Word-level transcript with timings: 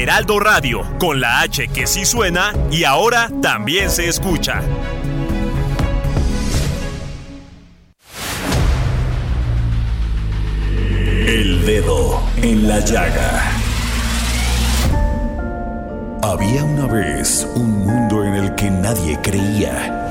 Heraldo 0.00 0.40
Radio, 0.40 0.80
con 0.98 1.20
la 1.20 1.40
H 1.40 1.68
que 1.68 1.86
sí 1.86 2.06
suena 2.06 2.54
y 2.70 2.84
ahora 2.84 3.28
también 3.42 3.90
se 3.90 4.08
escucha. 4.08 4.62
El 11.26 11.66
dedo 11.66 12.18
en 12.38 12.66
la 12.66 12.80
llaga. 12.80 13.52
Había 16.22 16.64
una 16.64 16.86
vez 16.86 17.46
un 17.54 17.80
mundo 17.80 18.24
en 18.24 18.36
el 18.36 18.54
que 18.54 18.70
nadie 18.70 19.18
creía. 19.22 20.10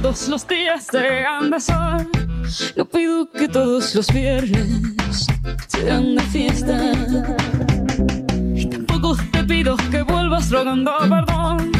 Todos 0.00 0.28
los 0.28 0.46
días 0.46 0.86
sean 0.92 1.50
de 1.50 1.58
sol. 1.58 2.08
No 2.76 2.84
pido 2.84 3.28
que 3.32 3.48
todos 3.48 3.96
los 3.96 4.06
viernes 4.12 5.26
sean 5.66 6.14
de 6.14 6.22
fiesta. 6.22 6.92
Y 8.54 8.66
tampoco 8.66 9.16
te 9.32 9.42
pido 9.42 9.76
que 9.90 10.02
vuelvas 10.02 10.52
rogando 10.52 10.92
perdón. 11.00 11.72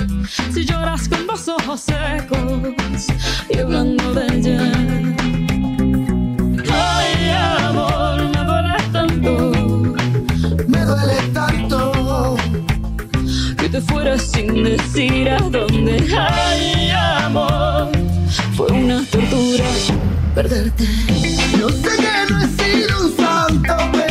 Si 0.52 0.64
lloras 0.64 1.08
con 1.08 1.28
los 1.28 1.46
ojos 1.46 1.80
secos 1.80 3.06
y 3.50 3.58
hablando 3.58 4.12
de 4.12 4.26
ella. 4.34 4.72
Ay, 6.72 7.30
amor, 7.68 8.20
me 8.34 8.44
duele 8.44 8.78
tanto. 8.92 9.52
Me 10.66 10.84
duele 10.84 11.22
tanto. 11.32 12.36
Que 13.58 13.68
te 13.68 13.80
fueras 13.80 14.22
sin 14.22 14.64
decir 14.64 15.30
a 15.30 15.38
dónde. 15.38 16.04
Ay, 16.18 16.90
amor, 16.90 17.77
fue 18.58 18.72
una 18.72 19.04
tortura 19.04 19.64
perderte. 20.34 20.84
Yo 21.60 21.68
sé 21.68 21.90
que 21.96 22.32
no 22.32 22.42
he 22.42 22.48
sido 22.48 23.06
un 23.06 23.16
santo, 23.16 23.76
pero. 23.92 24.07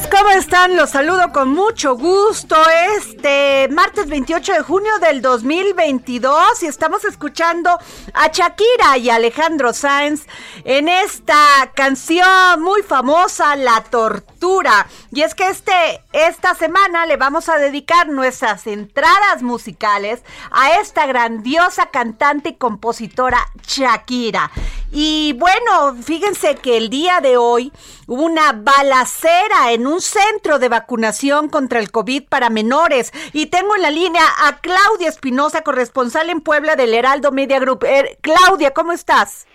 Tardes, 0.00 0.08
¿cómo 0.08 0.30
están? 0.30 0.76
Los 0.76 0.90
saludo 0.90 1.32
con 1.32 1.50
mucho 1.50 1.96
gusto 1.96 2.56
este 2.96 3.68
martes 3.70 4.08
28 4.08 4.52
de 4.52 4.60
junio 4.60 4.90
del 5.00 5.22
2022 5.22 6.62
y 6.62 6.66
estamos 6.66 7.04
escuchando 7.04 7.70
a 8.12 8.28
Shakira 8.28 8.98
y 8.98 9.10
Alejandro 9.10 9.72
Sáenz 9.72 10.26
en 10.64 10.88
esta 10.88 11.36
canción 11.74 12.62
muy 12.62 12.82
famosa, 12.82 13.56
La 13.56 13.82
Tortura. 13.84 14.86
Y 15.10 15.22
es 15.22 15.34
que 15.34 15.48
este, 15.48 15.72
esta 16.12 16.54
semana 16.54 17.06
le 17.06 17.16
vamos 17.16 17.48
a 17.48 17.58
dedicar 17.58 18.08
nuestras 18.08 18.66
entradas 18.66 19.42
musicales 19.42 20.22
a 20.50 20.80
esta 20.80 21.06
grandiosa 21.06 21.86
cantante 21.86 22.50
y 22.50 22.54
compositora 22.56 23.38
Shakira. 23.66 24.50
Y 24.90 25.34
bueno, 25.34 25.96
fíjense 26.02 26.54
que 26.56 26.76
el 26.76 26.88
día 26.88 27.20
de 27.20 27.36
hoy 27.36 27.72
hubo 28.06 28.22
una 28.22 28.52
balacera 28.52 29.72
en 29.72 29.86
un 29.86 30.00
centro 30.00 30.58
de 30.58 30.68
vacunación 30.68 31.48
contra 31.48 31.78
el 31.78 31.90
COVID 31.90 32.24
para 32.28 32.48
menores. 32.48 33.12
Y 33.32 33.46
tengo 33.46 33.76
en 33.76 33.82
la 33.82 33.90
línea 33.90 34.24
a 34.44 34.60
Claudia 34.60 35.08
Espinosa, 35.08 35.62
corresponsal 35.62 36.30
en 36.30 36.40
Puebla 36.40 36.74
del 36.74 36.94
Heraldo 36.94 37.32
Media 37.32 37.58
Group. 37.58 37.84
Eh, 37.84 38.18
Claudia, 38.22 38.72
¿cómo 38.72 38.92
estás? 38.92 39.46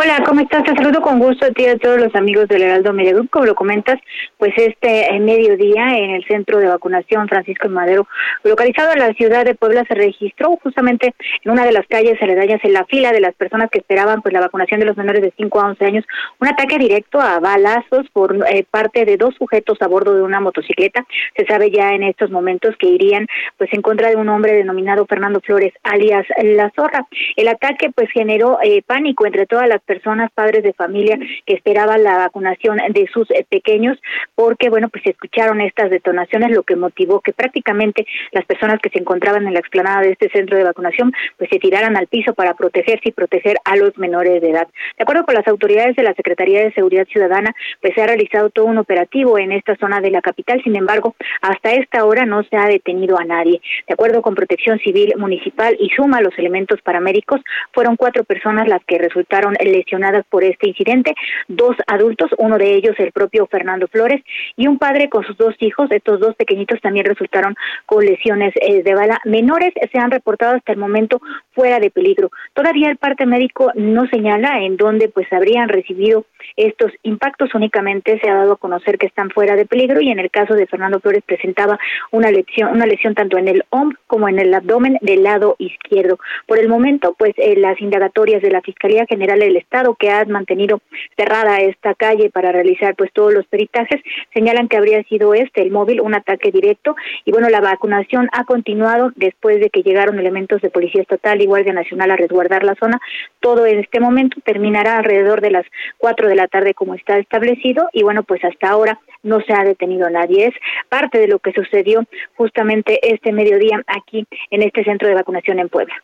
Hola, 0.00 0.22
¿cómo 0.24 0.40
estás? 0.42 0.62
Te 0.62 0.76
saludo 0.76 1.00
con 1.00 1.18
gusto 1.18 1.46
a 1.46 1.50
ti 1.50 1.66
a 1.66 1.76
todos 1.76 1.98
los 2.00 2.14
amigos 2.14 2.46
del 2.46 2.62
Heraldo 2.62 2.92
Media. 2.92 3.14
Como 3.30 3.46
lo 3.46 3.54
comentas, 3.54 3.98
pues 4.36 4.52
este 4.56 5.12
eh, 5.12 5.18
mediodía 5.18 5.88
en 5.98 6.10
el 6.10 6.24
centro 6.24 6.58
de 6.58 6.68
vacunación 6.68 7.28
Francisco 7.28 7.68
Madero, 7.68 8.06
localizado 8.44 8.92
en 8.92 9.00
la 9.00 9.12
ciudad 9.14 9.44
de 9.44 9.56
Puebla, 9.56 9.84
se 9.88 9.94
registró 9.94 10.56
justamente 10.62 11.14
en 11.42 11.50
una 11.50 11.64
de 11.64 11.72
las 11.72 11.86
calles 11.88 12.20
aledañas 12.22 12.60
en 12.62 12.74
la 12.74 12.84
fila 12.84 13.12
de 13.12 13.20
las 13.20 13.34
personas 13.34 13.70
que 13.70 13.78
esperaban 13.78 14.22
pues 14.22 14.32
la 14.32 14.40
vacunación 14.40 14.78
de 14.78 14.86
los 14.86 14.96
menores 14.96 15.22
de 15.22 15.32
5 15.36 15.60
a 15.60 15.66
11 15.70 15.84
años, 15.84 16.04
un 16.40 16.48
ataque 16.48 16.78
directo 16.78 17.20
a 17.20 17.40
balazos 17.40 18.06
por 18.12 18.36
eh, 18.48 18.64
parte 18.70 19.04
de 19.04 19.16
dos 19.16 19.34
sujetos 19.34 19.78
a 19.80 19.88
bordo 19.88 20.14
de 20.14 20.22
una 20.22 20.40
motocicleta. 20.40 21.04
Se 21.36 21.44
sabe 21.46 21.70
ya 21.70 21.92
en 21.92 22.04
estos 22.04 22.30
momentos 22.30 22.76
que 22.78 22.86
irían 22.86 23.26
pues 23.56 23.72
en 23.72 23.82
contra 23.82 24.10
de 24.10 24.16
un 24.16 24.28
hombre 24.28 24.52
denominado 24.52 25.06
Fernando 25.06 25.40
Flores, 25.40 25.72
alias 25.82 26.26
La 26.42 26.70
Zorra. 26.76 27.06
El 27.36 27.48
ataque 27.48 27.90
pues 27.94 28.08
generó 28.12 28.58
eh, 28.62 28.82
pánico 28.86 29.26
entre 29.26 29.37
todas 29.46 29.68
las 29.68 29.80
personas, 29.82 30.30
padres 30.32 30.62
de 30.62 30.72
familia 30.72 31.18
que 31.46 31.54
esperaban 31.54 32.02
la 32.02 32.18
vacunación 32.18 32.78
de 32.90 33.06
sus 33.12 33.30
eh, 33.30 33.46
pequeños, 33.48 33.98
porque 34.34 34.68
bueno, 34.70 34.88
pues 34.88 35.04
se 35.04 35.10
escucharon 35.10 35.60
estas 35.60 35.90
detonaciones, 35.90 36.54
lo 36.54 36.62
que 36.62 36.76
motivó 36.76 37.20
que 37.20 37.32
prácticamente 37.32 38.06
las 38.32 38.44
personas 38.44 38.80
que 38.80 38.90
se 38.90 38.98
encontraban 38.98 39.46
en 39.46 39.54
la 39.54 39.60
explanada 39.60 40.02
de 40.02 40.12
este 40.12 40.28
centro 40.30 40.56
de 40.56 40.64
vacunación, 40.64 41.12
pues 41.36 41.50
se 41.50 41.58
tiraran 41.58 41.96
al 41.96 42.06
piso 42.06 42.34
para 42.34 42.54
protegerse 42.54 43.08
y 43.08 43.12
proteger 43.12 43.56
a 43.64 43.76
los 43.76 43.96
menores 43.98 44.40
de 44.40 44.50
edad. 44.50 44.68
De 44.96 45.02
acuerdo 45.02 45.24
con 45.24 45.34
las 45.34 45.46
autoridades 45.46 45.96
de 45.96 46.02
la 46.02 46.14
Secretaría 46.14 46.62
de 46.62 46.72
Seguridad 46.72 47.06
Ciudadana, 47.06 47.54
pues 47.80 47.94
se 47.94 48.02
ha 48.02 48.06
realizado 48.06 48.50
todo 48.50 48.66
un 48.66 48.78
operativo 48.78 49.38
en 49.38 49.52
esta 49.52 49.76
zona 49.76 50.00
de 50.00 50.10
la 50.10 50.20
capital, 50.20 50.62
sin 50.62 50.76
embargo, 50.76 51.14
hasta 51.40 51.72
esta 51.72 52.04
hora 52.04 52.26
no 52.26 52.42
se 52.44 52.56
ha 52.56 52.66
detenido 52.66 53.18
a 53.18 53.24
nadie. 53.24 53.60
De 53.86 53.94
acuerdo 53.94 54.22
con 54.22 54.34
Protección 54.34 54.78
Civil 54.80 55.14
Municipal 55.16 55.76
y 55.78 55.88
suma 55.90 56.20
los 56.20 56.36
elementos 56.38 56.80
paramédicos, 56.82 57.40
fueron 57.72 57.96
cuatro 57.96 58.24
personas 58.24 58.68
las 58.68 58.84
que 58.84 58.98
resultaron 58.98 59.27
lesionadas 59.60 60.24
por 60.28 60.44
este 60.44 60.68
incidente, 60.68 61.14
dos 61.48 61.76
adultos, 61.86 62.30
uno 62.38 62.58
de 62.58 62.74
ellos 62.74 62.94
el 62.98 63.12
propio 63.12 63.46
Fernando 63.46 63.88
Flores 63.88 64.22
y 64.56 64.66
un 64.66 64.78
padre 64.78 65.08
con 65.08 65.24
sus 65.24 65.36
dos 65.36 65.54
hijos, 65.60 65.90
estos 65.90 66.20
dos 66.20 66.34
pequeñitos 66.36 66.80
también 66.80 67.06
resultaron 67.06 67.54
con 67.86 68.04
lesiones 68.04 68.52
eh, 68.60 68.82
de 68.82 68.94
bala 68.94 69.20
menores, 69.24 69.72
se 69.92 69.98
han 69.98 70.10
reportado 70.10 70.56
hasta 70.56 70.72
el 70.72 70.78
momento 70.78 71.20
fuera 71.52 71.78
de 71.80 71.90
peligro. 71.90 72.30
Todavía 72.54 72.90
el 72.90 72.96
parte 72.96 73.26
médico 73.26 73.72
no 73.74 74.06
señala 74.08 74.62
en 74.62 74.76
dónde 74.76 75.08
pues 75.08 75.30
habrían 75.32 75.68
recibido 75.68 76.24
estos 76.56 76.92
impactos, 77.02 77.54
únicamente 77.54 78.18
se 78.20 78.30
ha 78.30 78.34
dado 78.34 78.52
a 78.52 78.56
conocer 78.56 78.98
que 78.98 79.06
están 79.06 79.30
fuera 79.30 79.56
de 79.56 79.66
peligro 79.66 80.00
y 80.00 80.10
en 80.10 80.18
el 80.18 80.30
caso 80.30 80.54
de 80.54 80.66
Fernando 80.66 81.00
Flores 81.00 81.22
presentaba 81.26 81.78
una 82.10 82.30
lesión, 82.30 82.70
una 82.70 82.86
lesión 82.86 83.14
tanto 83.14 83.38
en 83.38 83.48
el 83.48 83.64
hombro 83.70 83.98
como 84.06 84.28
en 84.28 84.38
el 84.38 84.52
abdomen 84.54 84.98
del 85.00 85.22
lado 85.22 85.56
izquierdo. 85.58 86.18
Por 86.46 86.58
el 86.58 86.68
momento, 86.68 87.14
pues 87.18 87.34
eh, 87.36 87.56
las 87.56 87.80
indagatorias 87.80 88.42
de 88.42 88.50
la 88.50 88.62
Fiscalía 88.62 89.06
General 89.06 89.17
General 89.18 89.40
del 89.40 89.56
Estado, 89.56 89.96
que 89.96 90.10
ha 90.10 90.24
mantenido 90.26 90.80
cerrada 91.16 91.58
esta 91.58 91.94
calle 91.94 92.30
para 92.30 92.52
realizar 92.52 92.94
pues 92.94 93.12
todos 93.12 93.34
los 93.34 93.46
peritajes, 93.46 94.00
señalan 94.32 94.68
que 94.68 94.76
habría 94.76 95.02
sido 95.02 95.34
este 95.34 95.62
el 95.62 95.72
móvil 95.72 96.00
un 96.00 96.14
ataque 96.14 96.52
directo 96.52 96.94
y 97.24 97.32
bueno, 97.32 97.48
la 97.48 97.60
vacunación 97.60 98.28
ha 98.32 98.44
continuado 98.44 99.10
después 99.16 99.58
de 99.60 99.70
que 99.70 99.82
llegaron 99.82 100.18
elementos 100.20 100.62
de 100.62 100.70
Policía 100.70 101.02
Estatal 101.02 101.42
y 101.42 101.46
Guardia 101.46 101.72
Nacional 101.72 102.12
a 102.12 102.16
resguardar 102.16 102.62
la 102.62 102.76
zona. 102.76 103.00
Todo 103.40 103.66
en 103.66 103.80
este 103.80 103.98
momento 103.98 104.40
terminará 104.44 104.98
alrededor 104.98 105.40
de 105.40 105.50
las 105.50 105.66
cuatro 105.96 106.28
de 106.28 106.36
la 106.36 106.46
tarde 106.46 106.74
como 106.74 106.94
está 106.94 107.18
establecido 107.18 107.88
y 107.92 108.04
bueno, 108.04 108.22
pues 108.22 108.44
hasta 108.44 108.68
ahora 108.68 109.00
no 109.24 109.40
se 109.40 109.52
ha 109.52 109.64
detenido 109.64 110.08
nadie. 110.10 110.46
Es 110.46 110.54
parte 110.88 111.18
de 111.18 111.28
lo 111.28 111.40
que 111.40 111.52
sucedió 111.52 112.04
justamente 112.36 113.00
este 113.02 113.32
mediodía 113.32 113.82
aquí 113.88 114.26
en 114.50 114.62
este 114.62 114.84
centro 114.84 115.08
de 115.08 115.14
vacunación 115.14 115.58
en 115.58 115.68
Puebla. 115.68 115.94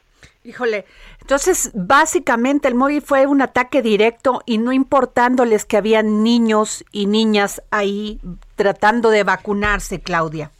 Híjole, 0.46 0.84
entonces 1.22 1.70
básicamente 1.74 2.68
el 2.68 2.74
móvil 2.74 3.00
fue 3.00 3.26
un 3.26 3.40
ataque 3.40 3.80
directo 3.80 4.42
y 4.44 4.58
no 4.58 4.72
importándoles 4.72 5.64
que 5.64 5.78
había 5.78 6.02
niños 6.02 6.84
y 6.92 7.06
niñas 7.06 7.62
ahí 7.70 8.20
tratando 8.54 9.08
de 9.08 9.24
vacunarse, 9.24 10.02
Claudia. 10.02 10.50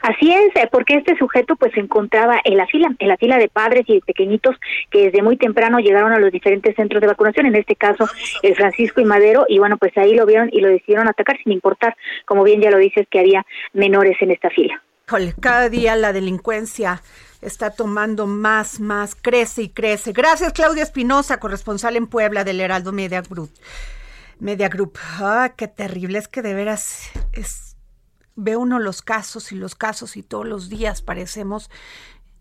Así 0.00 0.32
es, 0.32 0.56
eh, 0.56 0.70
porque 0.72 0.94
este 0.94 1.18
sujeto 1.18 1.54
pues 1.56 1.72
se 1.74 1.80
encontraba 1.80 2.40
en 2.42 2.56
la 2.56 2.66
fila, 2.66 2.88
en 2.98 3.08
la 3.08 3.18
fila 3.18 3.36
de 3.36 3.48
padres 3.48 3.84
y 3.88 3.96
de 3.96 4.00
pequeñitos 4.00 4.56
que 4.90 5.04
desde 5.04 5.22
muy 5.22 5.36
temprano 5.36 5.80
llegaron 5.80 6.12
a 6.12 6.18
los 6.18 6.32
diferentes 6.32 6.74
centros 6.74 7.02
de 7.02 7.08
vacunación, 7.08 7.44
en 7.44 7.56
este 7.56 7.76
caso 7.76 8.08
el 8.42 8.56
Francisco 8.56 9.02
y 9.02 9.04
Madero, 9.04 9.44
y 9.48 9.58
bueno, 9.58 9.76
pues 9.76 9.96
ahí 9.98 10.14
lo 10.14 10.24
vieron 10.24 10.48
y 10.50 10.62
lo 10.62 10.68
decidieron 10.68 11.08
atacar 11.08 11.36
sin 11.44 11.52
importar, 11.52 11.94
como 12.24 12.42
bien 12.42 12.62
ya 12.62 12.70
lo 12.70 12.78
dices, 12.78 13.06
que 13.10 13.20
había 13.20 13.44
menores 13.74 14.16
en 14.22 14.30
esta 14.30 14.48
fila. 14.48 14.82
cada 15.40 15.68
día 15.68 15.94
la 15.94 16.14
delincuencia 16.14 17.02
está 17.40 17.70
tomando 17.70 18.26
más, 18.26 18.80
más, 18.80 19.14
crece 19.14 19.62
y 19.62 19.68
crece. 19.68 20.12
Gracias, 20.12 20.52
Claudia 20.52 20.82
Espinosa, 20.82 21.40
corresponsal 21.40 21.96
en 21.96 22.06
Puebla 22.06 22.44
del 22.44 22.60
Heraldo 22.60 22.92
Media 22.92 23.22
Group. 23.22 23.50
Media 24.40 24.68
Group. 24.68 24.98
Ah, 25.20 25.52
qué 25.56 25.68
terrible, 25.68 26.18
es 26.18 26.28
que 26.28 26.42
de 26.42 26.54
veras 26.54 27.10
es 27.32 27.68
ve 28.40 28.56
uno 28.56 28.78
los 28.78 29.02
casos 29.02 29.50
y 29.50 29.56
los 29.56 29.74
casos 29.74 30.16
y 30.16 30.22
todos 30.22 30.46
los 30.46 30.68
días 30.68 31.02
parecemos 31.02 31.70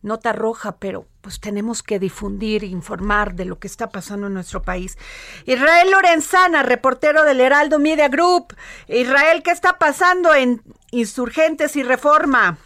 nota 0.03 0.31
roja, 0.31 0.77
pero 0.77 1.07
pues 1.21 1.39
tenemos 1.39 1.83
que 1.83 1.99
difundir, 1.99 2.63
informar 2.63 3.33
de 3.33 3.45
lo 3.45 3.59
que 3.59 3.67
está 3.67 3.89
pasando 3.89 4.27
en 4.27 4.33
nuestro 4.33 4.61
país. 4.61 4.97
Israel 5.45 5.91
Lorenzana, 5.91 6.63
reportero 6.63 7.23
del 7.23 7.41
Heraldo 7.41 7.79
Media 7.79 8.07
Group. 8.07 8.55
Israel, 8.87 9.41
¿qué 9.43 9.51
está 9.51 9.79
pasando 9.79 10.33
en 10.33 10.61
Insurgentes 10.91 11.75
y 11.75 11.83
Reforma? 11.83 12.57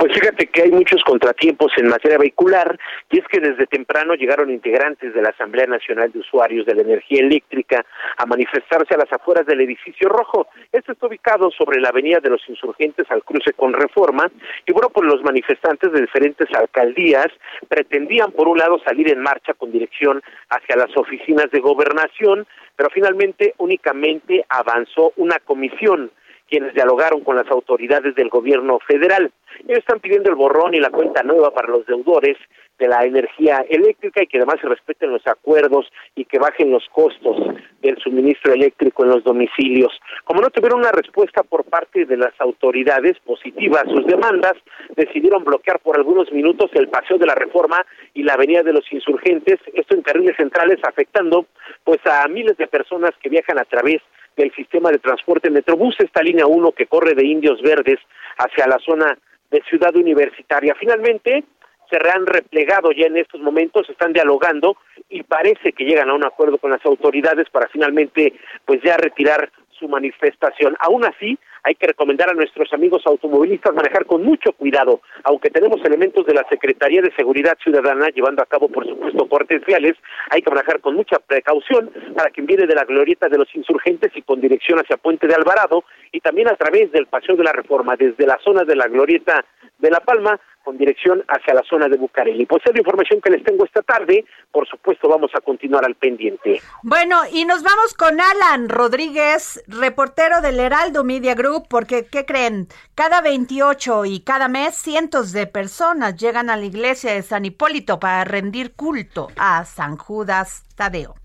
Pues 0.00 0.14
fíjate 0.14 0.46
que 0.46 0.62
hay 0.62 0.70
muchos 0.70 1.02
contratiempos 1.04 1.72
en 1.76 1.88
materia 1.88 2.16
vehicular 2.16 2.78
y 3.10 3.18
es 3.18 3.26
que 3.28 3.38
desde 3.38 3.66
temprano 3.66 4.14
llegaron 4.14 4.50
integrantes 4.50 5.12
de 5.12 5.22
la 5.22 5.28
Asamblea 5.28 5.66
Nacional 5.66 6.10
de 6.10 6.20
Usuarios 6.20 6.64
de 6.64 6.74
la 6.74 6.82
Energía 6.82 7.20
Eléctrica 7.20 7.84
a 8.16 8.26
manifestarse 8.26 8.94
a 8.94 8.98
las 8.98 9.12
afueras 9.12 9.46
del 9.46 9.60
edificio 9.60 10.08
rojo. 10.08 10.48
Esto 10.72 10.92
está 10.92 11.06
ubicado 11.06 11.50
sobre 11.50 11.80
la 11.80 11.90
Avenida 11.90 12.18
de 12.20 12.30
los 12.30 12.40
Insurgentes 12.48 13.10
al 13.10 13.22
cruce 13.24 13.52
con 13.52 13.72
Reforma 13.72 14.30
y 14.66 14.72
bueno, 14.72 14.88
pues 14.88 15.06
los 15.06 15.22
manifestantes 15.22 15.92
de 15.92 16.00
diferentes 16.00 16.48
alcaldías 16.54 17.28
pretendían 17.68 18.32
por 18.32 18.48
un 18.48 18.58
lado 18.58 18.78
salir 18.84 19.10
en 19.12 19.20
marcha 19.20 19.54
con 19.54 19.70
dirección 19.70 20.22
hacia 20.48 20.76
las 20.76 20.96
oficinas 20.96 21.50
de 21.50 21.60
gobernación, 21.60 22.46
pero 22.74 22.88
finalmente 22.90 23.54
únicamente 23.58 24.44
avanzó 24.48 25.12
una 25.16 25.38
comisión 25.40 26.10
quienes 26.50 26.74
dialogaron 26.74 27.20
con 27.20 27.36
las 27.36 27.48
autoridades 27.50 28.14
del 28.16 28.28
gobierno 28.28 28.78
federal. 28.80 29.30
Ellos 29.66 29.78
están 29.78 30.00
pidiendo 30.00 30.30
el 30.30 30.36
borrón 30.36 30.74
y 30.74 30.80
la 30.80 30.90
cuenta 30.90 31.22
nueva 31.22 31.52
para 31.52 31.68
los 31.68 31.86
deudores 31.86 32.36
de 32.78 32.88
la 32.88 33.04
energía 33.04 33.64
eléctrica 33.68 34.22
y 34.22 34.26
que 34.26 34.38
además 34.38 34.56
se 34.60 34.68
respeten 34.68 35.12
los 35.12 35.24
acuerdos 35.26 35.86
y 36.16 36.24
que 36.24 36.38
bajen 36.38 36.72
los 36.72 36.88
costos 36.88 37.36
del 37.82 37.96
suministro 37.98 38.54
eléctrico 38.54 39.04
en 39.04 39.10
los 39.10 39.22
domicilios. 39.22 39.92
Como 40.24 40.40
no 40.40 40.50
tuvieron 40.50 40.80
una 40.80 40.90
respuesta 40.90 41.42
por 41.42 41.64
parte 41.64 42.06
de 42.06 42.16
las 42.16 42.32
autoridades 42.40 43.18
positiva 43.20 43.80
a 43.80 43.88
sus 43.88 44.06
demandas, 44.06 44.54
decidieron 44.96 45.44
bloquear 45.44 45.78
por 45.80 45.96
algunos 45.96 46.32
minutos 46.32 46.70
el 46.72 46.88
paseo 46.88 47.18
de 47.18 47.26
la 47.26 47.34
reforma 47.34 47.84
y 48.14 48.22
la 48.22 48.32
avenida 48.32 48.62
de 48.62 48.72
los 48.72 48.90
insurgentes, 48.90 49.60
esto 49.74 49.94
en 49.94 50.02
carriles 50.02 50.36
centrales 50.36 50.78
afectando 50.82 51.46
pues 51.84 51.98
a 52.06 52.26
miles 52.28 52.56
de 52.56 52.66
personas 52.66 53.10
que 53.22 53.28
viajan 53.28 53.58
a 53.58 53.64
través 53.64 54.00
del 54.36 54.52
sistema 54.52 54.90
de 54.90 54.98
transporte 54.98 55.50
Metrobús, 55.50 55.96
esta 55.98 56.22
línea 56.22 56.46
1 56.46 56.72
que 56.72 56.86
corre 56.86 57.14
de 57.14 57.26
Indios 57.26 57.60
Verdes 57.62 57.98
hacia 58.38 58.66
la 58.66 58.78
zona 58.78 59.18
de 59.50 59.62
Ciudad 59.68 59.94
Universitaria. 59.96 60.74
Finalmente, 60.78 61.44
se 61.90 61.96
han 61.96 62.26
replegado 62.26 62.92
ya 62.92 63.06
en 63.06 63.16
estos 63.16 63.40
momentos, 63.40 63.88
están 63.90 64.12
dialogando 64.12 64.76
y 65.08 65.22
parece 65.24 65.72
que 65.72 65.84
llegan 65.84 66.08
a 66.08 66.14
un 66.14 66.24
acuerdo 66.24 66.58
con 66.58 66.70
las 66.70 66.84
autoridades 66.86 67.50
para 67.50 67.68
finalmente 67.68 68.32
pues 68.64 68.80
ya 68.82 68.96
retirar 68.96 69.50
su 69.70 69.88
manifestación. 69.88 70.76
Aún 70.78 71.04
así, 71.04 71.38
hay 71.62 71.74
que 71.74 71.86
recomendar 71.86 72.30
a 72.30 72.34
nuestros 72.34 72.72
amigos 72.72 73.02
automovilistas 73.06 73.74
manejar 73.74 74.06
con 74.06 74.22
mucho 74.22 74.52
cuidado, 74.52 75.00
aunque 75.24 75.50
tenemos 75.50 75.84
elementos 75.84 76.26
de 76.26 76.34
la 76.34 76.46
Secretaría 76.48 77.02
de 77.02 77.14
Seguridad 77.14 77.56
Ciudadana 77.62 78.08
llevando 78.08 78.42
a 78.42 78.46
cabo, 78.46 78.68
por 78.68 78.86
supuesto, 78.86 79.28
cortes 79.28 79.64
viales, 79.66 79.94
hay 80.30 80.42
que 80.42 80.50
manejar 80.50 80.80
con 80.80 80.94
mucha 80.94 81.18
precaución 81.18 81.90
para 82.16 82.30
quien 82.30 82.46
viene 82.46 82.66
de 82.66 82.74
la 82.74 82.84
glorieta 82.84 83.28
de 83.28 83.38
los 83.38 83.54
insurgentes 83.54 84.12
y 84.14 84.22
con 84.22 84.40
dirección 84.40 84.78
hacia 84.78 84.96
Puente 84.96 85.26
de 85.26 85.34
Alvarado 85.34 85.84
y 86.12 86.20
también 86.20 86.48
a 86.48 86.56
través 86.56 86.90
del 86.92 87.06
Paseo 87.06 87.36
de 87.36 87.44
la 87.44 87.52
Reforma, 87.52 87.96
desde 87.96 88.26
la 88.26 88.38
zona 88.44 88.64
de 88.64 88.76
la 88.76 88.88
glorieta 88.88 89.44
de 89.78 89.90
La 89.90 90.00
Palma 90.00 90.38
con 90.62 90.76
dirección 90.76 91.24
hacia 91.28 91.54
la 91.54 91.62
zona 91.62 91.88
de 91.88 91.96
Bucareli. 91.96 92.46
Pues 92.46 92.62
es 92.66 92.72
la 92.72 92.80
información 92.80 93.20
que 93.20 93.30
les 93.30 93.42
tengo 93.42 93.64
esta 93.64 93.82
tarde. 93.82 94.24
Por 94.52 94.68
supuesto, 94.68 95.08
vamos 95.08 95.30
a 95.34 95.40
continuar 95.40 95.84
al 95.84 95.94
pendiente. 95.94 96.60
Bueno, 96.82 97.22
y 97.32 97.44
nos 97.44 97.62
vamos 97.62 97.94
con 97.94 98.20
Alan 98.20 98.68
Rodríguez, 98.68 99.64
reportero 99.66 100.40
del 100.40 100.60
Heraldo 100.60 101.02
Media 101.02 101.34
Group, 101.34 101.49
porque, 101.68 102.06
¿qué 102.06 102.24
creen? 102.24 102.68
Cada 102.94 103.20
28 103.20 104.04
y 104.04 104.20
cada 104.20 104.48
mes 104.48 104.76
cientos 104.76 105.32
de 105.32 105.46
personas 105.46 106.16
llegan 106.16 106.50
a 106.50 106.56
la 106.56 106.64
iglesia 106.64 107.12
de 107.12 107.22
San 107.22 107.44
Hipólito 107.44 107.98
para 107.98 108.24
rendir 108.24 108.74
culto 108.74 109.28
a 109.36 109.64
San 109.64 109.96
Judas 109.96 110.64
Tadeo. 110.76 111.19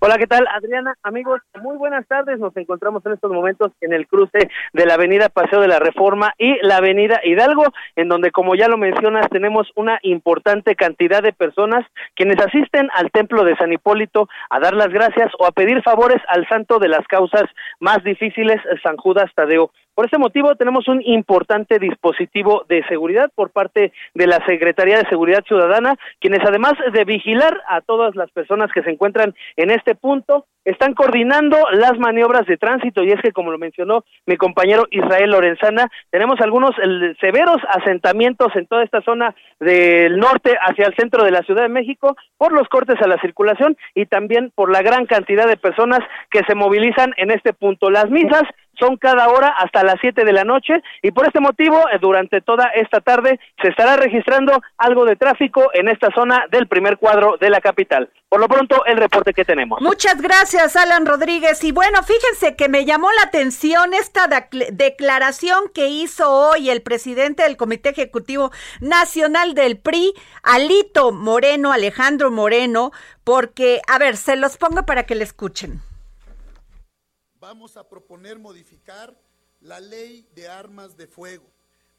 Hola, 0.00 0.16
¿qué 0.16 0.28
tal? 0.28 0.46
Adriana, 0.54 0.94
amigos, 1.02 1.40
muy 1.60 1.76
buenas 1.76 2.06
tardes. 2.06 2.38
Nos 2.38 2.56
encontramos 2.56 3.04
en 3.04 3.14
estos 3.14 3.32
momentos 3.32 3.72
en 3.80 3.92
el 3.92 4.06
cruce 4.06 4.48
de 4.72 4.86
la 4.86 4.94
avenida 4.94 5.28
Paseo 5.28 5.60
de 5.60 5.66
la 5.66 5.80
Reforma 5.80 6.34
y 6.38 6.54
la 6.64 6.76
avenida 6.76 7.20
Hidalgo, 7.24 7.64
en 7.96 8.08
donde, 8.08 8.30
como 8.30 8.54
ya 8.54 8.68
lo 8.68 8.76
mencionas, 8.76 9.28
tenemos 9.28 9.66
una 9.74 9.98
importante 10.02 10.76
cantidad 10.76 11.20
de 11.20 11.32
personas 11.32 11.84
quienes 12.14 12.38
asisten 12.38 12.88
al 12.94 13.10
templo 13.10 13.42
de 13.42 13.56
San 13.56 13.72
Hipólito 13.72 14.28
a 14.50 14.60
dar 14.60 14.74
las 14.74 14.90
gracias 14.90 15.32
o 15.36 15.46
a 15.46 15.50
pedir 15.50 15.82
favores 15.82 16.22
al 16.28 16.46
santo 16.46 16.78
de 16.78 16.88
las 16.88 17.04
causas 17.08 17.46
más 17.80 18.04
difíciles, 18.04 18.62
San 18.84 18.96
Judas 18.98 19.32
Tadeo. 19.34 19.72
Por 19.98 20.04
este 20.04 20.18
motivo 20.18 20.54
tenemos 20.54 20.86
un 20.86 21.02
importante 21.04 21.80
dispositivo 21.80 22.64
de 22.68 22.84
seguridad 22.86 23.32
por 23.34 23.50
parte 23.50 23.92
de 24.14 24.26
la 24.28 24.38
Secretaría 24.46 24.96
de 24.96 25.08
Seguridad 25.08 25.42
Ciudadana, 25.44 25.96
quienes 26.20 26.38
además 26.46 26.74
de 26.92 27.04
vigilar 27.04 27.60
a 27.66 27.80
todas 27.80 28.14
las 28.14 28.30
personas 28.30 28.70
que 28.72 28.84
se 28.84 28.90
encuentran 28.90 29.34
en 29.56 29.72
este 29.72 29.96
punto, 29.96 30.46
están 30.64 30.94
coordinando 30.94 31.56
las 31.72 31.98
maniobras 31.98 32.46
de 32.46 32.58
tránsito 32.58 33.02
y 33.02 33.10
es 33.10 33.20
que 33.22 33.32
como 33.32 33.50
lo 33.50 33.58
mencionó 33.58 34.04
mi 34.26 34.36
compañero 34.36 34.84
Israel 34.90 35.30
Lorenzana, 35.30 35.90
tenemos 36.10 36.40
algunos 36.40 36.72
severos 37.20 37.56
asentamientos 37.68 38.54
en 38.54 38.66
toda 38.66 38.84
esta 38.84 39.00
zona 39.02 39.34
del 39.58 40.18
norte 40.18 40.56
hacia 40.60 40.86
el 40.86 40.94
centro 40.94 41.24
de 41.24 41.30
la 41.30 41.42
Ciudad 41.42 41.62
de 41.62 41.70
México 41.70 42.16
por 42.36 42.52
los 42.52 42.68
cortes 42.68 43.00
a 43.02 43.08
la 43.08 43.20
circulación 43.20 43.76
y 43.94 44.06
también 44.06 44.52
por 44.54 44.70
la 44.70 44.82
gran 44.82 45.06
cantidad 45.06 45.48
de 45.48 45.56
personas 45.56 46.00
que 46.30 46.44
se 46.46 46.54
movilizan 46.54 47.14
en 47.16 47.30
este 47.30 47.52
punto. 47.52 47.90
Las 47.90 48.10
misas 48.10 48.42
son 48.78 48.96
cada 48.96 49.28
hora 49.28 49.48
hasta 49.48 49.82
las 49.82 49.96
7 50.00 50.24
de 50.24 50.32
la 50.32 50.44
noche 50.44 50.82
y 51.02 51.10
por 51.10 51.26
este 51.26 51.40
motivo 51.40 51.76
eh, 51.90 51.98
durante 52.00 52.40
toda 52.40 52.66
esta 52.74 53.00
tarde 53.00 53.38
se 53.60 53.68
estará 53.68 53.96
registrando 53.96 54.60
algo 54.76 55.04
de 55.04 55.16
tráfico 55.16 55.70
en 55.74 55.88
esta 55.88 56.08
zona 56.14 56.46
del 56.50 56.66
primer 56.68 56.98
cuadro 56.98 57.36
de 57.38 57.50
la 57.50 57.60
capital. 57.60 58.10
Por 58.28 58.40
lo 58.40 58.48
pronto 58.48 58.84
el 58.84 58.98
reporte 58.98 59.32
que 59.32 59.44
tenemos. 59.44 59.80
Muchas 59.80 60.20
gracias 60.20 60.76
Alan 60.76 61.06
Rodríguez 61.06 61.62
y 61.64 61.72
bueno, 61.72 62.02
fíjense 62.02 62.56
que 62.56 62.68
me 62.68 62.84
llamó 62.84 63.08
la 63.12 63.22
atención 63.22 63.94
esta 63.94 64.28
declaración 64.70 65.64
que 65.74 65.88
hizo 65.88 66.30
hoy 66.30 66.70
el 66.70 66.82
presidente 66.82 67.42
del 67.42 67.56
Comité 67.56 67.90
Ejecutivo 67.90 68.50
Nacional 68.80 69.54
del 69.54 69.78
PRI, 69.78 70.12
Alito 70.42 71.12
Moreno, 71.12 71.72
Alejandro 71.72 72.30
Moreno, 72.30 72.92
porque, 73.24 73.80
a 73.88 73.98
ver, 73.98 74.16
se 74.16 74.36
los 74.36 74.56
pongo 74.56 74.84
para 74.84 75.04
que 75.04 75.14
le 75.14 75.24
escuchen 75.24 75.80
vamos 77.40 77.76
a 77.76 77.88
proponer 77.88 78.38
modificar 78.38 79.14
la 79.60 79.80
ley 79.80 80.26
de 80.34 80.48
armas 80.48 80.96
de 80.96 81.06
fuego 81.06 81.44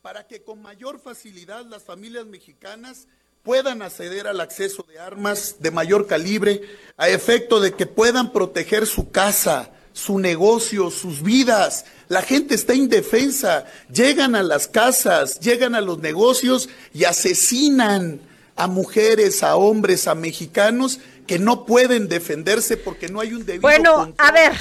para 0.01 0.27
que 0.27 0.43
con 0.43 0.61
mayor 0.61 0.99
facilidad 0.99 1.65
las 1.65 1.83
familias 1.83 2.25
mexicanas 2.25 3.07
puedan 3.43 3.81
acceder 3.81 4.27
al 4.27 4.41
acceso 4.41 4.85
de 4.87 4.99
armas 4.99 5.57
de 5.59 5.71
mayor 5.71 6.07
calibre 6.07 6.61
a 6.97 7.09
efecto 7.09 7.59
de 7.59 7.73
que 7.73 7.85
puedan 7.85 8.31
proteger 8.31 8.85
su 8.85 9.11
casa, 9.11 9.71
su 9.93 10.19
negocio, 10.19 10.91
sus 10.91 11.23
vidas. 11.23 11.85
La 12.09 12.21
gente 12.21 12.55
está 12.55 12.73
indefensa, 12.73 13.65
llegan 13.91 14.35
a 14.35 14.43
las 14.43 14.67
casas, 14.67 15.39
llegan 15.39 15.73
a 15.73 15.81
los 15.81 15.99
negocios 15.99 16.69
y 16.93 17.05
asesinan 17.05 18.19
a 18.55 18.67
mujeres, 18.67 19.41
a 19.41 19.55
hombres, 19.55 20.07
a 20.07 20.15
mexicanos 20.15 20.99
que 21.25 21.39
no 21.39 21.65
pueden 21.65 22.09
defenderse 22.09 22.75
porque 22.75 23.07
no 23.07 23.21
hay 23.21 23.33
un 23.33 23.45
debido 23.45 23.61
Bueno, 23.61 24.13
a 24.17 24.31
ver. 24.31 24.53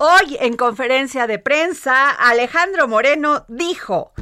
Hoy 0.00 0.36
en 0.38 0.56
conferencia 0.56 1.26
de 1.26 1.40
prensa, 1.40 2.10
Alejandro 2.10 2.86
Moreno 2.86 3.44
dijo, 3.48 4.12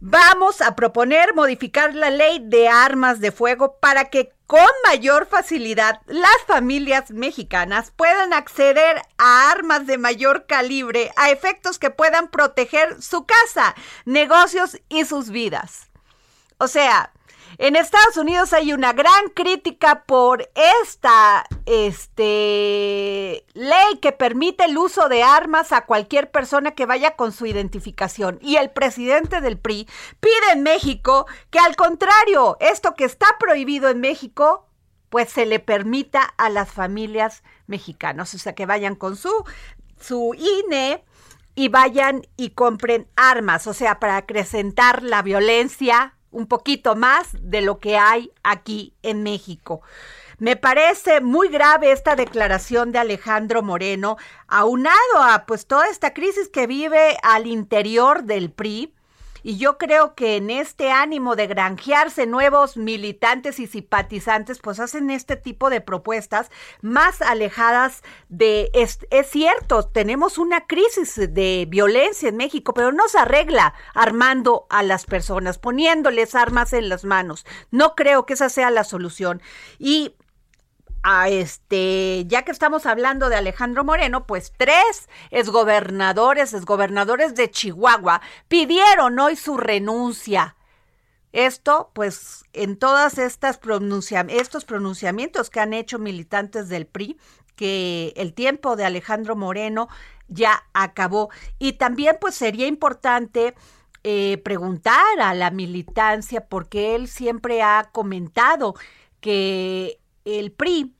vamos 0.00 0.60
a 0.60 0.74
proponer 0.74 1.36
modificar 1.36 1.94
la 1.94 2.10
ley 2.10 2.40
de 2.42 2.68
armas 2.68 3.20
de 3.20 3.30
fuego 3.30 3.76
para 3.78 4.06
que 4.06 4.32
con 4.48 4.66
mayor 4.84 5.28
facilidad 5.28 6.00
las 6.06 6.36
familias 6.48 7.12
mexicanas 7.12 7.92
puedan 7.94 8.32
acceder 8.32 9.02
a 9.18 9.52
armas 9.52 9.86
de 9.86 9.98
mayor 9.98 10.46
calibre 10.46 11.12
a 11.14 11.30
efectos 11.30 11.78
que 11.78 11.90
puedan 11.90 12.26
proteger 12.26 13.00
su 13.00 13.24
casa, 13.24 13.76
negocios 14.04 14.80
y 14.88 15.04
sus 15.04 15.30
vidas. 15.30 15.90
O 16.58 16.66
sea, 16.66 17.12
en 17.60 17.76
Estados 17.76 18.16
Unidos 18.16 18.54
hay 18.54 18.72
una 18.72 18.94
gran 18.94 19.28
crítica 19.34 20.04
por 20.04 20.50
esta 20.82 21.44
este, 21.66 23.44
ley 23.52 23.98
que 24.00 24.12
permite 24.12 24.64
el 24.64 24.78
uso 24.78 25.10
de 25.10 25.22
armas 25.22 25.70
a 25.72 25.84
cualquier 25.84 26.30
persona 26.30 26.70
que 26.70 26.86
vaya 26.86 27.16
con 27.16 27.32
su 27.32 27.44
identificación. 27.44 28.38
Y 28.40 28.56
el 28.56 28.70
presidente 28.70 29.42
del 29.42 29.58
PRI 29.58 29.86
pide 30.20 30.52
en 30.54 30.62
México 30.62 31.26
que 31.50 31.58
al 31.58 31.76
contrario, 31.76 32.56
esto 32.60 32.94
que 32.94 33.04
está 33.04 33.26
prohibido 33.38 33.90
en 33.90 34.00
México, 34.00 34.66
pues 35.10 35.28
se 35.28 35.44
le 35.44 35.58
permita 35.58 36.22
a 36.38 36.48
las 36.48 36.70
familias 36.70 37.42
mexicanas, 37.66 38.32
o 38.32 38.38
sea, 38.38 38.54
que 38.54 38.64
vayan 38.64 38.94
con 38.94 39.16
su, 39.16 39.44
su 40.00 40.34
INE 40.34 41.04
y 41.54 41.68
vayan 41.68 42.26
y 42.38 42.50
compren 42.50 43.06
armas, 43.16 43.66
o 43.66 43.74
sea, 43.74 44.00
para 44.00 44.16
acrecentar 44.16 45.02
la 45.02 45.20
violencia 45.20 46.16
un 46.30 46.46
poquito 46.46 46.96
más 46.96 47.28
de 47.40 47.60
lo 47.60 47.78
que 47.78 47.98
hay 47.98 48.32
aquí 48.42 48.94
en 49.02 49.22
México. 49.22 49.82
Me 50.38 50.56
parece 50.56 51.20
muy 51.20 51.48
grave 51.48 51.92
esta 51.92 52.16
declaración 52.16 52.92
de 52.92 52.98
Alejandro 52.98 53.62
Moreno, 53.62 54.16
aunado 54.48 55.22
a 55.22 55.44
pues 55.46 55.66
toda 55.66 55.88
esta 55.88 56.14
crisis 56.14 56.48
que 56.48 56.66
vive 56.66 57.18
al 57.22 57.46
interior 57.46 58.24
del 58.24 58.50
PRI, 58.50 58.94
y 59.42 59.56
yo 59.56 59.78
creo 59.78 60.14
que 60.14 60.36
en 60.36 60.50
este 60.50 60.90
ánimo 60.90 61.36
de 61.36 61.46
granjearse 61.46 62.26
nuevos 62.26 62.76
militantes 62.76 63.58
y 63.58 63.66
simpatizantes, 63.66 64.58
pues 64.58 64.80
hacen 64.80 65.10
este 65.10 65.36
tipo 65.36 65.70
de 65.70 65.80
propuestas 65.80 66.50
más 66.82 67.22
alejadas 67.22 68.02
de, 68.28 68.70
es, 68.74 68.98
cierto, 69.28 69.84
tenemos 69.84 70.38
una 70.38 70.66
crisis 70.66 71.16
de 71.16 71.66
violencia 71.68 72.28
en 72.28 72.36
México, 72.36 72.74
pero 72.74 72.92
no 72.92 73.08
se 73.08 73.18
arregla 73.18 73.74
armando 73.94 74.66
a 74.70 74.82
las 74.82 75.06
personas, 75.06 75.58
poniéndoles 75.58 76.34
armas 76.34 76.72
en 76.72 76.88
las 76.88 77.04
manos. 77.04 77.46
No 77.70 77.94
creo 77.94 78.26
que 78.26 78.34
esa 78.34 78.48
sea 78.48 78.70
la 78.70 78.84
solución. 78.84 79.42
Y 79.78 80.14
a 81.02 81.28
este, 81.28 82.24
ya 82.26 82.42
que 82.42 82.50
estamos 82.50 82.86
hablando 82.86 83.28
de 83.28 83.36
Alejandro 83.36 83.84
Moreno, 83.84 84.26
pues 84.26 84.52
tres 84.56 85.08
exgobernadores, 85.30 86.52
exgobernadores 86.52 87.34
de 87.34 87.50
Chihuahua, 87.50 88.20
pidieron 88.48 89.18
hoy 89.18 89.36
su 89.36 89.56
renuncia. 89.56 90.56
Esto, 91.32 91.90
pues, 91.94 92.44
en 92.52 92.76
todas 92.76 93.18
estas 93.18 93.60
estos 94.28 94.64
pronunciamientos 94.64 95.48
que 95.48 95.60
han 95.60 95.72
hecho 95.72 95.98
militantes 95.98 96.68
del 96.68 96.86
PRI, 96.86 97.16
que 97.54 98.12
el 98.16 98.34
tiempo 98.34 98.74
de 98.74 98.84
Alejandro 98.84 99.36
Moreno 99.36 99.88
ya 100.26 100.64
acabó. 100.72 101.30
Y 101.58 101.74
también, 101.74 102.18
pues, 102.20 102.34
sería 102.34 102.66
importante 102.66 103.54
eh, 104.02 104.38
preguntar 104.44 105.20
a 105.20 105.34
la 105.34 105.50
militancia, 105.50 106.46
porque 106.48 106.96
él 106.96 107.06
siempre 107.06 107.62
ha 107.62 107.90
comentado 107.92 108.74
que 109.20 109.99
el 110.24 110.52
PRI, 110.52 110.94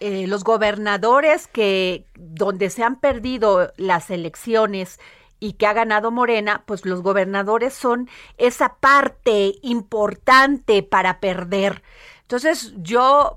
eh, 0.00 0.26
los 0.26 0.44
gobernadores 0.44 1.46
que 1.46 2.06
donde 2.14 2.70
se 2.70 2.82
han 2.82 3.00
perdido 3.00 3.72
las 3.76 4.10
elecciones 4.10 4.98
y 5.40 5.54
que 5.54 5.66
ha 5.66 5.72
ganado 5.72 6.10
Morena, 6.10 6.62
pues 6.66 6.84
los 6.86 7.02
gobernadores 7.02 7.74
son 7.74 8.08
esa 8.38 8.76
parte 8.76 9.54
importante 9.62 10.82
para 10.82 11.20
perder. 11.20 11.82
Entonces 12.22 12.72
yo 12.76 13.36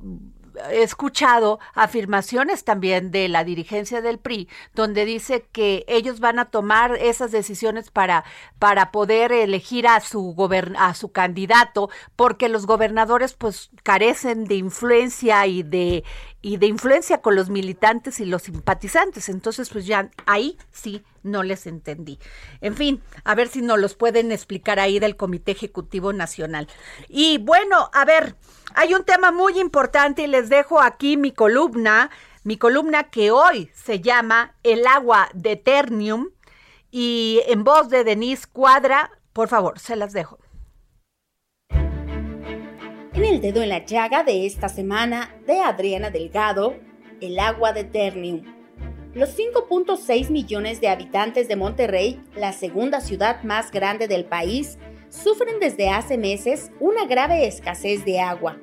he 0.69 0.83
escuchado 0.83 1.59
afirmaciones 1.73 2.63
también 2.63 3.11
de 3.11 3.27
la 3.27 3.43
dirigencia 3.43 4.01
del 4.01 4.19
PRI, 4.19 4.49
donde 4.73 5.05
dice 5.05 5.45
que 5.51 5.85
ellos 5.87 6.19
van 6.19 6.39
a 6.39 6.45
tomar 6.45 6.95
esas 6.95 7.31
decisiones 7.31 7.91
para, 7.91 8.23
para 8.59 8.91
poder 8.91 9.31
elegir 9.31 9.87
a 9.87 9.99
su, 9.99 10.35
a 10.77 10.93
su 10.93 11.11
candidato, 11.11 11.89
porque 12.15 12.49
los 12.49 12.65
gobernadores 12.65 13.33
pues 13.33 13.69
carecen 13.83 14.45
de 14.45 14.55
influencia 14.55 15.45
y 15.47 15.63
de, 15.63 16.03
y 16.41 16.57
de 16.57 16.67
influencia 16.67 17.21
con 17.21 17.35
los 17.35 17.49
militantes 17.49 18.19
y 18.19 18.25
los 18.25 18.43
simpatizantes. 18.43 19.29
Entonces, 19.29 19.69
pues 19.69 19.85
ya 19.85 20.09
ahí 20.25 20.57
sí 20.71 21.03
no 21.23 21.43
les 21.43 21.67
entendí. 21.67 22.19
En 22.61 22.75
fin, 22.75 23.01
a 23.23 23.35
ver 23.35 23.47
si 23.49 23.61
nos 23.61 23.79
los 23.79 23.95
pueden 23.95 24.31
explicar 24.31 24.79
ahí 24.79 24.99
del 24.99 25.15
Comité 25.17 25.51
Ejecutivo 25.51 26.13
Nacional. 26.13 26.67
Y 27.09 27.37
bueno, 27.39 27.89
a 27.93 28.05
ver, 28.05 28.35
hay 28.77 28.93
un 28.93 29.03
tema 29.03 29.31
muy 29.31 29.59
importante 29.59 30.21
y 30.21 30.27
les 30.27 30.49
dejo 30.49 30.79
aquí 30.79 31.17
mi 31.17 31.31
columna, 31.31 32.11
mi 32.43 32.57
columna 32.57 33.09
que 33.09 33.31
hoy 33.31 33.71
se 33.73 34.01
llama 34.01 34.55
El 34.61 34.85
agua 34.85 35.29
de 35.33 35.55
Ternium 35.55 36.29
y 36.91 37.41
en 37.47 37.63
voz 37.63 37.89
de 37.89 38.03
Denise 38.03 38.45
Cuadra, 38.45 39.09
por 39.33 39.47
favor, 39.47 39.79
se 39.79 39.95
las 39.95 40.13
dejo. 40.13 40.37
En 41.71 43.25
el 43.25 43.41
dedo 43.41 43.63
en 43.63 43.69
la 43.69 43.83
llaga 43.83 44.23
de 44.23 44.45
esta 44.45 44.69
semana 44.69 45.35
de 45.47 45.59
Adriana 45.59 46.11
Delgado, 46.11 46.75
El 47.19 47.39
agua 47.39 47.73
de 47.73 47.83
Ternium. 47.83 48.43
Los 49.15 49.35
5.6 49.35 50.29
millones 50.29 50.81
de 50.81 50.89
habitantes 50.89 51.47
de 51.47 51.55
Monterrey, 51.55 52.21
la 52.35 52.53
segunda 52.53 53.01
ciudad 53.01 53.41
más 53.41 53.71
grande 53.71 54.07
del 54.07 54.25
país, 54.25 54.77
sufren 55.09 55.59
desde 55.59 55.89
hace 55.89 56.17
meses 56.17 56.71
una 56.79 57.05
grave 57.05 57.45
escasez 57.47 58.05
de 58.05 58.19
agua. 58.19 58.57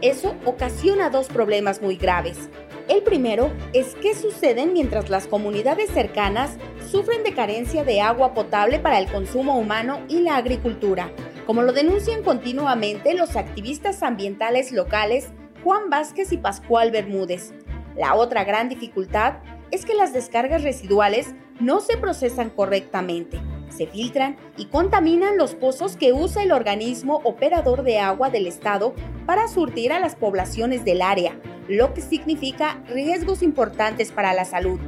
Eso 0.00 0.36
ocasiona 0.44 1.10
dos 1.10 1.26
problemas 1.26 1.82
muy 1.82 1.96
graves. 1.96 2.48
El 2.88 3.02
primero 3.02 3.52
es 3.74 3.94
qué 3.96 4.14
sucede 4.14 4.64
mientras 4.64 5.10
las 5.10 5.26
comunidades 5.26 5.90
cercanas 5.90 6.56
sufren 6.90 7.22
de 7.22 7.34
carencia 7.34 7.84
de 7.84 8.00
agua 8.00 8.32
potable 8.32 8.78
para 8.78 8.98
el 8.98 9.12
consumo 9.12 9.58
humano 9.58 10.00
y 10.08 10.20
la 10.20 10.36
agricultura, 10.36 11.12
como 11.46 11.62
lo 11.62 11.74
denuncian 11.74 12.22
continuamente 12.22 13.12
los 13.12 13.36
activistas 13.36 14.02
ambientales 14.02 14.72
locales 14.72 15.28
Juan 15.62 15.90
Vázquez 15.90 16.32
y 16.32 16.38
Pascual 16.38 16.90
Bermúdez. 16.90 17.52
La 17.94 18.14
otra 18.14 18.44
gran 18.44 18.70
dificultad 18.70 19.34
es 19.70 19.84
que 19.84 19.94
las 19.94 20.14
descargas 20.14 20.62
residuales 20.62 21.34
no 21.60 21.80
se 21.80 21.98
procesan 21.98 22.48
correctamente, 22.48 23.38
se 23.70 23.86
filtran 23.86 24.36
y 24.56 24.66
contaminan 24.66 25.36
los 25.36 25.54
pozos 25.54 25.96
que 25.96 26.12
usa 26.12 26.42
el 26.42 26.52
organismo 26.52 27.20
operador 27.24 27.82
de 27.82 27.98
agua 27.98 28.30
del 28.30 28.46
Estado 28.46 28.94
para 29.26 29.48
surtir 29.48 29.92
a 29.92 29.98
las 29.98 30.16
poblaciones 30.16 30.84
del 30.84 31.02
área, 31.02 31.38
lo 31.68 31.94
que 31.94 32.00
significa 32.00 32.82
riesgos 32.88 33.42
importantes 33.42 34.12
para 34.12 34.32
la 34.32 34.44
salud. 34.44 34.80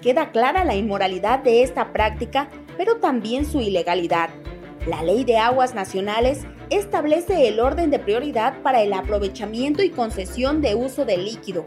Queda 0.00 0.30
clara 0.30 0.64
la 0.64 0.74
inmoralidad 0.74 1.40
de 1.40 1.62
esta 1.62 1.92
práctica, 1.92 2.48
pero 2.76 2.96
también 2.96 3.44
su 3.46 3.60
ilegalidad. 3.60 4.30
La 4.86 5.02
Ley 5.02 5.24
de 5.24 5.38
Aguas 5.38 5.74
Nacionales 5.74 6.40
establece 6.70 7.46
el 7.46 7.60
orden 7.60 7.90
de 7.90 7.98
prioridad 7.98 8.62
para 8.62 8.82
el 8.82 8.92
aprovechamiento 8.92 9.82
y 9.82 9.90
concesión 9.90 10.60
de 10.60 10.74
uso 10.74 11.04
de 11.04 11.18
líquido, 11.18 11.66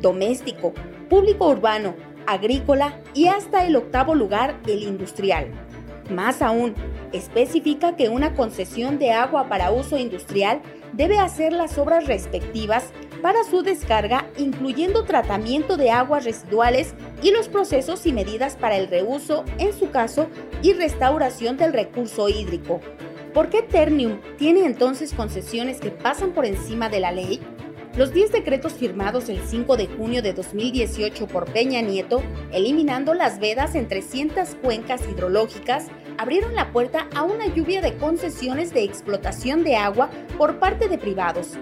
doméstico, 0.00 0.72
público 1.08 1.48
urbano, 1.48 1.94
agrícola 2.26 3.00
y 3.14 3.28
hasta 3.28 3.64
el 3.64 3.76
octavo 3.76 4.14
lugar 4.14 4.60
el 4.66 4.82
industrial. 4.82 5.52
Más 6.10 6.40
aún, 6.42 6.74
especifica 7.12 7.96
que 7.96 8.08
una 8.08 8.34
concesión 8.34 8.98
de 8.98 9.12
agua 9.12 9.48
para 9.48 9.72
uso 9.72 9.98
industrial 9.98 10.60
debe 10.92 11.18
hacer 11.18 11.52
las 11.52 11.78
obras 11.78 12.06
respectivas 12.06 12.92
para 13.22 13.42
su 13.44 13.62
descarga, 13.62 14.26
incluyendo 14.38 15.04
tratamiento 15.04 15.76
de 15.76 15.90
aguas 15.90 16.24
residuales 16.24 16.94
y 17.22 17.32
los 17.32 17.48
procesos 17.48 18.06
y 18.06 18.12
medidas 18.12 18.56
para 18.56 18.76
el 18.76 18.88
reuso, 18.88 19.44
en 19.58 19.72
su 19.72 19.90
caso, 19.90 20.28
y 20.62 20.74
restauración 20.74 21.56
del 21.56 21.72
recurso 21.72 22.28
hídrico. 22.28 22.80
¿Por 23.34 23.50
qué 23.50 23.62
Ternium 23.62 24.20
tiene 24.38 24.64
entonces 24.64 25.12
concesiones 25.12 25.80
que 25.80 25.90
pasan 25.90 26.32
por 26.32 26.46
encima 26.46 26.88
de 26.88 27.00
la 27.00 27.12
ley? 27.12 27.40
Los 27.96 28.12
10 28.12 28.30
decretos 28.30 28.74
firmados 28.74 29.30
el 29.30 29.40
5 29.40 29.78
de 29.78 29.86
junio 29.86 30.20
de 30.20 30.34
2018 30.34 31.26
por 31.28 31.50
Peña 31.50 31.80
Nieto, 31.80 32.22
eliminando 32.52 33.14
las 33.14 33.40
vedas 33.40 33.74
en 33.74 33.88
300 33.88 34.54
cuencas 34.56 35.00
hidrológicas, 35.10 35.86
abrieron 36.18 36.54
la 36.54 36.72
puerta 36.72 37.08
a 37.14 37.22
una 37.22 37.46
lluvia 37.46 37.80
de 37.80 37.96
concesiones 37.96 38.74
de 38.74 38.82
explotación 38.82 39.64
de 39.64 39.76
agua 39.76 40.10
por 40.36 40.58
parte 40.58 40.88
de 40.88 40.98
privados. 40.98 41.52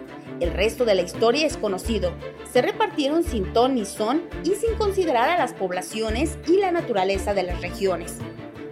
El 0.40 0.52
resto 0.52 0.84
de 0.84 0.96
la 0.96 1.02
historia 1.02 1.46
es 1.46 1.56
conocido. 1.56 2.12
Se 2.52 2.62
repartieron 2.62 3.22
sin 3.22 3.52
ton 3.52 3.76
ni 3.76 3.84
son 3.84 4.24
y 4.42 4.56
sin 4.56 4.74
considerar 4.74 5.30
a 5.30 5.38
las 5.38 5.54
poblaciones 5.54 6.36
y 6.48 6.56
la 6.56 6.72
naturaleza 6.72 7.32
de 7.32 7.44
las 7.44 7.60
regiones. 7.62 8.18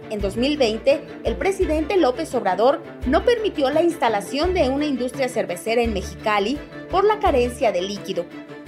En 0.09 0.19
2020, 0.19 1.01
el 1.23 1.35
presidente 1.37 1.97
López 1.97 2.33
Obrador 2.35 2.81
no 3.07 3.23
permitió 3.23 3.69
la 3.69 3.81
instalación 3.81 4.53
de 4.53 4.69
una 4.69 4.85
industria 4.85 5.29
cervecera 5.29 5.81
en 5.81 5.93
Mexicali 5.93 6.59
por 6.91 7.03
la 7.03 7.19
carencia 7.19 7.71
de 7.71 7.81
líquido. 7.81 8.25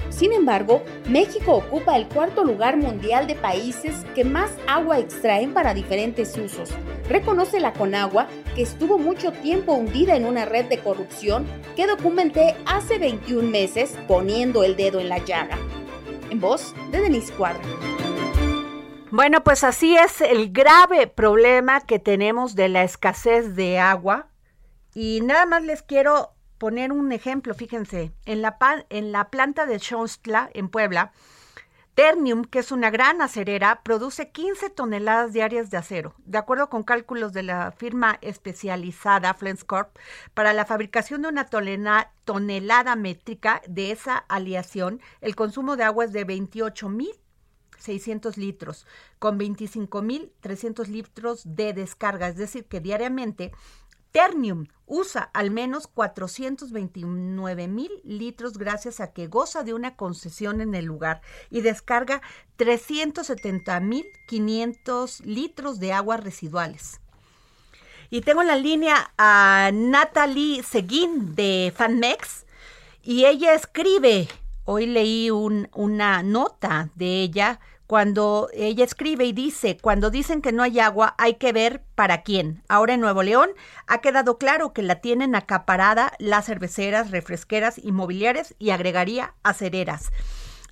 Sin 0.09 0.31
embargo, 0.31 0.81
México 1.09 1.53
ocupa 1.53 1.97
el 1.97 2.07
cuarto 2.07 2.43
lugar 2.43 2.77
mundial 2.77 3.27
de 3.27 3.35
países 3.35 4.05
que 4.15 4.23
más 4.23 4.51
agua 4.65 4.99
extraen 4.99 5.53
para 5.53 5.73
diferentes 5.73 6.37
usos. 6.37 6.69
Reconoce 7.09 7.59
la 7.59 7.73
Conagua 7.73 8.27
que 8.55 8.61
estuvo 8.61 8.97
mucho 8.97 9.31
tiempo 9.31 9.73
hundida 9.73 10.15
en 10.15 10.25
una 10.25 10.45
red 10.45 10.65
de 10.65 10.79
corrupción 10.79 11.45
que 11.75 11.85
documenté 11.85 12.55
hace 12.65 12.97
21 12.97 13.49
meses 13.49 13.95
poniendo 14.07 14.63
el 14.63 14.75
dedo 14.75 14.99
en 14.99 15.09
la 15.09 15.17
llaga. 15.17 15.57
En 16.29 16.39
voz 16.39 16.73
de 16.91 17.01
Denise 17.01 17.33
Cuadra. 17.33 17.61
Bueno, 19.15 19.45
pues 19.45 19.63
así 19.63 19.95
es 19.95 20.19
el 20.19 20.51
grave 20.51 21.07
problema 21.07 21.79
que 21.79 21.99
tenemos 21.99 22.53
de 22.53 22.67
la 22.67 22.83
escasez 22.83 23.55
de 23.55 23.79
agua. 23.79 24.27
Y 24.93 25.21
nada 25.21 25.45
más 25.45 25.63
les 25.63 25.83
quiero 25.83 26.33
poner 26.57 26.91
un 26.91 27.13
ejemplo, 27.13 27.53
fíjense, 27.53 28.11
en 28.25 28.41
la, 28.41 28.57
en 28.89 29.13
la 29.13 29.29
planta 29.29 29.65
de 29.67 29.77
Shonstla, 29.77 30.49
en 30.53 30.67
Puebla, 30.67 31.13
Ternium, 31.93 32.43
que 32.43 32.59
es 32.59 32.73
una 32.73 32.89
gran 32.89 33.21
acerera, 33.21 33.83
produce 33.83 34.31
15 34.31 34.69
toneladas 34.71 35.31
diarias 35.31 35.69
de 35.69 35.77
acero. 35.77 36.13
De 36.25 36.37
acuerdo 36.37 36.69
con 36.69 36.83
cálculos 36.83 37.31
de 37.31 37.43
la 37.43 37.71
firma 37.71 38.17
especializada 38.19 39.33
Flenscorp, 39.33 39.95
para 40.33 40.51
la 40.51 40.65
fabricación 40.65 41.21
de 41.21 41.29
una 41.29 41.45
tonelada 41.45 42.95
métrica 42.97 43.61
de 43.65 43.91
esa 43.91 44.17
aleación, 44.17 44.99
el 45.21 45.37
consumo 45.37 45.77
de 45.77 45.85
agua 45.85 46.03
es 46.03 46.11
de 46.11 46.25
28 46.25 46.89
mil 46.89 47.15
600 47.79 48.37
litros, 48.37 48.85
con 49.19 49.39
25.300 49.39 50.87
litros 50.87 51.41
de 51.45 51.73
descarga, 51.73 52.27
es 52.27 52.37
decir, 52.37 52.65
que 52.65 52.79
diariamente 52.79 53.51
Ternium 54.15 54.67
usa 54.85 55.29
al 55.33 55.51
menos 55.51 55.87
429 55.87 57.67
mil 57.67 57.91
litros 58.05 58.57
gracias 58.57 59.01
a 59.01 59.11
que 59.11 59.27
goza 59.27 59.63
de 59.63 59.73
una 59.73 59.97
concesión 59.97 60.61
en 60.61 60.73
el 60.73 60.85
lugar 60.85 61.21
y 61.49 61.59
descarga 61.59 62.21
370 62.55 63.77
mil 63.81 64.05
500 64.29 65.19
litros 65.25 65.79
de 65.79 65.91
aguas 65.91 66.23
residuales. 66.23 67.01
Y 68.09 68.21
tengo 68.21 68.41
en 68.41 68.47
la 68.47 68.55
línea 68.55 69.11
a 69.17 69.71
Natalie 69.73 70.63
Seguín 70.63 71.35
de 71.35 71.73
FanMex 71.75 72.45
y 73.03 73.25
ella 73.25 73.53
escribe, 73.53 74.29
hoy 74.65 74.87
leí 74.87 75.29
una 75.31 76.23
nota 76.23 76.89
de 76.95 77.21
ella 77.21 77.59
cuando 77.87 78.49
ella 78.53 78.83
escribe 78.83 79.25
y 79.25 79.31
dice, 79.31 79.77
cuando 79.79 80.09
dicen 80.09 80.41
que 80.41 80.51
no 80.51 80.63
hay 80.63 80.79
agua, 80.79 81.13
hay 81.17 81.35
que 81.35 81.53
ver 81.53 81.83
para 81.93 82.23
quién. 82.23 82.63
Ahora 82.67 82.95
en 82.95 83.01
Nuevo 83.01 83.21
León 83.21 83.49
ha 83.87 84.01
quedado 84.01 84.37
claro 84.37 84.73
que 84.73 84.81
la 84.81 84.95
tienen 84.95 85.35
acaparada 85.35 86.13
las 86.17 86.47
cerveceras, 86.47 87.11
refresqueras, 87.11 87.77
inmobiliarias 87.77 88.55
y 88.57 88.71
agregaría 88.71 89.35
acereras. 89.43 90.11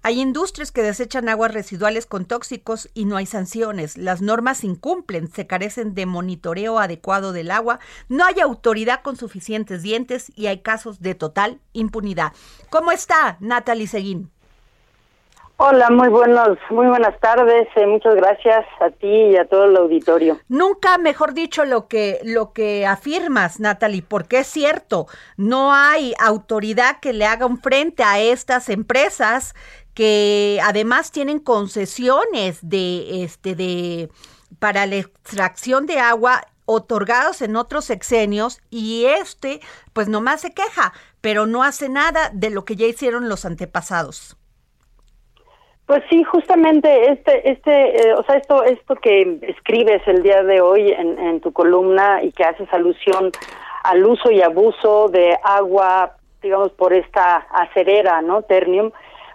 Hay 0.06 0.20
industrias 0.20 0.74
que 0.74 0.82
desechan 0.82 1.30
aguas 1.30 1.54
residuales 1.54 2.06
con 2.06 2.26
tóxicos 2.26 2.90
y 2.94 3.06
no 3.06 3.16
hay 3.16 3.26
sanciones. 3.26 3.98
Las 3.98 4.22
normas 4.22 4.66
incumplen, 4.66 5.30
se 5.30 5.48
carecen 5.48 5.96
de 5.96 6.06
monitoreo 6.06 6.78
adecuado 6.78 7.32
del 7.32 7.52
agua, 7.52 7.80
no 8.10 8.26
hay 8.26 8.42
autoridad 8.42 9.00
con 9.02 9.16
suficientes 9.16 9.82
dientes 9.82 10.30
y 10.36 10.48
hay 10.48 10.60
casos 10.60 11.02
de 11.02 11.16
total 11.16 11.60
impunidad. 11.72 12.34
¿Cómo 12.70 12.92
está 12.92 13.38
Natalie 13.40 13.88
Seguín? 13.88 14.30
Hola, 15.58 15.90
muy 15.92 16.10
buenos, 16.10 16.58
muy 16.72 16.88
buenas 16.88 17.18
tardes. 17.20 17.68
Eh, 17.76 17.86
muchas 17.86 18.16
gracias 18.16 18.66
a 18.82 18.90
ti 18.90 19.08
y 19.08 19.38
a 19.38 19.46
todo 19.46 19.66
el 19.66 19.78
auditorio. 19.78 20.40
Nunca, 20.50 20.98
mejor 20.98 21.34
dicho, 21.34 21.64
lo 21.64 21.88
que 21.88 22.20
lo 22.24 22.54
que 22.54 22.88
afirmas, 22.88 23.60
Natalie, 23.60 24.02
porque 24.02 24.40
es 24.40 24.48
cierto, 24.48 25.06
no 25.38 25.72
hay 25.72 26.16
autoridad 26.20 27.00
que 27.00 27.14
le 27.14 27.26
haga 27.26 27.46
un 27.46 27.60
frente 27.60 28.04
a 28.04 28.20
estas 28.20 28.68
empresas 28.68 29.54
que 29.94 30.60
además 30.64 31.12
tienen 31.12 31.40
concesiones 31.40 32.60
de 32.68 33.24
este 33.24 33.56
de 33.56 34.10
para 34.60 34.86
la 34.86 34.96
extracción 34.96 35.86
de 35.86 36.00
agua 36.00 36.42
otorgados 36.66 37.42
en 37.42 37.56
otros 37.56 37.86
sexenios 37.86 38.62
y 38.70 39.06
este 39.06 39.60
pues 39.94 40.08
nomás 40.08 40.42
se 40.42 40.54
queja, 40.54 40.94
pero 41.22 41.46
no 41.46 41.64
hace 41.64 41.90
nada 41.90 42.32
de 42.34 42.50
lo 42.50 42.66
que 42.66 42.76
ya 42.76 42.86
hicieron 42.86 43.30
los 43.30 43.46
antepasados. 43.46 44.38
Pues 45.86 46.02
sí, 46.10 46.24
justamente 46.24 47.12
este, 47.12 47.52
este, 47.52 48.08
eh, 48.08 48.14
o 48.14 48.24
sea, 48.24 48.38
esto, 48.38 48.64
esto 48.64 48.96
que 48.96 49.40
escribes 49.42 50.02
el 50.08 50.24
día 50.24 50.42
de 50.42 50.62
hoy 50.62 50.92
en, 50.92 51.20
en 51.20 51.42
tu 51.42 51.52
columna 51.52 52.24
y 52.24 52.32
que 52.32 52.46
haces 52.46 52.72
alusión 52.72 53.32
al 53.84 54.06
uso 54.06 54.32
y 54.32 54.42
abuso 54.42 55.10
de 55.10 55.38
agua, 55.44 56.16
digamos, 56.42 56.72
por 56.72 56.94
esta 56.94 57.36
acerera, 57.36 58.22
¿no? 58.22 58.44
Ternium. 58.44 58.92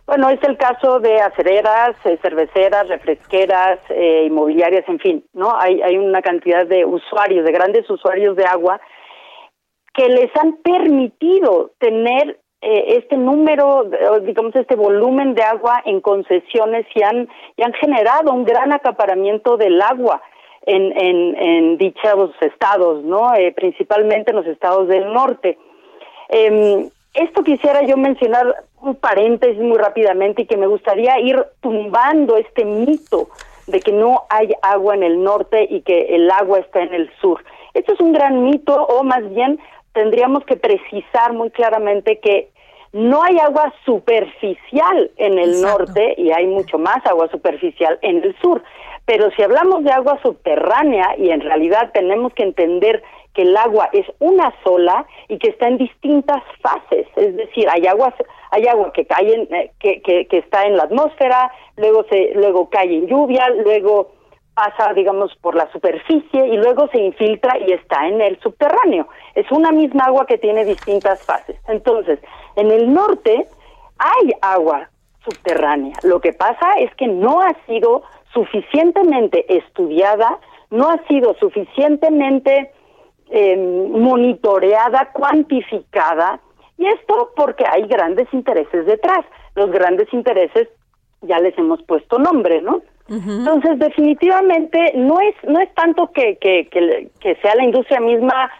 Bueno, 0.09 0.31
es 0.31 0.43
el 0.43 0.57
caso 0.57 1.01
de 1.01 1.21
acereras, 1.21 1.95
eh, 2.07 2.19
cerveceras, 2.23 2.89
refresqueras, 2.89 3.79
eh, 3.91 4.25
inmobiliarias, 4.27 4.89
en 4.89 4.99
fin, 4.99 5.23
¿no? 5.35 5.55
Hay, 5.55 5.83
hay 5.83 5.99
una 5.99 6.23
cantidad 6.23 6.67
de 6.67 6.87
usuarios, 6.87 7.45
de 7.45 7.53
grandes 7.53 7.91
usuarios 7.91 8.35
de 8.35 8.47
agua 8.47 8.81
que 9.93 10.09
les 10.09 10.35
han 10.35 10.55
permitido 10.63 11.73
tener 11.79 12.41
eh, 12.63 12.97
este 12.97 13.19
número, 13.19 13.85
digamos, 14.23 14.57
este 14.57 14.77
volumen 14.77 15.35
de 15.35 15.43
agua 15.43 15.83
en 15.85 16.01
concesiones 16.01 16.87
y 16.95 17.03
han, 17.03 17.29
y 17.59 17.63
han 17.63 17.75
generado 17.75 18.33
un 18.33 18.47
gran 18.47 18.73
acaparamiento 18.73 19.59
del 19.59 19.79
agua 19.83 20.23
en, 20.63 20.91
en, 20.99 21.37
en 21.37 21.77
dichos 21.77 22.31
estados, 22.41 23.05
¿no? 23.05 23.33
Principalmente 23.55 24.31
en 24.31 24.39
los 24.39 24.47
estados 24.47 24.89
del 24.89 25.13
norte. 25.13 25.59
Eh, 26.31 26.89
esto 27.13 27.43
quisiera 27.43 27.83
yo 27.83 27.97
mencionar 27.97 28.55
un 28.81 28.95
paréntesis 28.97 29.61
muy 29.61 29.79
rápidamente 29.79 30.43
y 30.43 30.47
que 30.47 30.57
me 30.57 30.67
gustaría 30.67 31.19
ir 31.21 31.45
tumbando 31.61 32.37
este 32.37 32.65
mito 32.65 33.29
de 33.67 33.81
que 33.81 33.93
no 33.93 34.25
hay 34.31 34.53
agua 34.63 34.95
en 34.95 35.03
el 35.03 35.23
norte 35.23 35.67
y 35.69 35.83
que 35.83 36.15
el 36.15 36.31
agua 36.31 36.59
está 36.59 36.83
en 36.83 36.95
el 36.95 37.11
sur. 37.21 37.45
Esto 37.75 37.93
es 37.93 38.01
un 38.01 38.13
gran 38.13 38.45
mito 38.45 38.75
o 38.75 39.03
más 39.03 39.29
bien 39.35 39.59
tendríamos 39.93 40.45
que 40.45 40.57
precisar 40.57 41.33
muy 41.33 41.51
claramente 41.51 42.19
que 42.19 42.51
no 42.93 43.23
hay 43.23 43.39
agua 43.39 43.73
superficial 43.85 45.11
en 45.17 45.39
el 45.39 45.61
norte 45.61 46.15
y 46.17 46.31
hay 46.31 46.47
mucho 46.47 46.79
más 46.79 47.05
agua 47.05 47.29
superficial 47.29 47.99
en 48.03 48.23
el 48.25 48.35
sur. 48.41 48.63
Pero 49.05 49.31
si 49.33 49.43
hablamos 49.43 49.85
de 49.85 49.91
agua 49.91 50.19
subterránea 50.23 51.17
y 51.19 51.31
en 51.31 51.41
realidad 51.41 51.91
tenemos 51.93 52.33
que 52.33 52.45
entender 52.45 53.03
que 53.39 53.43
el 53.43 53.57
agua 53.57 53.89
es 53.93 54.05
una 54.19 54.53
sola 54.65 55.07
y 55.29 55.39
que 55.39 55.51
está 55.51 55.69
en 55.69 55.79
distintas 55.79 56.43
fases, 56.61 57.07
es 57.15 57.37
decir, 57.37 57.69
hay 57.71 57.87
agua 57.87 58.13
hay 58.51 58.67
agua 58.67 58.93
que 58.93 59.07
cae 59.07 59.33
en, 59.33 59.55
eh, 59.55 59.71
que, 59.79 60.03
que, 60.03 60.27
que 60.27 60.39
está 60.39 60.67
en 60.67 60.77
la 60.77 60.83
atmósfera, 60.83 61.53
luego 61.77 62.05
se 62.11 62.33
luego 62.35 62.69
cae 62.69 62.93
en 62.93 63.07
lluvia, 63.07 63.49
luego 63.51 64.11
pasa, 64.57 64.93
digamos, 64.93 65.37
por 65.37 65.55
la 65.55 65.71
superficie 65.71 66.49
y 66.49 66.57
luego 66.57 66.89
se 66.89 66.99
infiltra 66.99 67.57
y 67.61 67.75
está 67.75 68.09
en 68.09 68.21
el 68.21 68.41
subterráneo. 68.41 69.07
Es 69.37 69.49
una 69.53 69.71
misma 69.71 70.07
agua 70.07 70.27
que 70.27 70.39
tiene 70.39 70.65
distintas 70.65 71.25
fases. 71.25 71.61
Entonces, 71.69 72.19
en 72.57 72.73
el 72.73 72.93
norte 72.93 73.47
hay 73.99 74.33
agua 74.41 74.91
subterránea. 75.25 75.95
Lo 76.03 76.21
que 76.21 76.33
pasa 76.33 76.73
es 76.81 76.93
que 76.97 77.07
no 77.07 77.41
ha 77.41 77.55
sido 77.69 78.03
suficientemente 78.35 79.45
estudiada, 79.57 80.41
no 80.71 80.89
ha 80.89 80.99
sido 81.07 81.35
suficientemente 81.35 82.73
eh, 83.31 83.57
monitoreada, 83.57 85.11
cuantificada, 85.13 86.41
y 86.77 86.87
esto 86.87 87.33
porque 87.37 87.65
hay 87.69 87.87
grandes 87.87 88.33
intereses 88.33 88.87
detrás. 88.87 89.25
Los 89.55 89.71
grandes 89.71 90.13
intereses 90.13 90.69
ya 91.23 91.39
les 91.41 91.57
hemos 91.59 91.83
puesto 91.83 92.19
nombre, 92.19 92.63
¿no? 92.63 92.81
Entonces, 93.11 93.79
definitivamente 93.79 94.93
no 94.95 95.19
es 95.21 95.35
no 95.45 95.59
es 95.61 95.73
tanto 95.75 96.13
que, 96.13 96.37
que, 96.37 96.69
que, 96.69 97.35
sea 97.37 97.55
la 97.55 97.65
industria 97.65 98.01
misma 98.01 98.51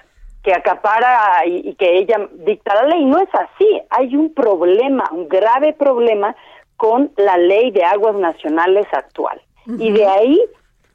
que 0.43 0.55
acapara 0.55 1.45
y, 1.45 1.75
que 1.75 1.99
ella 1.99 2.27
dicta 2.33 2.75
la 2.75 2.89
ley, 2.89 3.05
no 3.05 3.19
es 3.19 3.29
así. 3.35 3.81
Hay 3.91 4.17
un 4.17 4.33
problema, 4.33 5.05
un 5.13 5.29
grave 5.29 5.75
problema 5.75 6.35
con 6.79 7.13
la 7.17 7.37
ley 7.37 7.71
de 7.73 7.85
aguas 7.85 8.15
nacionales 8.15 8.87
actual. 8.93 9.39
Y 9.79 9.93
de 9.93 10.07
ahí 10.07 10.41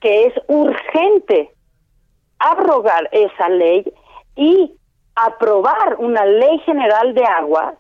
que 0.02 0.26
es 0.26 0.34
urgente 0.48 1.52
abrogar 2.44 3.10
esa 3.12 3.50
ley 3.50 3.92
y 4.36 4.76
aprobar 5.16 5.96
una 6.00 6.26
ley 6.26 6.60
general 6.60 7.14
de 7.14 7.24
agua 7.24 7.76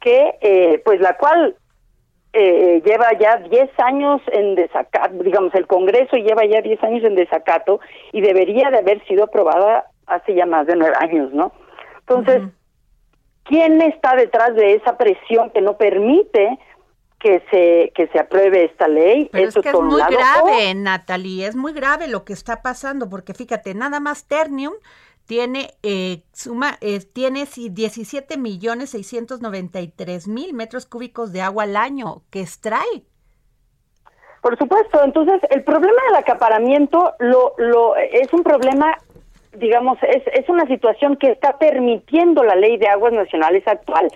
que, 0.00 0.36
eh, 0.40 0.82
pues 0.84 1.00
la 1.00 1.16
cual 1.16 1.56
eh, 2.32 2.82
lleva 2.84 3.12
ya 3.18 3.36
10 3.36 3.70
años 3.78 4.20
en 4.30 4.56
desacato, 4.56 5.22
digamos, 5.22 5.54
el 5.54 5.66
Congreso 5.66 6.16
lleva 6.16 6.44
ya 6.44 6.60
10 6.60 6.82
años 6.84 7.04
en 7.04 7.14
desacato 7.14 7.80
y 8.12 8.20
debería 8.20 8.70
de 8.70 8.78
haber 8.78 9.02
sido 9.06 9.24
aprobada 9.24 9.86
hace 10.06 10.34
ya 10.34 10.44
más 10.44 10.66
de 10.66 10.76
nueve 10.76 10.94
años, 11.00 11.32
¿no? 11.32 11.52
Entonces, 12.00 12.42
¿quién 13.44 13.80
está 13.80 14.14
detrás 14.14 14.54
de 14.54 14.74
esa 14.74 14.96
presión 14.98 15.50
que 15.50 15.62
no 15.62 15.76
permite 15.76 16.58
que 17.18 17.42
se 17.50 17.92
que 17.94 18.08
se 18.08 18.18
apruebe 18.18 18.64
esta 18.64 18.88
ley. 18.88 19.28
Pero 19.32 19.48
es 19.48 19.54
que 19.54 19.68
es 19.68 19.80
muy 19.80 20.02
grave, 20.02 20.74
Natalie, 20.74 21.46
es 21.46 21.56
muy 21.56 21.72
grave 21.72 22.08
lo 22.08 22.24
que 22.24 22.32
está 22.32 22.62
pasando, 22.62 23.08
porque 23.08 23.34
fíjate, 23.34 23.74
nada 23.74 24.00
más 24.00 24.26
Ternium 24.26 24.74
tiene 25.26 25.70
eh, 25.82 26.22
suma 26.32 26.78
eh, 26.80 27.00
tiene 27.00 27.46
17 27.46 28.36
millones 28.38 28.90
693 28.90 30.28
mil 30.28 30.54
metros 30.54 30.86
cúbicos 30.86 31.32
de 31.32 31.42
agua 31.42 31.64
al 31.64 31.76
año 31.76 32.22
que 32.30 32.40
extrae. 32.40 33.04
Por 34.40 34.56
supuesto, 34.58 35.02
entonces 35.02 35.40
el 35.50 35.64
problema 35.64 36.00
del 36.08 36.16
acaparamiento 36.16 37.14
lo, 37.18 37.54
lo 37.58 37.96
es 37.96 38.32
un 38.32 38.44
problema, 38.44 38.96
digamos, 39.54 39.98
es, 40.02 40.22
es 40.32 40.48
una 40.48 40.66
situación 40.66 41.16
que 41.16 41.32
está 41.32 41.58
permitiendo 41.58 42.44
la 42.44 42.54
ley 42.54 42.76
de 42.76 42.86
aguas 42.86 43.12
nacionales 43.12 43.66
actual. 43.66 44.06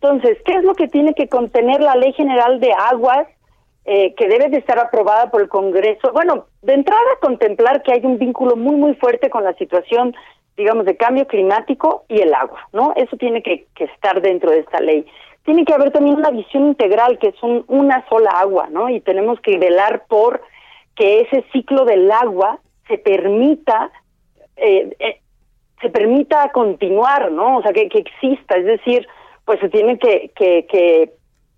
Entonces, 0.00 0.38
¿qué 0.44 0.52
es 0.52 0.62
lo 0.62 0.74
que 0.74 0.86
tiene 0.86 1.12
que 1.12 1.28
contener 1.28 1.80
la 1.80 1.96
ley 1.96 2.12
general 2.12 2.60
de 2.60 2.72
aguas 2.72 3.26
eh, 3.84 4.14
que 4.14 4.28
debe 4.28 4.48
de 4.48 4.58
estar 4.58 4.78
aprobada 4.78 5.28
por 5.28 5.42
el 5.42 5.48
Congreso? 5.48 6.12
Bueno, 6.12 6.46
de 6.62 6.74
entrada 6.74 7.02
contemplar 7.20 7.82
que 7.82 7.92
hay 7.92 8.00
un 8.04 8.16
vínculo 8.16 8.54
muy, 8.54 8.76
muy 8.76 8.94
fuerte 8.94 9.28
con 9.28 9.42
la 9.42 9.54
situación 9.54 10.14
digamos, 10.56 10.84
de 10.86 10.96
cambio 10.96 11.26
climático 11.26 12.04
y 12.08 12.20
el 12.20 12.34
agua, 12.34 12.68
¿no? 12.72 12.92
Eso 12.96 13.16
tiene 13.16 13.42
que, 13.42 13.66
estar 13.76 14.20
dentro 14.20 14.50
de 14.50 14.58
esta 14.58 14.80
ley. 14.80 15.06
Tiene 15.44 15.64
que 15.64 15.72
haber 15.72 15.92
también 15.92 16.16
una 16.16 16.30
visión 16.30 16.66
integral, 16.66 17.18
que 17.18 17.28
es 17.28 17.36
una 17.68 18.06
sola 18.08 18.30
agua, 18.30 18.68
¿no? 18.68 18.88
Y 18.88 19.00
tenemos 19.00 19.40
que 19.40 19.56
velar 19.56 20.04
por 20.08 20.42
que 20.96 21.20
ese 21.20 21.44
ciclo 21.52 21.84
del 21.84 22.10
agua 22.10 22.58
se 22.88 22.98
permita, 22.98 23.92
eh, 24.56 24.96
eh, 24.98 25.20
se 25.80 25.90
permita 25.90 26.50
continuar, 26.50 27.30
¿no? 27.30 27.58
O 27.58 27.62
sea, 27.62 27.72
que, 27.72 27.88
que 27.88 28.00
exista, 28.00 28.56
es 28.56 28.64
decir, 28.64 29.06
pues 29.48 29.60
se 29.60 29.70
tiene 29.70 29.98
que, 29.98 30.30
que, 30.36 30.66
que 30.70 31.10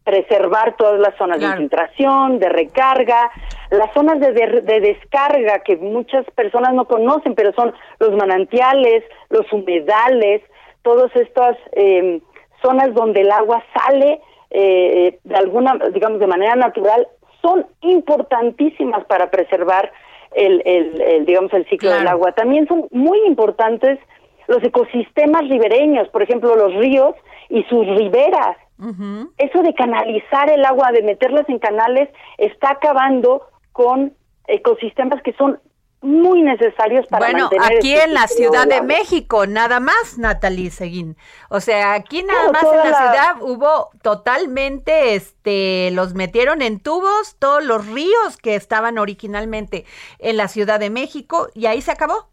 preservar 0.04 0.76
todas 0.76 1.00
las 1.00 1.12
zonas 1.16 1.40
de 1.40 1.46
infiltración, 1.46 2.38
de 2.38 2.48
recarga, 2.48 3.32
las 3.72 3.92
zonas 3.94 4.20
de, 4.20 4.30
de, 4.30 4.80
descarga 4.80 5.58
que 5.64 5.76
muchas 5.76 6.24
personas 6.36 6.72
no 6.72 6.84
conocen, 6.84 7.34
pero 7.34 7.52
son 7.52 7.74
los 7.98 8.12
manantiales, 8.12 9.02
los 9.28 9.52
humedales, 9.52 10.40
todas 10.82 11.10
estas 11.16 11.56
em, 11.72 12.20
zonas 12.62 12.94
donde 12.94 13.22
el 13.22 13.32
agua 13.32 13.60
sale 13.74 14.20
eh, 14.50 15.18
de 15.24 15.34
alguna, 15.34 15.76
digamos, 15.92 16.20
de 16.20 16.28
manera 16.28 16.54
natural, 16.54 17.08
son 17.42 17.66
importantísimas 17.80 19.04
para 19.06 19.32
preservar 19.32 19.90
el, 20.30 20.62
el, 20.64 21.26
digamos, 21.26 21.52
el 21.54 21.68
ciclo 21.68 21.90
del 21.90 22.06
agua. 22.06 22.30
También 22.30 22.68
son 22.68 22.86
muy 22.92 23.18
importantes 23.26 23.98
los 24.46 24.62
ecosistemas 24.62 25.48
ribereños, 25.48 26.08
por 26.10 26.22
ejemplo, 26.22 26.54
los 26.54 26.72
ríos 26.74 27.16
y 27.50 27.64
sus 27.64 27.86
riberas. 27.86 28.56
Eso 29.36 29.62
de 29.62 29.74
canalizar 29.74 30.48
el 30.50 30.64
agua, 30.64 30.90
de 30.90 31.02
meterlas 31.02 31.46
en 31.50 31.58
canales, 31.58 32.08
está 32.38 32.70
acabando 32.70 33.42
con 33.72 34.14
ecosistemas 34.46 35.22
que 35.22 35.34
son 35.34 35.60
muy 36.02 36.42
necesarios 36.42 37.06
para 37.08 37.26
bueno 37.26 37.50
aquí 37.62 37.94
en 37.94 38.14
la 38.14 38.26
Ciudad 38.26 38.66
de 38.66 38.80
México 38.80 39.46
nada 39.46 39.80
más 39.80 40.16
Natalie 40.16 40.70
Seguín 40.70 41.16
o 41.50 41.60
sea 41.60 41.92
aquí 41.92 42.22
nada 42.22 42.50
más 42.52 42.64
en 42.64 42.78
la, 42.78 42.84
ciudad 42.84 43.36
hubo 43.42 43.90
totalmente 44.00 45.14
este 45.14 45.90
los 45.90 46.14
metieron 46.14 46.62
en 46.62 46.80
tubos 46.80 47.36
todos 47.38 47.62
los 47.62 47.86
ríos 47.86 48.38
que 48.42 48.54
estaban 48.54 48.96
originalmente 48.96 49.84
en 50.20 50.38
la 50.38 50.48
Ciudad 50.48 50.80
de 50.80 50.88
México 50.88 51.48
y 51.54 51.66
ahí 51.66 51.82
se 51.82 51.90
acabó 51.90 52.30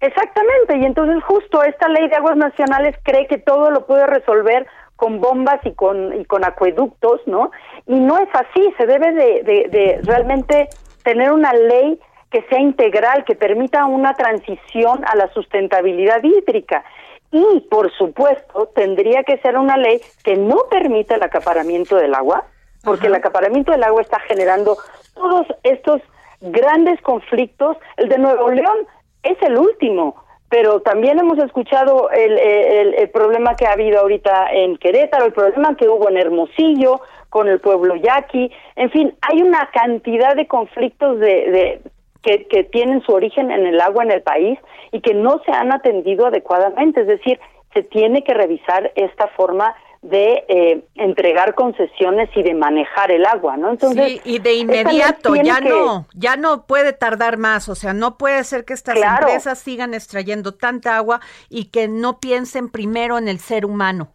exactamente 0.00 0.78
y 0.78 0.84
entonces 0.84 1.22
justo 1.24 1.62
esta 1.62 1.88
ley 1.88 2.08
de 2.08 2.16
aguas 2.16 2.36
nacionales 2.36 2.96
cree 3.02 3.26
que 3.26 3.38
todo 3.38 3.70
lo 3.70 3.86
puede 3.86 4.06
resolver 4.06 4.66
con 4.96 5.20
bombas 5.20 5.60
y 5.64 5.72
con, 5.72 6.18
y 6.18 6.24
con 6.24 6.44
acueductos, 6.44 7.20
¿no? 7.26 7.50
Y 7.86 8.00
no 8.00 8.18
es 8.18 8.28
así, 8.32 8.74
se 8.78 8.86
debe 8.86 9.12
de, 9.12 9.42
de, 9.70 10.00
realmente 10.02 10.68
tener 11.04 11.30
una 11.30 11.52
ley 11.52 12.00
que 12.30 12.42
sea 12.48 12.58
integral, 12.58 13.24
que 13.24 13.36
permita 13.36 13.84
una 13.84 14.14
transición 14.14 15.04
a 15.06 15.14
la 15.14 15.32
sustentabilidad 15.32 16.22
hídrica. 16.24 16.82
Y, 17.30 17.60
por 17.70 17.92
supuesto, 17.92 18.70
tendría 18.74 19.22
que 19.22 19.38
ser 19.38 19.58
una 19.58 19.76
ley 19.76 20.00
que 20.24 20.36
no 20.36 20.56
permita 20.70 21.14
el 21.14 21.22
acaparamiento 21.22 21.96
del 21.96 22.14
agua, 22.14 22.44
porque 22.82 23.08
el 23.08 23.14
acaparamiento 23.14 23.72
del 23.72 23.84
agua 23.84 24.00
está 24.00 24.18
generando 24.20 24.76
todos 25.14 25.46
estos 25.62 26.00
grandes 26.40 27.00
conflictos. 27.02 27.76
El 27.96 28.08
de 28.08 28.18
Nuevo 28.18 28.50
León 28.50 28.86
es 29.26 29.42
el 29.42 29.58
último 29.58 30.26
pero 30.48 30.80
también 30.80 31.18
hemos 31.18 31.38
escuchado 31.38 32.08
el, 32.10 32.38
el, 32.38 33.10
problema 33.10 33.56
que 33.56 33.66
ha 33.66 33.72
habido 33.72 34.00
ahorita 34.00 34.48
en 34.52 34.76
Querétaro, 34.76 35.26
el 35.26 35.32
problema 35.32 35.76
que 35.76 35.88
hubo 35.88 36.08
en 36.08 36.18
Hermosillo 36.18 37.00
con 37.30 37.48
el 37.48 37.60
pueblo 37.60 37.96
yaqui, 37.96 38.50
en 38.76 38.90
fin, 38.90 39.14
hay 39.22 39.42
una 39.42 39.68
cantidad 39.72 40.36
de 40.36 40.46
conflictos 40.46 41.18
de, 41.18 41.26
de 41.26 41.80
que, 42.22 42.46
que 42.46 42.64
tienen 42.64 43.02
su 43.02 43.12
origen 43.12 43.50
en 43.50 43.66
el 43.66 43.80
agua 43.80 44.04
en 44.04 44.12
el 44.12 44.22
país 44.22 44.58
y 44.92 45.00
que 45.00 45.14
no 45.14 45.40
se 45.44 45.52
han 45.52 45.72
atendido 45.72 46.26
adecuadamente, 46.26 47.00
es 47.00 47.06
decir, 47.08 47.40
se 47.74 47.82
tiene 47.82 48.22
que 48.22 48.32
revisar 48.32 48.92
esta 48.94 49.26
forma 49.28 49.74
de 50.08 50.44
eh, 50.48 50.84
entregar 50.94 51.54
concesiones 51.54 52.30
y 52.36 52.42
de 52.42 52.54
manejar 52.54 53.10
el 53.10 53.26
agua, 53.26 53.56
¿no? 53.56 53.70
Entonces, 53.70 54.06
sí, 54.06 54.20
y 54.24 54.38
de 54.38 54.54
inmediato, 54.54 55.34
ya 55.34 55.60
no, 55.60 56.06
ya 56.14 56.36
no 56.36 56.66
puede 56.66 56.92
tardar 56.92 57.38
más, 57.38 57.68
o 57.68 57.74
sea, 57.74 57.92
no 57.92 58.16
puede 58.16 58.44
ser 58.44 58.64
que 58.64 58.72
estas 58.72 58.96
empresas 58.96 59.58
sigan 59.58 59.94
extrayendo 59.94 60.54
tanta 60.54 60.96
agua 60.96 61.20
y 61.48 61.70
que 61.70 61.88
no 61.88 62.20
piensen 62.20 62.70
primero 62.70 63.18
en 63.18 63.26
el 63.26 63.40
ser 63.40 63.66
humano. 63.66 64.12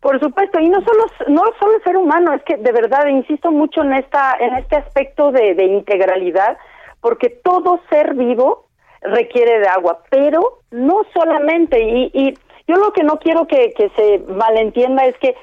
Por 0.00 0.18
supuesto, 0.20 0.58
y 0.58 0.68
no 0.68 0.80
solo 0.80 1.04
no 1.28 1.42
solo 1.60 1.76
el 1.76 1.82
ser 1.84 1.96
humano, 1.96 2.32
es 2.32 2.42
que 2.42 2.56
de 2.56 2.72
verdad 2.72 3.06
insisto 3.06 3.52
mucho 3.52 3.82
en 3.82 3.92
esta 3.92 4.36
en 4.40 4.54
este 4.56 4.76
aspecto 4.76 5.30
de, 5.32 5.54
de 5.54 5.64
integralidad, 5.64 6.56
porque 7.00 7.28
todo 7.28 7.80
ser 7.90 8.14
vivo 8.14 8.68
requiere 9.02 9.60
de 9.60 9.68
agua, 9.68 10.02
pero 10.10 10.60
no 10.70 11.02
solamente 11.14 11.80
y, 11.82 12.10
y 12.14 12.34
yo 12.66 12.76
lo 12.76 12.92
que 12.92 13.02
no 13.02 13.18
quiero 13.18 13.46
que, 13.46 13.72
que 13.72 13.90
se 13.90 14.18
malentienda 14.32 15.04
es 15.04 15.16
que 15.18 15.34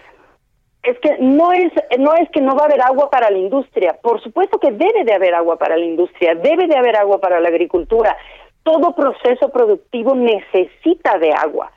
es 0.83 0.97
que 0.99 1.17
no 1.19 1.51
es 1.51 1.71
no 1.97 2.13
es 2.15 2.29
que 2.29 2.41
no 2.41 2.55
va 2.55 2.63
a 2.63 2.65
haber 2.65 2.81
agua 2.81 3.09
para 3.09 3.29
la 3.29 3.37
industria. 3.37 3.97
Por 4.01 4.21
supuesto 4.21 4.59
que 4.59 4.71
debe 4.71 5.03
de 5.03 5.13
haber 5.13 5.35
agua 5.35 5.57
para 5.57 5.77
la 5.77 5.85
industria, 5.85 6.35
debe 6.35 6.67
de 6.67 6.77
haber 6.77 6.95
agua 6.95 7.19
para 7.19 7.39
la 7.39 7.49
agricultura. 7.49 8.15
Todo 8.63 8.95
proceso 8.95 9.49
productivo 9.49 10.15
necesita 10.15 11.17
de 11.17 11.33
agua. 11.33 11.71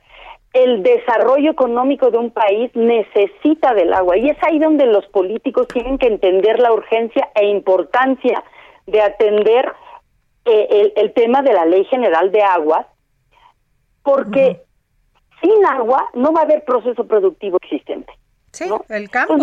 El 0.52 0.82
desarrollo 0.82 1.50
económico 1.50 2.10
de 2.10 2.18
un 2.18 2.30
país 2.30 2.70
necesita 2.74 3.72
del 3.74 3.92
agua 3.92 4.18
y 4.18 4.28
es 4.28 4.36
ahí 4.42 4.58
donde 4.58 4.86
los 4.86 5.06
políticos 5.06 5.66
tienen 5.68 5.98
que 5.98 6.06
entender 6.06 6.58
la 6.60 6.72
urgencia 6.72 7.30
e 7.34 7.46
importancia 7.46 8.44
de 8.86 9.00
atender 9.00 9.72
eh, 10.44 10.68
el, 10.70 10.92
el, 10.96 11.12
tema 11.14 11.40
de 11.40 11.54
la 11.54 11.64
Ley 11.64 11.84
General 11.84 12.30
de 12.30 12.42
Aguas, 12.42 12.86
porque 14.02 14.60
sin 15.42 15.66
agua 15.66 16.08
no 16.14 16.32
va 16.32 16.40
a 16.40 16.44
haber 16.44 16.64
proceso 16.64 17.04
productivo 17.06 17.58
existente. 17.60 18.12
Sí, 18.52 18.70
el 18.90 19.08
campo. 19.08 19.34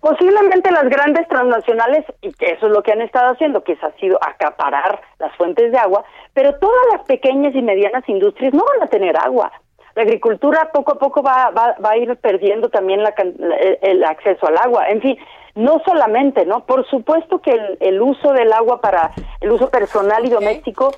Posiblemente 0.00 0.72
las 0.72 0.88
grandes 0.88 1.28
transnacionales, 1.28 2.06
y 2.22 2.32
que 2.32 2.52
eso 2.52 2.66
es 2.66 2.72
lo 2.72 2.82
que 2.82 2.92
han 2.92 3.02
estado 3.02 3.32
haciendo, 3.32 3.62
que 3.62 3.76
ha 3.80 3.92
sido 4.00 4.18
acaparar 4.22 5.02
las 5.18 5.36
fuentes 5.36 5.70
de 5.70 5.78
agua, 5.78 6.02
pero 6.32 6.58
todas 6.58 6.82
las 6.92 7.02
pequeñas 7.02 7.54
y 7.54 7.60
medianas 7.60 8.08
industrias 8.08 8.54
no 8.54 8.64
van 8.64 8.82
a 8.82 8.90
tener 8.90 9.18
agua. 9.18 9.52
la 9.94 10.02
agricultura 10.02 10.70
poco 10.72 10.92
a 10.92 10.98
poco 10.98 11.22
va, 11.22 11.50
va, 11.50 11.76
va 11.84 11.90
a 11.90 11.96
ir 11.98 12.16
perdiendo 12.16 12.70
también 12.70 13.02
la, 13.02 13.10
el, 13.18 13.78
el, 13.82 14.04
acceso 14.04 14.46
al 14.46 14.56
agua. 14.56 14.88
En 14.88 15.02
fin, 15.02 15.18
no 15.54 15.82
solamente, 15.84 16.46
¿no? 16.46 16.64
Por 16.64 16.88
supuesto 16.88 17.40
que 17.42 17.52
el, 17.52 17.76
el 17.80 18.00
uso 18.00 18.32
del 18.32 18.50
agua 18.50 18.80
para 18.80 19.12
el 19.42 19.52
uso 19.52 19.68
personal 19.68 20.24
y 20.24 20.30
doméstico 20.30 20.90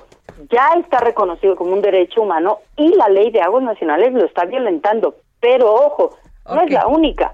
ya 0.49 0.69
está 0.79 0.99
reconocido 0.99 1.55
como 1.55 1.73
un 1.73 1.81
derecho 1.81 2.21
humano 2.21 2.59
y 2.75 2.89
la 2.95 3.09
ley 3.09 3.31
de 3.31 3.41
aguas 3.41 3.63
nacionales 3.63 4.13
lo 4.13 4.25
está 4.25 4.45
violentando. 4.45 5.15
Pero 5.39 5.73
ojo, 5.73 6.17
no 6.47 6.61
es 6.61 6.71
la 6.71 6.87
única. 6.87 7.33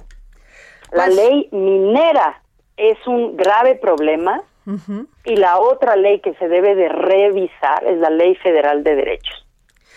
La 0.92 1.06
Pues- 1.06 1.16
ley 1.16 1.50
minera 1.52 2.42
es 2.78 2.98
un 3.08 3.36
grave 3.38 3.76
problema 3.76 4.42
y 5.26 5.36
la 5.36 5.60
otra 5.60 5.96
ley 5.98 6.20
que 6.22 6.34
se 6.36 6.48
debe 6.48 6.74
de 6.76 6.88
revisar 6.88 7.84
es 7.86 7.98
la 7.98 8.10
Ley 8.10 8.34
Federal 8.36 8.84
de 8.84 8.96
Derechos. 8.96 9.46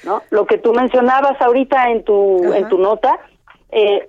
¿no? 0.04 0.22
Lo 0.30 0.44
que 0.46 0.58
tú 0.58 0.72
mencionabas 0.72 1.40
ahorita 1.40 1.90
en 1.90 2.02
tu 2.04 2.52
en 2.52 2.68
tu 2.68 2.76
nota, 2.78 3.18
eh, 3.70 4.08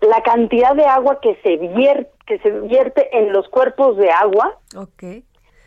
la 0.00 0.22
cantidad 0.22 0.74
de 0.74 0.84
agua 0.84 1.20
que 1.20 1.36
se 1.42 1.56
vierte 1.56 2.10
que 2.26 2.38
se 2.40 2.50
vierte 2.50 3.16
en 3.16 3.32
los 3.32 3.48
cuerpos 3.48 3.96
de 3.96 4.10
agua 4.10 4.58
Ok. 4.76 5.22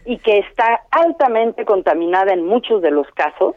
Y 0.05 0.17
que 0.19 0.39
está 0.39 0.81
altamente 0.91 1.65
contaminada 1.65 2.33
en 2.33 2.45
muchos 2.45 2.81
de 2.81 2.91
los 2.91 3.07
casos. 3.11 3.55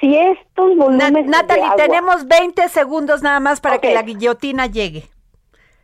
Si 0.00 0.16
estos 0.16 0.76
volúmenes 0.76 1.24
de 1.24 1.30
Natalie, 1.30 1.64
agua- 1.64 1.76
tenemos 1.76 2.26
20 2.28 2.68
segundos 2.68 3.22
nada 3.22 3.40
más 3.40 3.60
para 3.60 3.78
que 3.78 3.92
la 3.94 4.02
guillotina 4.02 4.66
llegue. 4.66 5.04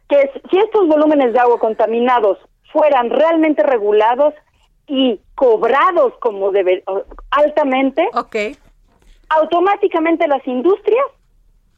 que 0.06 0.30
si 0.50 0.58
estos 0.58 0.86
volúmenes 0.86 1.32
de 1.32 1.38
agua 1.40 1.58
contaminados 1.58 2.36
fueran 2.72 3.08
realmente 3.08 3.62
regulados 3.62 4.34
y 4.86 5.18
cobrados 5.34 6.12
como 6.20 6.50
debe, 6.50 6.82
o- 6.86 7.04
altamente, 7.30 8.06
automáticamente 9.30 10.28
las 10.28 10.46
industrias 10.46 11.06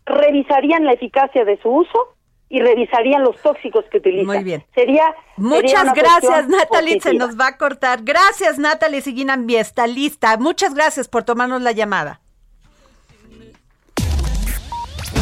revisarían 0.07 0.85
la 0.85 0.92
eficacia 0.92 1.44
de 1.44 1.57
su 1.62 1.68
uso 1.70 2.14
y 2.48 2.61
revisarían 2.61 3.22
los 3.22 3.37
tóxicos 3.42 3.85
que 3.90 3.98
utilizan. 3.98 4.26
Muy 4.26 4.44
bien. 4.44 4.64
Sería 4.74 5.14
Muchas 5.37 5.92
gracias, 5.94 6.48
Natalie. 6.48 7.00
Se 7.00 7.14
nos 7.14 7.38
va 7.38 7.48
a 7.48 7.56
cortar. 7.56 8.00
Gracias, 8.02 8.59
Natalie 8.59 9.00
Seguín 9.02 9.30
ambientalista. 9.30 10.37
Muchas 10.37 10.74
gracias 10.74 11.09
por 11.09 11.24
tomarnos 11.24 11.62
la 11.62 11.72
llamada. 11.72 12.20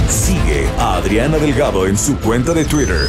Sigue 0.08 0.68
a 0.78 0.96
Adriana 0.96 1.38
Delgado 1.38 1.86
en 1.86 1.96
su 1.96 2.18
cuenta 2.20 2.52
de 2.52 2.64
Twitter, 2.64 3.08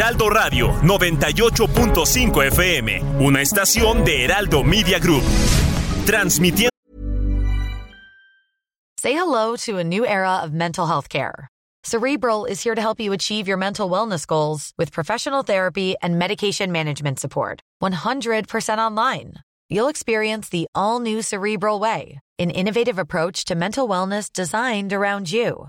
Heraldo 0.00 0.30
Radio 0.30 0.68
98.5 0.80 2.46
FM, 2.46 3.02
una 3.20 3.42
estación 3.42 4.02
de 4.02 4.24
Heraldo 4.24 4.64
Media 4.64 4.98
Group. 4.98 5.22
Transmitiendo 6.06 6.70
Say 8.96 9.12
hello 9.12 9.56
to 9.56 9.76
a 9.76 9.84
new 9.84 10.06
era 10.06 10.40
of 10.42 10.54
mental 10.54 10.86
health 10.86 11.10
care. 11.10 11.48
Cerebral 11.84 12.46
is 12.46 12.62
here 12.62 12.74
to 12.74 12.80
help 12.80 12.98
you 12.98 13.12
achieve 13.12 13.46
your 13.46 13.58
mental 13.58 13.90
wellness 13.90 14.26
goals 14.26 14.72
with 14.78 14.90
professional 14.90 15.42
therapy 15.42 15.96
and 16.00 16.18
medication 16.18 16.72
management 16.72 17.20
support. 17.20 17.60
100% 17.82 18.78
online. 18.78 19.34
You'll 19.68 19.88
experience 19.88 20.48
the 20.48 20.66
all 20.74 21.00
new 21.00 21.20
Cerebral 21.20 21.78
Way, 21.78 22.20
an 22.38 22.48
innovative 22.48 22.98
approach 22.98 23.44
to 23.44 23.54
mental 23.54 23.86
wellness 23.86 24.32
designed 24.32 24.94
around 24.94 25.30
you. 25.30 25.68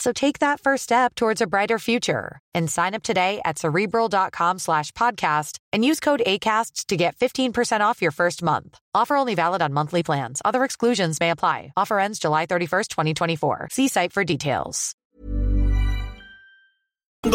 So 0.00 0.12
take 0.12 0.38
that 0.38 0.60
first 0.60 0.84
step 0.84 1.14
towards 1.14 1.42
a 1.42 1.46
brighter 1.46 1.78
future 1.78 2.40
and 2.54 2.70
sign 2.70 2.94
up 2.94 3.02
today 3.02 3.42
at 3.44 3.58
cerebral.com 3.58 4.58
slash 4.58 4.92
podcast 4.92 5.58
and 5.74 5.84
use 5.84 6.00
code 6.00 6.22
ACAST 6.26 6.86
to 6.86 6.96
get 6.96 7.16
15% 7.16 7.82
off 7.82 8.00
your 8.00 8.10
first 8.10 8.42
month. 8.42 8.78
Offer 8.94 9.16
only 9.16 9.34
valid 9.34 9.60
on 9.60 9.74
monthly 9.74 10.02
plans. 10.02 10.40
Other 10.42 10.64
exclusions 10.64 11.20
may 11.20 11.30
apply. 11.30 11.74
Offer 11.76 12.00
ends 12.00 12.18
July 12.18 12.46
31st, 12.46 12.88
2024. 12.88 13.68
See 13.70 13.88
site 13.88 14.14
for 14.14 14.24
details. 14.24 14.94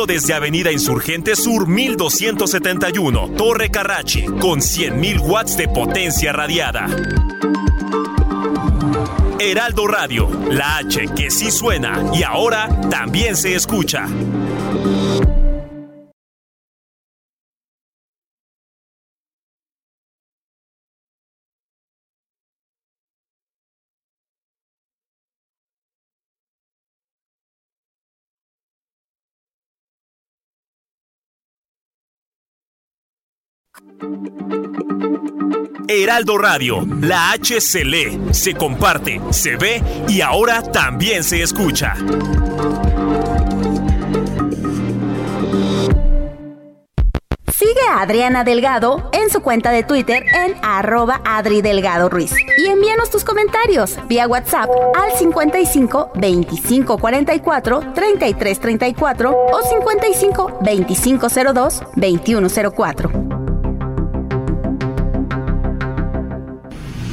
desde 0.07 0.33
Avenida 0.33 0.71
Insurgente 0.71 1.35
Sur 1.35 1.67
1271, 1.67 3.35
Torre 3.35 3.69
Carrachi, 3.69 4.25
con 4.39 4.59
100.000 4.59 5.19
watts 5.19 5.55
de 5.55 5.67
potencia 5.67 6.33
radiada. 6.33 6.87
Heraldo 9.45 9.85
Radio, 9.85 10.27
la 10.49 10.77
H 10.77 11.07
que 11.15 11.29
sí 11.29 11.51
suena 11.51 12.03
y 12.15 12.23
ahora 12.23 12.67
también 12.89 13.37
se 13.37 13.53
escucha. 13.53 14.07
Heraldo 35.87 36.37
Radio, 36.37 36.85
la 37.01 37.31
H 37.31 37.61
se 37.61 37.85
lee, 37.85 38.19
se 38.31 38.53
comparte, 38.53 39.21
se 39.29 39.55
ve 39.55 39.81
y 40.07 40.21
ahora 40.21 40.61
también 40.61 41.23
se 41.23 41.41
escucha. 41.41 41.95
Sigue 47.51 47.81
a 47.89 48.01
Adriana 48.01 48.43
Delgado 48.43 49.09
en 49.13 49.29
su 49.29 49.41
cuenta 49.41 49.71
de 49.71 49.83
Twitter 49.83 50.23
en 50.33 50.55
arroba 50.61 51.21
Adri 51.23 51.61
Delgado 51.61 52.09
Ruiz. 52.09 52.33
Y 52.57 52.65
envíanos 52.65 53.09
tus 53.09 53.23
comentarios 53.23 53.97
vía 54.07 54.27
WhatsApp 54.27 54.69
al 54.95 55.17
55 55.17 56.11
25 56.15 56.97
44 56.97 57.93
33 57.93 58.59
34 58.59 59.31
o 59.31 59.61
55 59.61 60.59
25 60.61 61.27
02 61.53 61.83
21 61.95 62.47
04. 62.75 63.34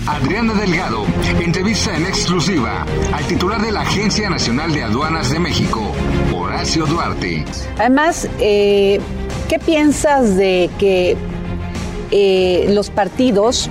Adriana 0.06 0.52
Delgado 0.54 1.04
entrevista 1.40 1.96
en 1.96 2.06
exclusiva 2.06 2.84
al 3.12 3.24
titular 3.26 3.60
de 3.60 3.70
la 3.70 3.82
Agencia 3.82 4.28
Nacional 4.28 4.72
de 4.72 4.82
Aduanas 4.82 5.30
de 5.30 5.38
México, 5.38 5.92
Horacio 6.34 6.86
Duarte. 6.86 7.44
Además, 7.78 8.28
eh, 8.40 9.00
¿qué 9.48 9.58
piensas 9.60 10.36
de 10.36 10.70
que 10.78 11.16
eh, 12.10 12.66
los 12.70 12.90
partidos 12.90 13.70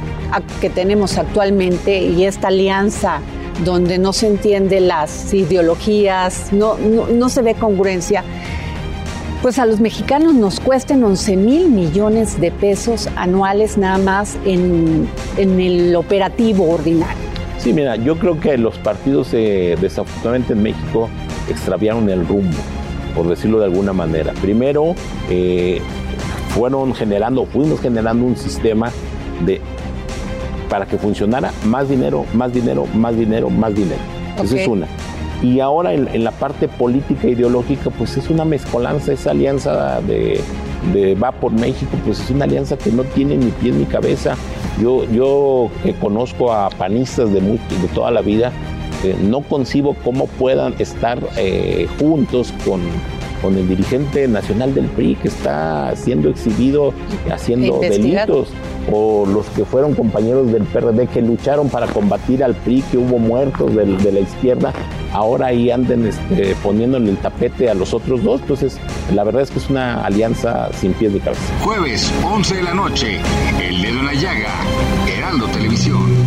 que 0.61 0.69
tenemos 0.69 1.17
actualmente 1.17 2.01
y 2.01 2.23
esta 2.23 2.47
alianza 2.47 3.19
donde 3.65 3.97
no 3.97 4.13
se 4.13 4.27
entienden 4.27 4.87
las 4.87 5.33
ideologías, 5.33 6.53
no, 6.53 6.77
no 6.77 7.29
se 7.29 7.41
ve 7.41 7.55
congruencia, 7.55 8.23
pues 9.41 9.57
a 9.59 9.65
los 9.65 9.79
mexicanos 9.79 10.33
nos 10.33 10.59
cuesten 10.59 11.03
11 11.03 11.35
mil 11.35 11.69
millones 11.69 12.39
de 12.39 12.51
pesos 12.51 13.09
anuales 13.15 13.77
nada 13.77 13.97
más 13.97 14.37
en, 14.45 15.07
en 15.37 15.59
el 15.59 15.95
operativo 15.95 16.69
ordinario? 16.69 17.17
Sí, 17.57 17.73
mira, 17.73 17.95
yo 17.95 18.17
creo 18.17 18.39
que 18.39 18.57
los 18.57 18.77
partidos 18.77 19.29
eh, 19.33 19.77
desafortunadamente 19.79 20.53
en 20.53 20.63
México 20.63 21.09
extraviaron 21.49 22.09
el 22.09 22.27
rumbo, 22.27 22.57
por 23.15 23.27
decirlo 23.27 23.59
de 23.59 23.65
alguna 23.65 23.93
manera. 23.93 24.33
Primero, 24.41 24.95
eh, 25.29 25.79
fueron 26.49 26.93
generando, 26.93 27.45
fuimos 27.45 27.79
generando 27.79 28.25
un 28.25 28.35
sistema 28.35 28.91
de 29.45 29.61
para 30.69 30.85
que 30.85 30.97
funcionara 30.97 31.51
más 31.65 31.89
dinero, 31.89 32.25
más 32.33 32.53
dinero, 32.53 32.85
más 32.93 33.15
dinero, 33.17 33.49
más 33.49 33.75
dinero. 33.75 33.99
Esa 34.35 34.43
Ok. 34.55 34.59
es 34.61 34.67
una. 34.67 34.87
Y 35.41 35.59
ahora 35.59 35.93
en, 35.93 36.07
en 36.07 36.23
la 36.23 36.31
parte 36.31 36.67
política 36.67 37.27
e 37.27 37.31
ideológica, 37.31 37.89
pues 37.89 38.15
es 38.17 38.29
una 38.29 38.45
mezcolanza, 38.45 39.11
esa 39.13 39.31
alianza 39.31 40.01
de, 40.01 40.41
de 40.93 41.15
Va 41.15 41.31
por 41.31 41.51
México, 41.51 41.91
pues 42.05 42.19
es 42.19 42.29
una 42.29 42.45
alianza 42.45 42.77
que 42.77 42.91
no 42.91 43.03
tiene 43.03 43.37
ni 43.37 43.49
pie 43.51 43.71
ni 43.71 43.85
cabeza. 43.85 44.35
Yo, 44.79 45.05
yo 45.11 45.69
que 45.83 45.93
conozco 45.93 46.53
a 46.53 46.69
panistas 46.69 47.33
de, 47.33 47.41
de 47.41 47.87
toda 47.93 48.11
la 48.11 48.21
vida, 48.21 48.51
eh, 49.03 49.15
no 49.23 49.41
concibo 49.41 49.95
cómo 50.03 50.27
puedan 50.27 50.75
estar 50.77 51.19
eh, 51.37 51.87
juntos 51.99 52.53
con, 52.63 52.81
con 53.41 53.57
el 53.57 53.67
dirigente 53.67 54.27
nacional 54.27 54.75
del 54.75 54.85
PRI 54.85 55.15
que 55.15 55.27
está 55.27 55.95
siendo 55.95 56.29
exhibido 56.29 56.93
haciendo 57.31 57.79
delitos 57.79 58.49
o 58.91 59.25
los 59.25 59.45
que 59.47 59.65
fueron 59.65 59.93
compañeros 59.93 60.51
del 60.51 60.63
PRD 60.63 61.07
que 61.07 61.21
lucharon 61.21 61.69
para 61.69 61.87
combatir 61.87 62.43
al 62.43 62.55
PRI, 62.55 62.83
que 62.91 62.97
hubo 62.97 63.19
muertos 63.19 63.75
de, 63.75 63.85
de 63.85 64.11
la 64.11 64.19
izquierda, 64.19 64.73
ahora 65.13 65.47
ahí 65.47 65.69
anden 65.69 66.05
este, 66.05 66.55
poniéndole 66.63 67.11
el 67.11 67.17
tapete 67.17 67.69
a 67.69 67.73
los 67.73 67.93
otros 67.93 68.23
dos. 68.23 68.41
Entonces, 68.41 68.79
la 69.13 69.23
verdad 69.23 69.43
es 69.43 69.51
que 69.51 69.59
es 69.59 69.69
una 69.69 70.03
alianza 70.05 70.69
sin 70.73 70.93
pies 70.93 71.11
ni 71.11 71.19
cabeza. 71.19 71.41
Jueves, 71.61 72.11
11 72.23 72.55
de 72.55 72.63
la 72.63 72.73
noche, 72.73 73.19
El 73.61 73.81
Dedo 73.81 73.99
en 73.99 74.05
la 74.05 74.13
Llaga, 74.13 74.53
Heraldo 75.07 75.47
Televisión. 75.47 76.20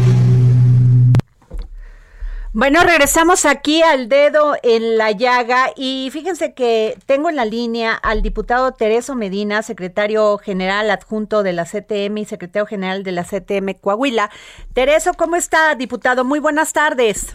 Bueno, 2.56 2.78
regresamos 2.86 3.46
aquí 3.46 3.82
al 3.82 4.08
dedo 4.08 4.54
en 4.62 4.96
la 4.96 5.10
llaga 5.10 5.70
y 5.74 6.08
fíjense 6.12 6.54
que 6.54 6.96
tengo 7.04 7.28
en 7.28 7.34
la 7.34 7.44
línea 7.44 7.94
al 7.94 8.22
diputado 8.22 8.70
Tereso 8.70 9.16
Medina, 9.16 9.64
secretario 9.64 10.38
general 10.38 10.88
adjunto 10.92 11.42
de 11.42 11.52
la 11.52 11.64
CTM 11.64 12.18
y 12.18 12.24
secretario 12.26 12.64
general 12.64 13.02
de 13.02 13.10
la 13.10 13.24
CTM 13.24 13.74
Coahuila. 13.80 14.30
Tereso, 14.72 15.14
¿cómo 15.14 15.34
está, 15.34 15.74
diputado? 15.74 16.24
Muy 16.24 16.38
buenas 16.38 16.72
tardes. 16.72 17.34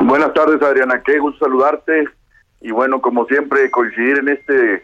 Buenas 0.00 0.34
tardes, 0.34 0.60
Adriana. 0.60 1.00
Qué 1.04 1.20
gusto 1.20 1.44
saludarte 1.44 2.06
y 2.60 2.72
bueno, 2.72 3.00
como 3.00 3.26
siempre, 3.26 3.70
coincidir 3.70 4.18
en 4.18 4.30
este 4.30 4.82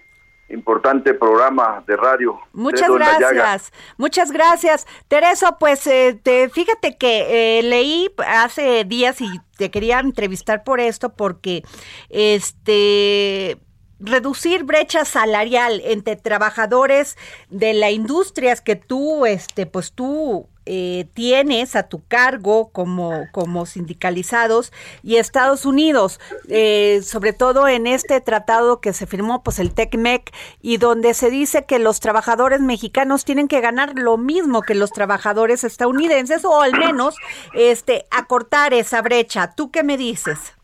importante 0.49 1.15
programa 1.15 1.83
de 1.87 1.97
radio. 1.97 2.39
Muchas 2.53 2.91
gracias, 2.91 3.73
muchas 3.97 4.31
gracias. 4.31 4.87
Tereso, 5.09 5.57
pues 5.59 5.87
eh, 5.87 6.19
te, 6.23 6.49
fíjate 6.49 6.97
que 6.97 7.59
eh, 7.59 7.63
leí 7.63 8.11
hace 8.27 8.85
días 8.85 9.21
y 9.21 9.29
te 9.57 9.71
quería 9.71 10.01
entrevistar 10.01 10.65
por 10.65 10.81
esto 10.81 11.11
porque 11.11 11.63
este 12.11 13.59
reducir 13.99 14.65
brecha 14.65 15.05
salarial 15.05 15.81
entre 15.85 16.17
trabajadores 16.17 17.17
de 17.49 17.73
la 17.73 17.91
industria 17.91 18.55
que 18.57 18.77
tú 18.77 19.25
este 19.25 19.65
pues 19.65 19.93
tú 19.93 20.49
eh, 20.67 21.09
tienes 21.15 21.77
a 21.77 21.85
tu 21.85 22.05
cargo 22.07 22.71
como, 22.73 23.27
como 23.33 23.67
sindicalizados 23.67 24.73
y 25.03 25.17
Estados 25.17 25.65
Unidos, 25.65 26.21
eh, 26.49 27.01
sobre 27.03 27.33
todo 27.33 27.69
en 27.69 27.87
este 27.87 28.21
tratado 28.21 28.81
que 28.81 28.93
se 28.93 29.07
firmó, 29.07 29.43
pues 29.43 29.59
el 29.61 29.73
TECMEC, 29.73 30.33
y 30.61 30.79
donde 30.79 31.15
se 31.15 31.31
dice 31.31 31.65
que 31.67 31.79
los 31.79 32.01
trabajadores 32.01 32.61
mexicanos 32.61 33.25
tienen 33.25 33.49
que 33.49 33.61
ganar 33.61 33.93
lo 33.97 34.17
mismo 34.17 34.63
que 34.63 34.75
los 34.75 34.91
trabajadores 34.91 35.65
estadounidenses 35.65 36.45
o 36.45 36.61
al 36.61 36.73
menos 36.73 37.17
este 37.55 38.07
acortar 38.11 38.75
esa 38.75 39.03
brecha. 39.03 39.53
¿Tú 39.55 39.71
qué 39.71 39.83
me 39.83 39.97
dices? 39.97 40.55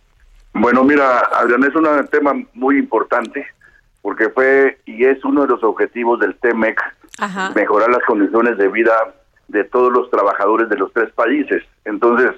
Bueno, 0.52 0.84
mira, 0.84 1.20
Adrián, 1.32 1.64
es 1.64 1.74
un 1.74 1.86
tema 2.08 2.34
muy 2.52 2.78
importante 2.78 3.46
porque 4.02 4.28
fue 4.30 4.80
y 4.84 5.04
es 5.04 5.24
uno 5.24 5.42
de 5.42 5.48
los 5.48 5.62
objetivos 5.62 6.18
del 6.20 6.34
TEMEC, 6.36 6.78
mejorar 7.54 7.90
las 7.90 8.02
condiciones 8.04 8.58
de 8.58 8.68
vida 8.68 8.92
de 9.52 9.64
todos 9.64 9.92
los 9.92 10.10
trabajadores 10.10 10.68
de 10.68 10.76
los 10.76 10.92
tres 10.92 11.12
países. 11.12 11.62
Entonces, 11.84 12.32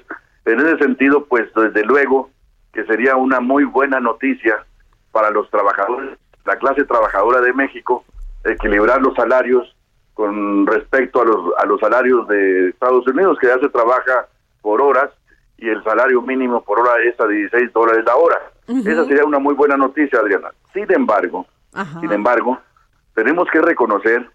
en 0.45 0.61
ese 0.61 0.79
sentido, 0.79 1.25
pues 1.25 1.49
desde 1.55 1.85
luego 1.85 2.31
que 2.73 2.85
sería 2.85 3.17
una 3.17 3.41
muy 3.41 3.65
buena 3.65 4.01
noticia 4.01 4.67
para 5.13 5.31
los 5.31 5.49
trabajadores, 5.49 6.19
la 6.45 6.57
clase 6.57 6.85
trabajadora 6.85 7.41
de 7.41 7.53
México, 7.53 8.05
equilibrar 8.45 9.01
los 9.01 9.15
salarios 9.15 9.75
con 10.13 10.67
respecto 10.67 11.23
a 11.23 11.25
los, 11.25 11.57
a 11.59 11.65
los 11.67 11.81
salarios 11.81 12.27
de 12.29 12.71
Estados 12.71 13.07
Unidos, 13.07 13.39
que 13.41 13.47
ya 13.47 13.59
se 13.59 13.69
trabaja 13.69 14.27
por 14.61 14.83
horas 14.83 15.11
y 15.57 15.69
el 15.69 15.83
salario 15.85 16.21
mínimo 16.21 16.63
por 16.63 16.81
hora 16.81 17.03
es 17.05 17.19
a 17.21 17.29
16 17.29 17.73
dólares 17.73 18.05
la 18.05 18.17
hora. 18.17 18.39
Esa 18.67 19.05
sería 19.05 19.25
una 19.25 19.39
muy 19.39 19.55
buena 19.55 19.77
noticia, 19.77 20.19
Adriana. 20.19 20.51
Sin 20.73 20.91
embargo, 20.93 21.47
sin 22.01 22.13
embargo, 22.13 22.59
tenemos 23.15 23.49
que 23.51 23.61
reconocer 23.61 24.29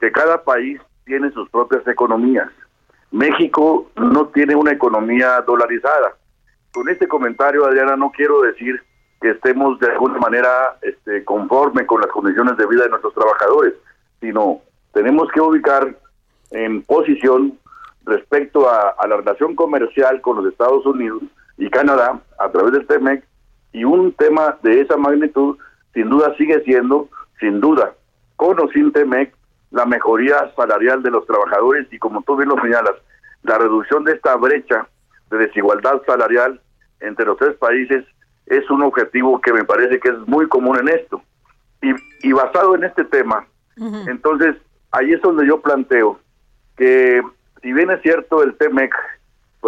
que 0.00 0.10
cada 0.10 0.42
país 0.42 0.80
tiene 1.04 1.30
sus 1.32 1.48
propias 1.50 1.86
economías. 1.86 2.48
México 3.10 3.90
no 3.96 4.26
tiene 4.28 4.56
una 4.56 4.72
economía 4.72 5.40
dolarizada. 5.42 6.16
Con 6.72 6.88
este 6.88 7.06
comentario, 7.06 7.64
Adriana, 7.64 7.96
no 7.96 8.10
quiero 8.10 8.42
decir 8.42 8.82
que 9.20 9.30
estemos 9.30 9.78
de 9.78 9.92
alguna 9.92 10.18
manera 10.18 10.76
este, 10.82 11.24
conforme 11.24 11.86
con 11.86 12.00
las 12.00 12.10
condiciones 12.10 12.56
de 12.56 12.66
vida 12.66 12.82
de 12.82 12.90
nuestros 12.90 13.14
trabajadores, 13.14 13.74
sino 14.20 14.60
tenemos 14.92 15.30
que 15.32 15.40
ubicar 15.40 15.96
en 16.50 16.82
posición 16.82 17.58
respecto 18.04 18.68
a, 18.68 18.94
la 19.06 19.16
relación 19.16 19.54
comercial 19.54 20.20
con 20.20 20.36
los 20.36 20.52
Estados 20.52 20.84
Unidos 20.86 21.22
y 21.56 21.70
Canadá 21.70 22.20
a 22.38 22.50
través 22.50 22.72
del 22.72 22.86
TEMEC 22.86 23.24
y 23.72 23.84
un 23.84 24.12
tema 24.12 24.58
de 24.62 24.80
esa 24.80 24.96
magnitud 24.96 25.56
sin 25.92 26.08
duda 26.10 26.34
sigue 26.36 26.60
siendo, 26.64 27.08
sin 27.40 27.60
duda, 27.60 27.94
con 28.36 28.58
o 28.60 28.68
sin 28.68 28.92
TEMEC, 28.92 29.34
la 29.74 29.84
mejoría 29.84 30.52
salarial 30.54 31.02
de 31.02 31.10
los 31.10 31.26
trabajadores 31.26 31.92
y 31.92 31.98
como 31.98 32.22
tú 32.22 32.36
bien 32.36 32.48
lo 32.48 32.60
señalas, 32.60 32.94
la 33.42 33.58
reducción 33.58 34.04
de 34.04 34.12
esta 34.12 34.36
brecha 34.36 34.86
de 35.30 35.38
desigualdad 35.38 36.00
salarial 36.06 36.60
entre 37.00 37.26
los 37.26 37.36
tres 37.36 37.56
países 37.56 38.04
es 38.46 38.70
un 38.70 38.82
objetivo 38.82 39.40
que 39.40 39.52
me 39.52 39.64
parece 39.64 39.98
que 39.98 40.10
es 40.10 40.18
muy 40.28 40.46
común 40.48 40.78
en 40.78 40.88
esto. 40.88 41.20
Y, 41.82 41.92
y 42.22 42.32
basado 42.32 42.76
en 42.76 42.84
este 42.84 43.04
tema, 43.04 43.44
entonces 44.06 44.54
ahí 44.92 45.12
es 45.12 45.20
donde 45.20 45.44
yo 45.46 45.60
planteo 45.60 46.20
que 46.76 47.20
si 47.60 47.72
bien 47.72 47.90
es 47.90 48.00
cierto 48.02 48.44
el 48.44 48.56
TEMEC 48.56 48.94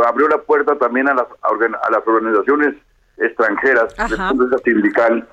abrió 0.06 0.28
la 0.28 0.38
puerta 0.38 0.76
también 0.76 1.08
a 1.08 1.14
las, 1.14 1.26
a 1.42 1.90
las 1.90 2.06
organizaciones 2.06 2.76
extranjeras 3.18 3.94
de 3.96 4.58
sindical, 4.64 5.28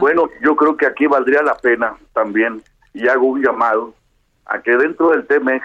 bueno, 0.00 0.30
yo 0.40 0.56
creo 0.56 0.76
que 0.78 0.86
aquí 0.86 1.06
valdría 1.06 1.42
la 1.42 1.56
pena 1.56 1.94
también, 2.14 2.62
y 2.94 3.06
hago 3.08 3.26
un 3.26 3.42
llamado, 3.42 3.92
a 4.46 4.60
que 4.60 4.76
dentro 4.76 5.10
del 5.10 5.26
TEMEC 5.26 5.62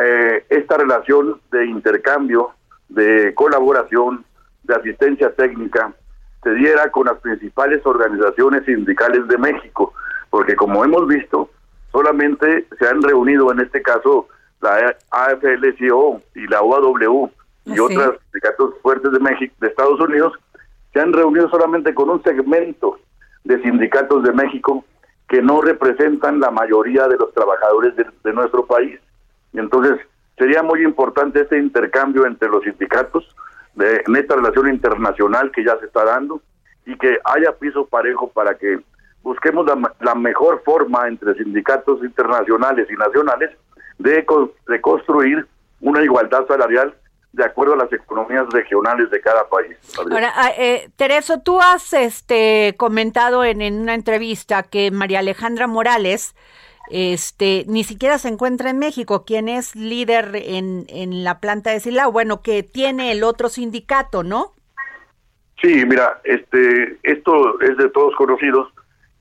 eh, 0.00 0.44
esta 0.48 0.78
relación 0.78 1.40
de 1.50 1.66
intercambio, 1.66 2.52
de 2.88 3.34
colaboración, 3.34 4.24
de 4.62 4.74
asistencia 4.74 5.34
técnica, 5.34 5.92
se 6.42 6.50
diera 6.54 6.90
con 6.90 7.06
las 7.06 7.18
principales 7.18 7.84
organizaciones 7.84 8.64
sindicales 8.64 9.28
de 9.28 9.38
México, 9.38 9.92
porque 10.30 10.56
como 10.56 10.84
hemos 10.84 11.06
visto, 11.06 11.50
solamente 11.92 12.66
se 12.78 12.88
han 12.88 13.02
reunido 13.02 13.52
en 13.52 13.60
este 13.60 13.82
caso 13.82 14.28
la 14.60 14.96
AFL-CIO 15.10 16.20
y 16.34 16.46
la 16.46 16.62
OAW 16.62 17.30
y 17.64 17.78
otros 17.78 18.16
sindicatos 18.24 18.74
fuertes 18.82 19.12
de 19.12 19.20
México, 19.20 19.54
de 19.60 19.68
Estados 19.68 20.00
Unidos, 20.00 20.32
se 20.92 21.00
han 21.00 21.12
reunido 21.12 21.48
solamente 21.48 21.94
con 21.94 22.10
un 22.10 22.22
segmento 22.22 22.98
de 23.44 23.60
sindicatos 23.62 24.22
de 24.24 24.32
México 24.32 24.84
que 25.32 25.40
no 25.40 25.62
representan 25.62 26.40
la 26.40 26.50
mayoría 26.50 27.08
de 27.08 27.16
los 27.16 27.32
trabajadores 27.32 27.94
de, 27.96 28.32
nuestro 28.34 28.66
país. 28.66 29.00
Entonces 29.54 29.98
sería 30.36 30.62
muy 30.62 30.84
importante 30.84 31.40
este 31.40 31.56
intercambio 31.56 32.26
entre 32.26 32.50
los 32.50 32.62
sindicatos 32.62 33.34
de, 33.74 34.02
en 34.06 34.16
esta 34.16 34.36
relación 34.36 34.68
internacional 34.68 35.50
que 35.50 35.64
ya 35.64 35.78
se 35.78 35.86
está 35.86 36.04
dando 36.04 36.42
y 36.84 36.98
que 36.98 37.18
haya 37.24 37.56
piso 37.58 37.86
parejo 37.86 38.28
para 38.28 38.58
que 38.58 38.80
busquemos 39.22 39.64
la, 40.00 40.14
mejor 40.14 40.60
forma 40.66 41.08
entre 41.08 41.32
sindicatos 41.36 42.04
internacionales 42.04 42.86
y 42.90 42.94
nacionales 42.94 43.52
de, 43.98 44.26
de 44.68 44.80
construir 44.82 45.46
una 45.80 46.02
igualdad 46.02 46.46
salarial 46.46 46.94
de 47.32 47.44
acuerdo 47.44 47.74
a 47.74 47.76
las 47.76 47.92
economías 47.92 48.46
regionales 48.50 49.10
de 49.10 49.20
cada 49.20 49.48
país. 49.48 49.76
Ahora, 49.98 50.32
ah, 50.36 50.50
eh, 50.56 50.90
Tereso, 50.96 51.40
tú 51.40 51.60
has 51.60 51.92
este, 51.92 52.74
comentado 52.76 53.44
en, 53.44 53.62
una 53.62 53.94
entrevista 53.94 54.62
que 54.62 54.90
María 54.90 55.20
Alejandra 55.20 55.66
Morales 55.66 56.34
este, 56.90 57.64
ni 57.68 57.84
siquiera 57.84 58.18
se 58.18 58.28
encuentra 58.28 58.68
en 58.68 58.78
México, 58.78 59.24
quien 59.24 59.48
es 59.48 59.74
líder 59.74 60.32
en, 60.34 60.84
en 60.88 61.24
la 61.24 61.40
planta 61.40 61.70
de 61.70 61.80
Silao, 61.80 62.12
bueno, 62.12 62.42
que 62.42 62.62
tiene 62.62 63.12
el 63.12 63.24
otro 63.24 63.48
sindicato, 63.48 64.22
¿no? 64.22 64.52
Sí, 65.62 65.86
mira, 65.86 66.20
este, 66.24 66.98
esto 67.02 67.60
es 67.60 67.76
de 67.76 67.88
todos 67.90 68.14
conocidos, 68.16 68.68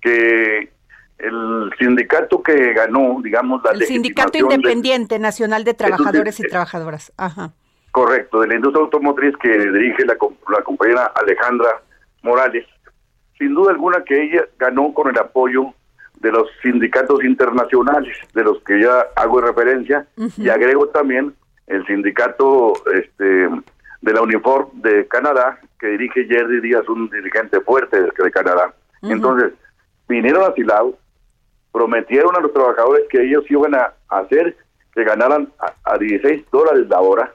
que 0.02 0.72
el 1.20 1.72
sindicato 1.78 2.42
que 2.42 2.74
ganó, 2.74 3.20
digamos, 3.24 3.62
la 3.64 3.72
El 3.72 3.84
Sindicato 3.84 4.38
Independiente 4.38 5.20
Nacional 5.20 5.64
de 5.64 5.76
Trabajadores 5.76 6.40
y 6.40 6.44
Trabajadoras. 6.48 7.14
Ajá. 7.16 7.54
Correcto, 7.92 8.40
de 8.40 8.48
la 8.48 8.56
industria 8.56 8.84
automotriz 8.84 9.36
que 9.38 9.50
dirige 9.50 10.06
la, 10.06 10.16
la 10.50 10.64
compañera 10.64 11.12
Alejandra 11.16 11.82
Morales. 12.24 12.66
Sin 13.38 13.54
duda 13.54 13.72
alguna 13.72 14.04
que 14.04 14.22
ella 14.24 14.46
ganó 14.58 14.94
con 14.94 15.10
el 15.10 15.18
apoyo 15.18 15.74
de 16.22 16.32
los 16.32 16.48
sindicatos 16.62 17.24
internacionales, 17.24 18.16
de 18.34 18.44
los 18.44 18.62
que 18.64 18.82
ya 18.82 19.08
hago 19.16 19.42
referencia, 19.42 20.08
y 20.38 20.50
agrego 20.50 20.88
también 20.90 21.34
el 21.68 21.86
sindicato 21.88 22.74
este, 22.94 23.50
de 24.02 24.14
la 24.14 24.22
Uniform 24.22 24.70
de 24.82 25.08
Canadá, 25.08 25.60
que 25.80 25.88
dirige 25.88 26.26
Jerry 26.26 26.62
Díaz, 26.62 26.88
un 26.88 27.10
dirigente 27.10 27.60
fuerte 27.62 28.02
de, 28.02 28.32
Canadá. 28.32 28.74
Entonces, 29.02 29.54
vinieron 30.08 30.44
a 30.44 30.54
Silao, 30.54 30.98
prometieron 31.72 32.36
a 32.36 32.40
los 32.40 32.54
trabajadores 32.54 33.06
que 33.10 33.24
ellos 33.24 33.44
iban 33.50 33.74
a 33.76 33.94
hacer 34.10 34.56
que 34.94 35.04
ganaran 35.04 35.52
a, 35.86 35.98
16 35.98 36.46
dólares 36.52 36.88
la 36.90 37.00
hora 37.00 37.34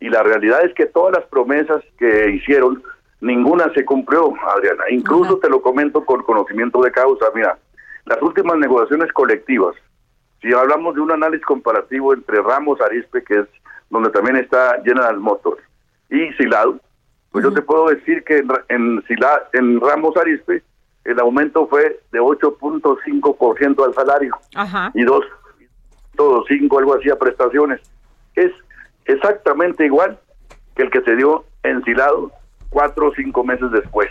y 0.00 0.08
la 0.08 0.22
realidad 0.22 0.64
es 0.64 0.74
que 0.74 0.86
todas 0.86 1.14
las 1.14 1.26
promesas 1.26 1.82
que 1.98 2.30
hicieron, 2.30 2.82
ninguna 3.20 3.72
se 3.74 3.84
cumplió, 3.84 4.32
Adriana. 4.56 4.84
Incluso 4.90 5.38
te 5.38 5.50
lo 5.50 5.60
comento 5.60 6.04
con 6.04 6.22
conocimiento 6.22 6.80
de 6.82 6.90
causa. 6.90 7.26
Mira, 7.34 7.58
las 8.06 8.20
últimas 8.22 8.56
negociaciones 8.58 9.12
colectivas, 9.12 9.76
si 10.40 10.52
hablamos 10.52 10.94
de 10.94 11.02
un 11.02 11.12
análisis 11.12 11.44
comparativo 11.44 12.14
entre 12.14 12.40
Ramos 12.40 12.80
Arispe, 12.80 13.22
que 13.22 13.40
es 13.40 13.46
donde 13.90 14.10
también 14.10 14.36
está 14.36 14.80
General 14.84 15.18
Motors, 15.18 15.62
y 16.08 16.32
Silado, 16.32 16.80
pues 17.30 17.44
yo 17.44 17.52
te 17.52 17.62
puedo 17.62 17.88
decir 17.88 18.24
que 18.24 18.38
en, 18.38 18.50
en, 18.68 19.04
en 19.52 19.80
Ramos 19.80 20.16
Arispe 20.16 20.62
el 21.04 21.18
aumento 21.18 21.66
fue 21.66 22.00
de 22.12 22.20
8.5% 22.20 23.84
al 23.84 23.94
salario 23.94 24.36
y 24.94 25.04
dos 25.04 25.24
todo 26.16 26.44
cinco 26.46 26.78
algo 26.78 26.94
así 26.94 27.08
a 27.08 27.16
prestaciones. 27.16 27.80
Es 28.34 28.52
exactamente 29.04 29.84
igual 29.86 30.18
que 30.74 30.82
el 30.82 30.90
que 30.90 31.02
se 31.02 31.16
dio 31.16 31.44
en 31.62 31.82
Silado 31.84 32.32
cuatro 32.70 33.08
o 33.08 33.14
cinco 33.14 33.44
meses 33.44 33.70
después. 33.70 34.08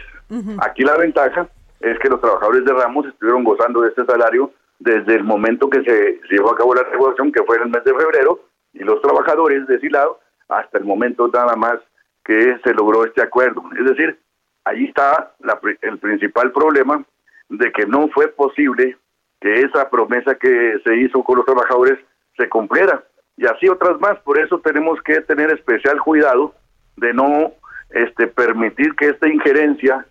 Aquí 0.61 0.83
la 0.83 0.95
ventaja 0.97 1.47
es 1.79 1.97
que 1.99 2.09
los 2.09 2.21
trabajadores 2.21 2.63
de 2.65 2.73
Ramos 2.73 3.07
estuvieron 3.07 3.43
gozando 3.43 3.81
de 3.81 3.89
este 3.89 4.05
salario 4.05 4.51
desde 4.79 5.15
el 5.15 5.23
momento 5.23 5.69
que 5.69 5.81
se, 5.83 6.19
llevó 6.29 6.51
a 6.51 6.55
cabo 6.55 6.75
la 6.75 6.83
regulación, 6.83 7.31
que 7.31 7.43
fue 7.43 7.57
en 7.57 7.63
el 7.63 7.69
mes 7.69 7.83
de 7.83 7.93
febrero, 7.93 8.39
y 8.73 8.79
los 8.79 9.01
trabajadores 9.01 9.67
de 9.67 9.79
Silado 9.79 10.19
hasta 10.47 10.77
el 10.77 10.85
momento 10.85 11.27
nada 11.27 11.55
más 11.55 11.79
que 12.23 12.57
se 12.63 12.73
logró 12.73 13.05
este 13.05 13.21
acuerdo. 13.21 13.63
Es 13.77 13.85
decir, 13.85 14.19
ahí 14.65 14.85
está 14.85 15.33
el 15.81 15.97
principal 15.99 16.51
problema 16.51 17.03
de 17.49 17.71
que 17.71 17.85
no 17.85 18.07
fue 18.09 18.27
posible 18.27 18.97
que 19.41 19.53
esa 19.61 19.89
promesa 19.89 20.35
que 20.35 20.79
se 20.83 20.95
hizo 20.97 21.23
con 21.23 21.37
los 21.37 21.45
trabajadores 21.45 21.99
se 22.37 22.47
cumpliera. 22.49 23.03
Y 23.39 23.47
así 23.47 23.69
otras 23.69 24.01
más. 24.01 24.19
Por 24.19 24.37
eso 24.37 24.59
tenemos 24.59 25.01
que 25.01 25.21
tener 25.21 25.49
especial 25.51 25.97
cuidado 26.01 26.53
de 26.97 27.13
no 27.13 27.53
este, 27.89 28.27
permitir 28.27 28.93
que 28.95 29.07
esta 29.07 29.29
injerencia 29.29 30.05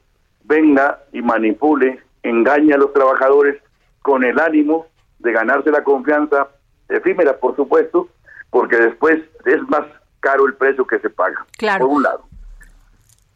venga 0.45 1.01
y 1.13 1.21
manipule, 1.21 2.03
engañe 2.23 2.73
a 2.73 2.79
los 2.79 2.91
trabajadores 2.95 3.63
con 4.01 4.25
el 4.25 4.41
ánimo 4.41 4.87
de 5.19 5.33
ganarse 5.33 5.71
la 5.71 5.85
confianza 5.85 6.49
efímera, 6.89 7.37
por 7.37 7.55
supuesto, 7.55 8.09
porque 8.49 8.77
después 8.77 9.21
es 9.45 9.61
más 9.69 9.85
caro 10.21 10.47
el 10.47 10.55
precio 10.55 10.87
que 10.87 10.99
se 10.99 11.11
paga. 11.11 11.45
Claro. 11.59 11.87
Por 11.87 11.97
un 11.97 12.03
lado. 12.05 12.25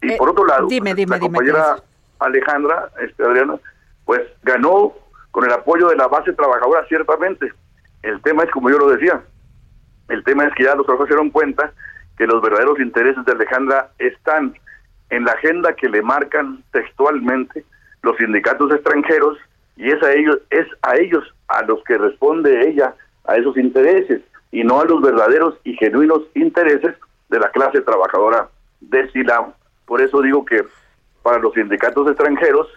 Y 0.01 0.13
eh, 0.13 0.17
por 0.17 0.31
otro 0.31 0.47
lado, 0.47 0.69
la 0.71 1.19
compañera 1.19 1.77
Alejandra, 2.19 2.89
este, 3.03 3.23
Adriana, 3.25 3.59
pues 4.07 4.23
ganó 4.43 4.95
con 5.33 5.45
el 5.45 5.53
apoyo 5.53 5.89
de 5.89 5.97
la 5.97 6.09
base 6.09 6.33
trabajadora, 6.33 6.87
ciertamente. 6.89 7.53
El 8.03 8.23
tema 8.23 8.45
es, 8.45 8.51
como 8.51 8.71
yo 8.71 8.79
lo 8.79 8.89
decía, 8.89 9.23
el 10.09 10.25
tema 10.25 10.45
es 10.45 10.55
que 10.55 10.65
ya 10.65 10.75
los 10.75 10.87
trabajadores 10.87 11.09
se 11.09 11.15
dieron 11.15 11.31
cuenta 11.31 11.73
que 12.17 12.27
los 12.27 12.43
verdaderos 12.43 12.79
intereses 12.81 13.25
de 13.25 13.33
Alejandra 13.33 13.91
están 13.99 14.55
en 15.11 15.25
la 15.25 15.33
agenda 15.33 15.75
que 15.75 15.89
le 15.89 16.03
marcan 16.03 16.63
textualmente 16.73 17.65
los 18.03 18.17
sindicatos 18.17 18.73
extranjeros 18.73 19.39
y 19.77 19.91
es 19.91 20.03
a 20.03 20.13
ellos 20.13 20.39
es 20.51 20.67
a 20.83 20.97
ellos 20.97 21.25
a 21.49 21.63
los 21.63 21.83
que 21.85 21.99
responde 21.99 22.69
ella 22.69 22.95
a 23.25 23.37
esos 23.37 23.57
intereses 23.57 24.23
y 24.51 24.65
no 24.65 24.81
a 24.81 24.85
los 24.85 25.01
verdaderos 25.01 25.59
y 25.65 25.75
genuinos 25.75 26.23
intereses 26.35 26.95
de 27.31 27.39
la 27.39 27.51
clase 27.51 27.81
trabajadora 27.81 28.49
de 28.81 29.11
Silao. 29.11 29.55
Por 29.87 30.03
eso 30.03 30.21
digo 30.21 30.45
que 30.45 30.65
para 31.23 31.39
los 31.39 31.55
sindicatos 31.55 32.09
extranjeros 32.09 32.69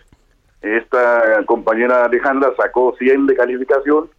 esta 0.61 1.43
compañera 1.45 2.05
Alejandra 2.05 2.51
sacó 2.57 2.95
100 2.97 3.27
de 3.27 3.35
calificación 3.35 4.09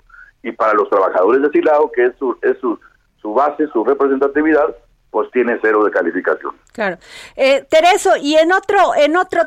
y 0.42 0.52
para 0.52 0.74
los 0.74 0.88
trabajadores 0.88 1.42
de 1.42 1.50
Silao, 1.50 1.90
que 1.90 2.06
es 2.06 2.16
su, 2.18 2.36
es 2.42 2.56
su, 2.58 2.78
su 3.20 3.34
base, 3.34 3.66
su 3.72 3.84
representatividad, 3.84 4.74
pues 5.10 5.30
tiene 5.30 5.58
cero 5.62 5.84
de 5.84 5.90
calificación. 5.90 6.54
Claro. 6.72 6.98
Eh, 7.36 7.64
Tereso, 7.70 8.16
y 8.20 8.34
en 8.36 8.52
otro, 8.52 8.94
en 8.96 9.16
otro 9.16 9.42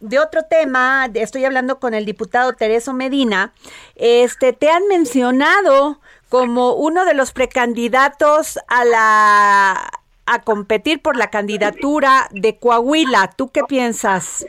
de 0.00 0.18
otro 0.18 0.42
tema, 0.48 1.08
estoy 1.12 1.44
hablando 1.44 1.80
con 1.80 1.94
el 1.94 2.04
diputado 2.04 2.52
Tereso 2.52 2.92
Medina, 2.92 3.52
este, 3.96 4.52
te 4.52 4.70
han 4.70 4.86
mencionado 4.88 5.98
como 6.28 6.74
uno 6.74 7.04
de 7.04 7.14
los 7.14 7.32
precandidatos 7.32 8.58
a 8.68 8.84
la 8.84 9.90
a 10.26 10.42
competir 10.42 11.02
por 11.02 11.16
la 11.16 11.30
candidatura 11.30 12.28
de 12.30 12.56
Coahuila. 12.58 13.30
¿Tú 13.36 13.50
qué 13.50 13.62
piensas? 13.68 14.46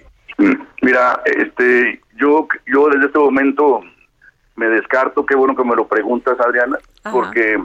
Mira, 0.82 1.22
este, 1.26 2.02
yo, 2.16 2.48
yo 2.68 2.90
desde 2.90 3.08
este 3.08 3.20
momento 3.20 3.82
me 4.56 4.68
descarto, 4.68 5.26
qué 5.26 5.36
bueno 5.36 5.56
que 5.56 5.64
me 5.64 5.76
lo 5.76 5.88
preguntas, 5.88 6.40
Adriana, 6.40 6.78
porque 7.12 7.58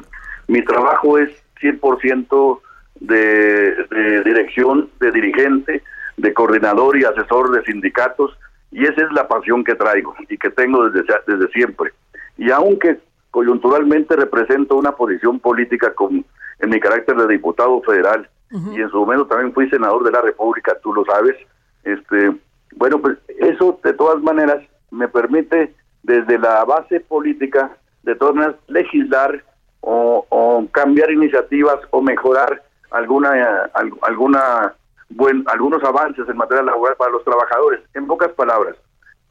mi 0.48 0.62
trabajo 0.64 1.18
es 1.18 1.30
100% 1.60 2.60
de, 3.00 3.74
de 3.90 4.24
dirección, 4.24 4.90
de 5.00 5.12
dirigente, 5.12 5.82
de 6.16 6.34
coordinador 6.34 6.98
y 6.98 7.04
asesor 7.04 7.50
de 7.52 7.62
sindicatos, 7.64 8.36
y 8.70 8.84
esa 8.84 9.02
es 9.02 9.12
la 9.12 9.28
pasión 9.28 9.64
que 9.64 9.74
traigo 9.74 10.14
y 10.28 10.36
que 10.36 10.50
tengo 10.50 10.90
desde, 10.90 11.06
desde 11.26 11.48
siempre. 11.52 11.92
Y 12.36 12.50
aunque 12.50 12.98
coyunturalmente 13.30 14.16
represento 14.16 14.76
una 14.76 14.92
posición 14.92 15.38
política 15.38 15.94
con, 15.94 16.24
en 16.58 16.70
mi 16.70 16.80
carácter 16.80 17.16
de 17.16 17.28
diputado 17.28 17.80
federal, 17.82 18.28
y 18.50 18.80
en 18.80 18.88
su 18.88 18.96
momento 18.96 19.26
también 19.26 19.52
fui 19.52 19.68
senador 19.68 20.02
de 20.04 20.10
la 20.10 20.22
República, 20.22 20.74
tú 20.82 20.94
lo 20.94 21.04
sabes, 21.04 21.36
este 21.84 22.32
bueno, 22.76 23.00
pues 23.00 23.18
eso 23.38 23.78
de 23.82 23.92
todas 23.92 24.22
maneras 24.22 24.62
me 24.90 25.08
permite 25.08 25.74
desde 26.02 26.38
la 26.38 26.64
base 26.64 27.00
política, 27.00 27.76
de 28.02 28.14
todas 28.14 28.34
maneras, 28.34 28.56
legislar 28.68 29.44
o, 29.80 30.66
cambiar 30.72 31.10
iniciativas 31.10 31.78
o 31.90 32.02
mejorar 32.02 32.62
alguna, 32.90 33.70
alguna 34.02 34.74
buen, 35.08 35.44
algunos 35.46 35.82
avances 35.84 36.28
en 36.28 36.36
materia 36.36 36.62
laboral 36.62 36.96
para 36.96 37.12
los 37.12 37.24
trabajadores. 37.24 37.80
En 37.94 38.06
pocas 38.06 38.32
palabras, 38.32 38.76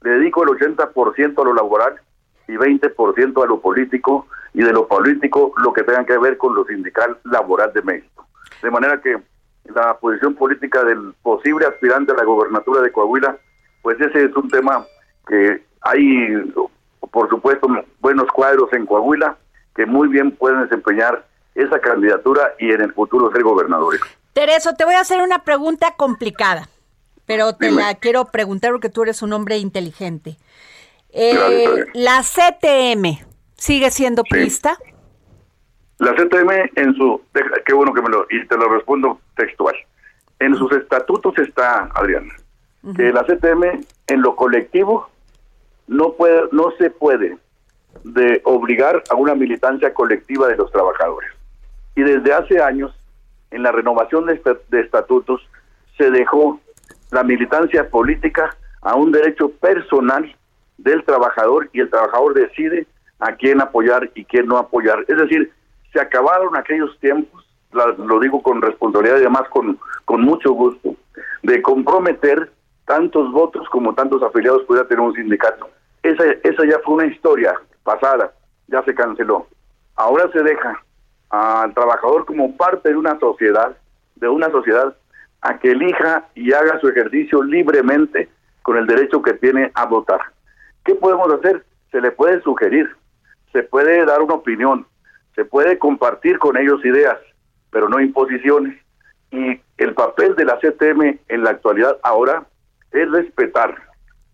le 0.02 0.12
dedico 0.12 0.44
el 0.44 0.50
80% 0.50 1.42
a 1.42 1.46
lo 1.46 1.54
laboral 1.54 1.96
y 2.48 2.54
20% 2.54 3.44
a 3.44 3.48
lo 3.48 3.60
político 3.60 4.28
y 4.54 4.64
de 4.64 4.72
lo 4.72 4.88
político 4.88 5.54
lo 5.58 5.74
que 5.74 5.84
tenga 5.84 6.06
que 6.06 6.18
ver 6.18 6.38
con 6.38 6.56
lo 6.56 6.66
sindical 6.66 7.18
laboral 7.26 7.72
de 7.74 7.82
México. 7.82 8.26
De 8.62 8.72
manera 8.72 9.02
que 9.02 9.18
la 9.66 9.98
posición 9.98 10.34
política 10.36 10.84
del 10.84 11.14
posible 11.22 11.66
aspirante 11.66 12.14
a 12.14 12.16
la 12.16 12.24
gobernatura 12.24 12.82
de 12.82 12.92
Coahuila, 12.92 13.38
pues 13.82 14.00
ese 14.00 14.26
es 14.26 14.36
un 14.36 14.50
tema 14.50 14.86
que 15.28 15.62
hay, 15.82 16.54
por 17.12 17.30
supuesto, 17.30 17.68
buenos 18.00 18.28
cuadros 18.32 18.72
en 18.74 18.86
Coahuila 18.86 19.38
que 19.78 19.86
muy 19.86 20.10
bien 20.10 20.32
pueden 20.32 20.64
desempeñar 20.64 21.24
esa 21.56 21.80
candidatura 21.80 22.56
y 22.60 22.72
en 22.72 22.82
el 22.82 22.94
futuro 22.94 23.32
ser 23.32 23.44
gobernadores. 23.44 24.02
Tereso, 24.34 24.74
te 24.74 24.84
voy 24.84 24.96
a 24.96 25.00
hacer 25.00 25.22
una 25.22 25.44
pregunta 25.44 25.94
complicada, 25.96 26.68
pero 27.26 27.56
te 27.56 27.72
la 27.72 27.96
quiero 27.96 28.26
preguntar 28.26 28.72
porque 28.72 28.90
tú 28.90 29.04
eres 29.04 29.22
un 29.22 29.34
hombre 29.34 29.58
inteligente. 29.58 30.38
Eh, 31.12 31.86
¿La 31.94 32.22
CTM 32.22 33.24
sigue 33.56 33.92
siendo 33.92 34.24
pista? 34.24 34.78
La 36.00 36.14
CTM 36.14 36.52
en 36.76 36.94
su, 36.96 37.22
qué 37.66 37.74
bueno 37.74 37.94
que 37.94 38.02
me 38.02 38.10
lo, 38.10 38.26
y 38.30 38.46
te 38.48 38.58
lo 38.58 38.70
respondo 38.70 39.20
textual. 39.36 39.76
En 40.40 40.56
sus 40.56 40.72
estatutos 40.74 41.38
está, 41.40 41.90
Adriana, 41.96 42.34
que 42.96 43.12
la 43.12 43.24
CTM 43.24 43.84
en 44.08 44.22
lo 44.22 44.36
colectivo 44.36 45.10
no 45.88 46.14
puede, 46.14 46.44
no 46.52 46.72
se 46.78 46.92
puede 46.92 47.38
de 48.04 48.42
obligar 48.46 49.04
a 49.10 49.16
una 49.16 49.36
militancia 49.36 49.94
colectiva 49.94 50.48
de 50.48 50.58
los 50.58 50.72
trabajadores. 50.72 51.30
Y 51.96 52.04
desde 52.04 52.34
hace 52.34 52.62
años, 52.62 52.94
en 53.52 53.64
la 53.64 53.72
renovación 53.72 54.26
de, 54.26 54.40
de 54.70 54.82
estatutos, 54.82 55.42
se 55.98 56.12
dejó 56.12 56.60
la 57.12 57.24
militancia 57.24 57.90
política 57.90 58.56
a 58.82 58.96
un 58.96 59.12
derecho 59.12 59.50
personal 59.50 60.36
del 60.78 61.04
trabajador 61.04 61.70
y 61.74 61.80
el 61.82 61.90
trabajador 61.90 62.34
decide 62.34 62.86
a 63.20 63.34
quién 63.34 63.62
apoyar 63.62 64.10
y 64.14 64.26
quién 64.26 64.48
no 64.48 64.58
apoyar. 64.58 65.04
Es 65.08 65.18
decir, 65.18 65.52
se 65.92 66.00
acabaron 66.00 66.56
aquellos 66.56 66.98
tiempos, 67.00 67.46
lo 67.72 68.20
digo 68.20 68.42
con 68.42 68.62
responsabilidad 68.62 69.18
y 69.18 69.22
además 69.22 69.50
con, 69.50 69.80
con 70.06 70.22
mucho 70.22 70.52
gusto, 70.52 70.96
de 71.44 71.62
comprometer 71.62 72.52
tantos 72.86 73.32
votos 73.32 73.68
como 73.70 73.94
tantos 73.94 74.22
afiliados 74.24 74.64
pudiera 74.64 74.88
tener 74.88 75.04
un 75.04 75.14
sindicato. 75.14 75.70
Esa, 76.04 76.24
esa 76.44 76.66
ya 76.66 76.80
fue 76.86 76.96
una 76.96 77.06
historia 77.08 77.54
pasada, 77.88 78.34
ya 78.68 78.84
se 78.84 78.94
canceló. 78.94 79.48
Ahora 79.96 80.30
se 80.34 80.44
deja 80.44 80.84
al 81.30 81.74
trabajador 81.74 82.26
como 82.26 82.58
parte 82.58 82.90
de 82.90 82.98
una 82.98 83.18
sociedad, 83.18 83.78
de 84.16 84.28
una 84.28 84.52
sociedad, 84.52 84.94
a 85.42 85.58
que 85.58 85.72
elija 85.72 86.26
y 86.36 86.52
haga 86.52 86.82
su 86.82 86.90
ejercicio 86.90 87.42
libremente 87.42 88.28
con 88.62 88.76
el 88.76 88.88
derecho 88.88 89.22
que 89.22 89.36
tiene 89.36 89.72
a 89.74 89.86
votar. 89.86 90.20
¿Qué 90.84 90.96
podemos 90.96 91.32
hacer? 91.32 91.64
Se 91.92 92.02
le 92.02 92.12
puede 92.12 92.42
sugerir, 92.42 92.94
se 93.54 93.64
puede 93.64 94.06
dar 94.06 94.22
una 94.22 94.34
opinión, 94.34 94.86
se 95.36 95.46
puede 95.46 95.80
compartir 95.80 96.40
con 96.40 96.58
ellos 96.58 96.84
ideas, 96.84 97.18
pero 97.72 97.88
no 97.88 98.02
imposiciones. 98.02 98.78
Y 99.32 99.62
el 99.78 99.94
papel 99.94 100.36
de 100.36 100.44
la 100.44 100.60
CTM 100.60 101.20
en 101.30 101.44
la 101.44 101.52
actualidad 101.52 101.98
ahora 102.04 102.46
es 102.92 103.10
respetar 103.12 103.76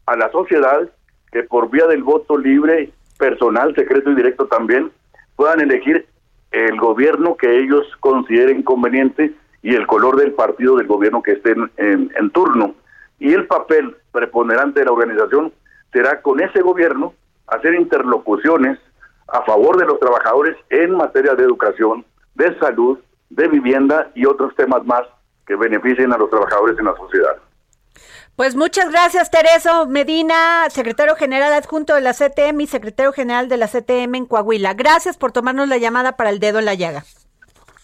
a 0.08 0.16
la 0.16 0.32
sociedad 0.32 0.90
que 1.32 1.44
por 1.44 1.70
vía 1.70 1.86
del 1.86 2.04
voto 2.04 2.36
libre, 2.38 2.92
personal, 3.24 3.74
secreto 3.74 4.12
y 4.12 4.16
directo 4.16 4.48
también, 4.48 4.92
puedan 5.38 5.62
elegir 5.62 6.06
el 6.52 6.78
gobierno 6.78 7.38
que 7.38 7.58
ellos 7.58 7.86
consideren 8.02 8.64
conveniente 8.64 9.34
y 9.62 9.76
el 9.76 9.88
color 9.88 10.18
del 10.18 10.34
partido 10.34 10.76
del 10.76 10.88
gobierno 10.88 11.24
que 11.24 11.32
esté 11.32 11.56
en, 11.78 12.30
turno. 12.32 12.76
Y 13.20 13.32
el 13.32 13.48
papel 13.48 13.96
preponderante 14.12 14.82
de 14.82 14.88
la 14.88 14.92
organización 14.92 15.54
será 15.94 16.22
con 16.22 16.42
ese 16.42 16.62
gobierno 16.62 17.14
hacer 17.48 17.76
interlocuciones 17.76 18.78
a 19.30 19.42
favor 19.44 19.78
de 19.78 19.86
los 19.86 20.02
trabajadores 20.02 20.58
en 20.70 20.92
materia 20.92 21.34
de 21.34 21.44
educación, 21.44 22.06
de 22.36 22.60
salud, 22.60 23.00
de 23.30 23.48
vivienda 23.48 24.12
y 24.16 24.26
otros 24.26 24.54
temas 24.58 24.84
más 24.86 25.04
que 25.48 25.56
beneficien 25.56 26.12
a 26.12 26.18
los 26.18 26.30
trabajadores 26.30 26.78
en 26.78 26.86
la 26.86 26.96
sociedad. 26.98 27.38
Pues 28.36 28.56
muchas 28.56 28.90
gracias, 28.90 29.30
Tereso 29.30 29.86
Medina, 29.86 30.68
secretario 30.72 31.16
general 31.16 31.54
adjunto 31.54 31.94
de 31.94 32.02
la 32.02 32.16
CTM 32.16 32.62
y 32.62 32.68
secretario 32.68 33.14
general 33.14 33.48
de 33.48 33.58
la 33.58 33.68
CTM 33.68 34.16
en 34.16 34.26
Coahuila. 34.26 34.74
Gracias 34.74 35.18
por 35.18 35.32
tomarnos 35.32 35.70
la 35.70 35.78
llamada 35.78 36.18
para 36.18 36.32
el 36.32 36.40
dedo 36.40 36.58
en 36.58 36.66
la 36.66 36.74
llaga. 36.74 37.06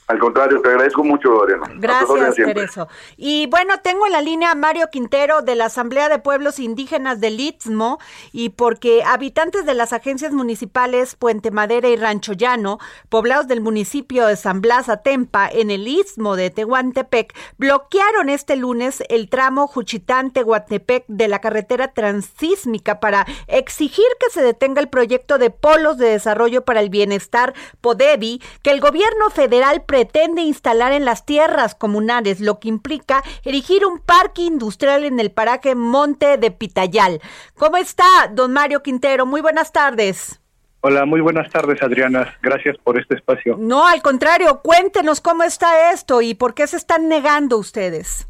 Al 0.10 0.18
contrario, 0.18 0.60
te 0.64 0.70
agradezco 0.70 1.04
mucho, 1.04 1.44
Adriana. 1.44 1.68
Gracias, 1.76 2.34
Tereso. 2.34 2.88
Y 3.16 3.46
bueno, 3.46 3.76
tengo 3.84 4.08
en 4.08 4.12
la 4.12 4.22
línea 4.22 4.50
a 4.50 4.56
Mario 4.56 4.90
Quintero 4.92 5.44
de 5.44 5.54
la 5.54 5.66
Asamblea 5.66 6.10
de 6.10 6.18
Pueblos 6.18 6.58
Indígenas 6.58 7.20
del 7.20 7.40
Istmo 7.40 8.00
y 8.32 8.50
porque 8.50 9.04
habitantes 9.04 9.68
de 9.68 9.76
las 9.76 9.94
agencias 9.94 10.32
municipales 10.32 11.14
Puente 11.14 11.52
Madera 11.52 11.90
y 11.90 11.96
Rancho 11.96 12.34
Llano, 12.34 12.80
poblados 13.10 13.48
del 13.48 13.62
municipio 13.62 14.26
de 14.26 14.36
San 14.36 14.62
Blas 14.62 14.90
Atempa, 14.90 15.48
en 15.48 15.70
el 15.70 15.88
Istmo 15.88 16.36
de 16.36 16.50
Tehuantepec, 16.50 17.36
bloquearon 17.60 18.30
este 18.30 18.56
lunes 18.56 19.04
el 19.10 19.30
tramo 19.30 19.68
Juchitán-Tehuantepec 19.68 21.04
de 21.08 21.28
la 21.28 21.38
carretera 21.38 21.94
transísmica 21.94 23.00
para 23.00 23.28
exigir 23.46 24.08
que 24.20 24.32
se 24.32 24.42
detenga 24.42 24.82
el 24.82 24.90
proyecto 24.90 25.38
de 25.38 25.52
polos 25.52 26.00
de 26.00 26.10
desarrollo 26.10 26.66
para 26.66 26.80
el 26.80 26.90
bienestar 26.90 27.54
PODEBI 27.82 28.42
que 28.64 28.72
el 28.72 28.82
gobierno 28.82 29.30
federal 29.30 29.84
pretende 30.00 30.42
instalar 30.44 30.94
en 30.94 31.04
las 31.04 31.26
tierras 31.26 31.76
comunales, 31.76 32.40
lo 32.40 32.62
que 32.62 32.70
implica 32.70 33.22
erigir 33.44 33.86
un 33.86 34.00
parque 34.00 34.44
industrial 34.44 35.04
en 35.04 35.20
el 35.20 35.30
paraje 35.30 35.76
Monte 35.76 36.38
de 36.38 36.52
Pitayal. 36.52 37.20
¿Cómo 37.58 37.76
está, 37.76 38.06
don 38.32 38.54
Mario 38.54 38.82
Quintero? 38.82 39.26
Muy 39.26 39.42
buenas 39.42 39.74
tardes. 39.74 40.40
Hola, 40.80 41.06
muy 41.06 41.20
buenas 41.20 41.52
tardes, 41.52 41.84
Adriana. 41.84 42.34
Gracias 42.42 42.78
por 42.78 42.98
este 42.98 43.16
espacio. 43.16 43.58
No, 43.60 43.86
al 43.86 44.02
contrario, 44.02 44.62
cuéntenos 44.64 45.20
cómo 45.20 45.44
está 45.44 45.92
esto 45.92 46.22
y 46.22 46.34
por 46.34 46.54
qué 46.54 46.66
se 46.68 46.78
están 46.78 47.10
negando 47.10 47.58
ustedes. 47.58 48.26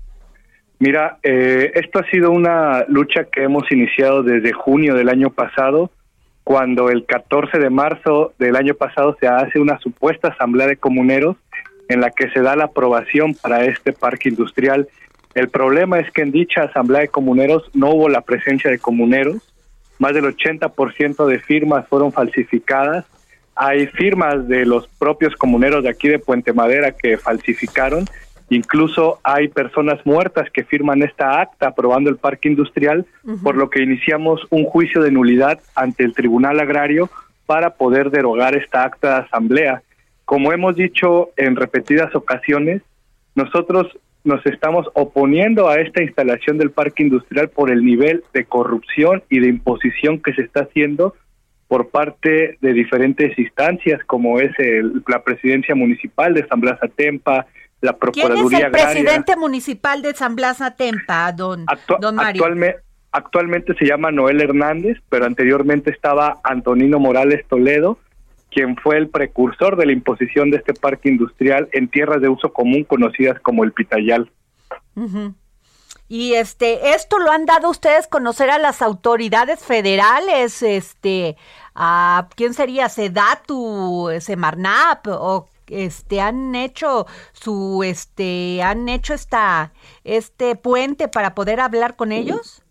Mira, 0.79 1.19
eh, 1.21 1.71
esto 1.75 1.99
ha 1.99 2.09
sido 2.09 2.31
una 2.31 2.83
lucha 2.87 3.25
que 3.25 3.43
hemos 3.43 3.71
iniciado 3.71 4.23
desde 4.23 4.53
junio 4.53 4.95
del 4.95 5.09
año 5.09 5.29
pasado, 5.29 5.91
cuando 6.43 6.89
el 6.89 7.05
14 7.05 7.59
de 7.59 7.69
marzo 7.69 8.33
del 8.39 8.55
año 8.55 8.73
pasado 8.73 9.15
se 9.19 9.27
hace 9.27 9.59
una 9.59 9.77
supuesta 9.77 10.29
asamblea 10.29 10.65
de 10.65 10.77
comuneros 10.77 11.37
en 11.89 11.99
la 11.99 12.11
que 12.11 12.29
se 12.29 12.41
da 12.41 12.55
la 12.55 12.65
aprobación 12.65 13.33
para 13.33 13.65
este 13.65 13.91
parque 13.91 14.29
industrial. 14.29 14.87
El 15.33 15.49
problema 15.49 15.99
es 15.99 16.09
que 16.11 16.21
en 16.21 16.31
dicha 16.31 16.63
asamblea 16.63 17.01
de 17.01 17.07
comuneros 17.09 17.69
no 17.73 17.89
hubo 17.89 18.07
la 18.07 18.21
presencia 18.21 18.71
de 18.71 18.79
comuneros, 18.79 19.37
más 19.97 20.13
del 20.13 20.25
80% 20.25 21.25
de 21.25 21.39
firmas 21.39 21.87
fueron 21.87 22.13
falsificadas, 22.13 23.05
hay 23.55 23.87
firmas 23.87 24.47
de 24.47 24.65
los 24.65 24.87
propios 24.87 25.35
comuneros 25.35 25.83
de 25.83 25.89
aquí 25.89 26.07
de 26.07 26.19
Puente 26.19 26.53
Madera 26.53 26.91
que 26.91 27.17
falsificaron, 27.17 28.05
incluso 28.49 29.19
hay 29.23 29.49
personas 29.49 29.99
muertas 30.05 30.49
que 30.51 30.63
firman 30.63 31.03
esta 31.03 31.41
acta 31.41 31.67
aprobando 31.67 32.09
el 32.09 32.15
parque 32.15 32.47
industrial, 32.47 33.05
por 33.43 33.55
lo 33.55 33.69
que 33.69 33.83
iniciamos 33.83 34.47
un 34.49 34.63
juicio 34.63 35.01
de 35.01 35.11
nulidad 35.11 35.59
ante 35.75 36.05
el 36.05 36.13
Tribunal 36.13 36.59
Agrario 36.59 37.09
para 37.45 37.71
poder 37.71 38.11
derogar 38.11 38.55
esta 38.55 38.83
acta 38.83 39.15
de 39.15 39.25
asamblea. 39.25 39.81
Como 40.29 40.53
hemos 40.53 40.75
dicho 40.75 41.31
en 41.37 41.55
repetidas 41.55 42.13
ocasiones, 42.13 42.83
nosotros 43.33 43.87
nos 44.23 44.45
estamos 44.45 44.85
oponiendo 44.93 45.69
a 45.69 45.77
esta 45.81 46.03
instalación 46.03 46.59
del 46.59 46.69
parque 46.69 47.01
industrial 47.01 47.49
por 47.49 47.71
el 47.71 47.83
nivel 47.83 48.23
de 48.31 48.45
corrupción 48.45 49.23
y 49.31 49.39
de 49.39 49.47
imposición 49.47 50.21
que 50.21 50.35
se 50.35 50.43
está 50.43 50.65
haciendo 50.65 51.15
por 51.67 51.89
parte 51.89 52.59
de 52.61 52.73
diferentes 52.73 53.39
instancias, 53.39 54.03
como 54.05 54.39
es 54.39 54.51
la 55.07 55.23
presidencia 55.23 55.73
municipal 55.73 56.35
de 56.35 56.45
San 56.45 56.61
Blas 56.61 56.77
Atempa, 56.83 57.47
la 57.81 57.97
Procuraduría 57.97 58.49
¿Quién 58.49 58.59
es 58.59 58.65
el 58.65 58.71
presidente 58.71 59.35
municipal 59.35 60.03
de 60.03 60.13
San 60.13 60.35
Blas 60.35 60.61
Atempa, 60.61 61.31
don, 61.31 61.65
don 61.99 62.13
Mario? 62.13 62.45
actualmente 63.11 63.73
se 63.79 63.85
llama 63.87 64.11
Noel 64.11 64.41
Hernández, 64.41 64.99
pero 65.09 65.25
anteriormente 65.25 65.89
estaba 65.89 66.39
Antonino 66.43 66.99
Morales 66.99 67.43
Toledo, 67.47 67.97
quien 68.51 68.75
fue 68.77 68.97
el 68.97 69.09
precursor 69.09 69.77
de 69.77 69.85
la 69.85 69.91
imposición 69.91 70.51
de 70.51 70.57
este 70.57 70.73
parque 70.73 71.09
industrial 71.09 71.69
en 71.73 71.87
tierras 71.87 72.21
de 72.21 72.29
uso 72.29 72.51
común 72.51 72.83
conocidas 72.83 73.39
como 73.41 73.63
el 73.63 73.71
Pitayal. 73.71 74.29
Y 76.07 76.33
este, 76.33 76.95
esto 76.95 77.19
lo 77.19 77.31
han 77.31 77.45
dado 77.45 77.69
ustedes 77.69 78.07
conocer 78.07 78.49
a 78.49 78.57
las 78.57 78.81
autoridades 78.81 79.63
federales, 79.63 80.63
este, 80.63 81.37
a 81.75 82.27
quién 82.35 82.53
sería 82.53 82.89
Sedatu, 82.89 84.09
Semarnap 84.19 85.07
o 85.07 85.47
este 85.69 86.19
han 86.19 86.55
hecho 86.55 87.05
su 87.31 87.83
este 87.83 88.61
han 88.63 88.89
hecho 88.89 89.13
esta 89.13 89.71
este 90.03 90.55
puente 90.55 91.07
para 91.07 91.35
poder 91.35 91.59
hablar 91.59 91.95
con 91.95 92.11
ellos? 92.11 92.63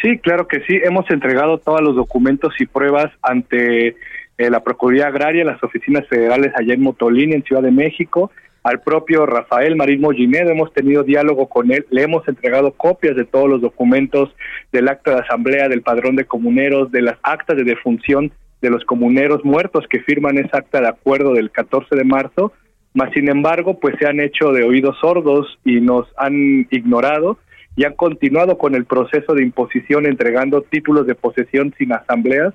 Sí, 0.00 0.18
claro 0.18 0.46
que 0.46 0.60
sí, 0.66 0.78
hemos 0.84 1.10
entregado 1.10 1.58
todos 1.58 1.80
los 1.80 1.96
documentos 1.96 2.52
y 2.58 2.66
pruebas 2.66 3.10
ante 3.22 3.96
eh, 4.38 4.50
la 4.50 4.62
Procuraduría 4.62 5.08
Agraria, 5.08 5.44
las 5.44 5.62
oficinas 5.62 6.06
federales 6.08 6.52
allá 6.56 6.74
en 6.74 6.82
Motolín, 6.82 7.32
en 7.32 7.42
Ciudad 7.42 7.62
de 7.62 7.70
México, 7.70 8.30
al 8.62 8.80
propio 8.80 9.26
Rafael 9.26 9.76
Marín 9.76 10.00
Mollinedo, 10.00 10.50
hemos 10.50 10.72
tenido 10.72 11.04
diálogo 11.04 11.48
con 11.48 11.70
él, 11.70 11.86
le 11.90 12.02
hemos 12.02 12.26
entregado 12.26 12.72
copias 12.72 13.14
de 13.14 13.24
todos 13.24 13.48
los 13.48 13.60
documentos 13.60 14.34
del 14.72 14.88
acta 14.88 15.12
de 15.12 15.20
asamblea, 15.20 15.68
del 15.68 15.82
padrón 15.82 16.16
de 16.16 16.24
comuneros, 16.24 16.90
de 16.90 17.02
las 17.02 17.16
actas 17.22 17.56
de 17.56 17.62
defunción 17.62 18.32
de 18.60 18.70
los 18.70 18.84
comuneros 18.84 19.44
muertos 19.44 19.86
que 19.88 20.00
firman 20.00 20.38
esa 20.38 20.58
acta 20.58 20.80
de 20.80 20.88
acuerdo 20.88 21.34
del 21.34 21.52
14 21.52 21.94
de 21.94 22.04
marzo, 22.04 22.52
mas 22.92 23.12
sin 23.12 23.28
embargo, 23.28 23.78
pues 23.78 23.94
se 24.00 24.06
han 24.08 24.18
hecho 24.18 24.50
de 24.50 24.64
oídos 24.64 24.98
sordos 25.00 25.58
y 25.64 25.80
nos 25.80 26.08
han 26.16 26.66
ignorado 26.70 27.38
y 27.76 27.84
han 27.84 27.94
continuado 27.94 28.58
con 28.58 28.74
el 28.74 28.84
proceso 28.86 29.34
de 29.34 29.44
imposición 29.44 30.06
entregando 30.06 30.62
títulos 30.62 31.06
de 31.06 31.14
posesión 31.14 31.72
sin 31.78 31.92
asambleas 31.92 32.52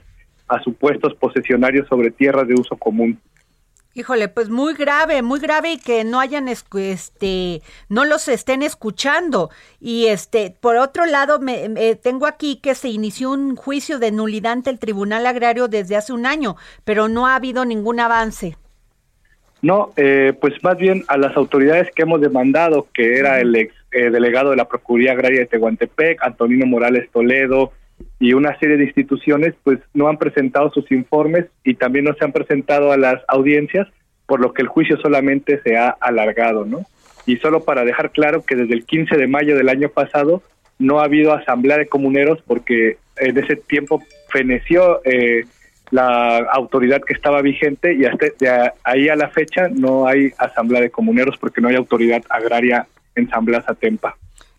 a 0.52 0.62
supuestos 0.62 1.16
posesionarios 1.16 1.88
sobre 1.88 2.12
tierras 2.12 2.48
de 2.48 2.56
uso 2.56 2.76
común. 2.76 3.20
Híjole, 3.94 4.30
pues 4.30 4.50
muy 4.50 4.74
grave, 4.74 5.22
muy 5.22 5.42
grave 5.42 5.74
y 5.74 5.78
que 5.78 6.06
no 6.06 6.22
hayan 6.22 6.48
este 6.48 7.62
no 7.90 8.06
los 8.06 8.30
estén 8.30 8.64
escuchando. 8.64 9.50
Y 9.82 10.08
este, 10.08 10.56
por 10.58 10.78
otro 10.78 11.06
lado, 11.06 11.40
me, 11.40 11.96
tengo 11.96 12.26
aquí 12.26 12.62
que 12.62 12.74
se 12.74 12.88
inició 12.88 13.32
un 13.32 13.58
juicio 13.58 14.00
de 14.00 14.12
nulidad 14.12 14.54
ante 14.54 14.70
el 14.70 14.80
Tribunal 14.80 15.26
Agrario 15.26 15.68
desde 15.68 15.98
hace 15.98 16.14
un 16.14 16.26
año, 16.26 16.56
pero 16.86 17.10
no 17.10 17.28
ha 17.28 17.36
habido 17.36 17.66
ningún 17.66 18.00
avance. 18.00 18.56
No, 19.62 19.92
eh, 19.98 20.34
pues 20.40 20.54
más 20.64 20.78
bien 20.78 21.04
a 21.08 21.18
las 21.18 21.36
autoridades 21.36 21.92
que 21.94 22.04
hemos 22.04 22.22
demandado, 22.22 22.88
que 22.94 23.20
era 23.20 23.42
el 23.42 23.54
ex 23.56 23.76
eh, 23.92 24.10
delegado 24.10 24.52
de 24.52 24.56
la 24.56 24.70
Procuraduría 24.70 25.12
Agraria 25.12 25.42
de 25.42 25.48
Tehuantepec, 25.48 26.24
Antonino 26.24 26.66
Morales 26.66 27.10
Toledo, 27.12 27.74
y 28.20 28.34
una 28.34 28.58
serie 28.60 28.78
de 28.78 28.86
instituciones 28.86 29.54
pues 29.64 29.80
no 29.94 30.08
han 30.08 30.18
presentado 30.18 30.72
sus 30.72 30.92
informes 30.92 31.46
y 31.64 31.76
también 31.76 32.06
no 32.06 32.14
se 32.14 32.26
han 32.26 32.32
presentado 32.32 32.92
a 32.92 32.98
las 32.98 33.22
audiencias, 33.28 33.88
por 34.26 34.40
lo 34.40 34.54
que 34.54 34.62
el 34.62 34.68
juicio 34.68 34.98
solamente 34.98 35.62
se 35.62 35.78
ha 35.78 35.90
alargado, 35.90 36.66
¿no? 36.66 36.86
Y 37.26 37.38
solo 37.38 37.64
para 37.64 37.84
dejar 37.84 38.12
claro 38.12 38.44
que 38.44 38.56
desde 38.56 38.74
el 38.74 38.86
15 38.86 39.16
de 39.18 39.28
mayo 39.28 39.56
del 39.56 39.70
año 39.70 39.90
pasado 39.90 40.42
no 40.80 41.00
ha 41.00 41.06
habido 41.06 41.34
asamblea 41.34 41.78
de 41.78 41.88
comuneros 41.88 42.42
porque 42.46 42.98
en 43.18 43.38
ese 43.38 43.56
tiempo 43.56 44.02
feneció 44.30 45.02
eh, 45.06 45.46
la 45.92 46.38
autoridad 46.38 47.02
que 47.02 47.14
estaba 47.14 47.42
vigente 47.42 47.94
y 47.94 48.06
hasta 48.06 48.28
de 48.40 48.72
ahí 48.84 49.10
a 49.10 49.16
la 49.16 49.30
fecha 49.30 49.68
no 49.70 50.08
hay 50.08 50.32
asamblea 50.38 50.82
de 50.82 50.90
comuneros 50.90 51.38
porque 51.38 51.62
no 51.62 51.68
hay 51.68 51.76
autoridad 51.76 52.24
agraria 52.30 52.88
en 53.16 53.30
San 53.30 53.46
Blas. 53.46 53.66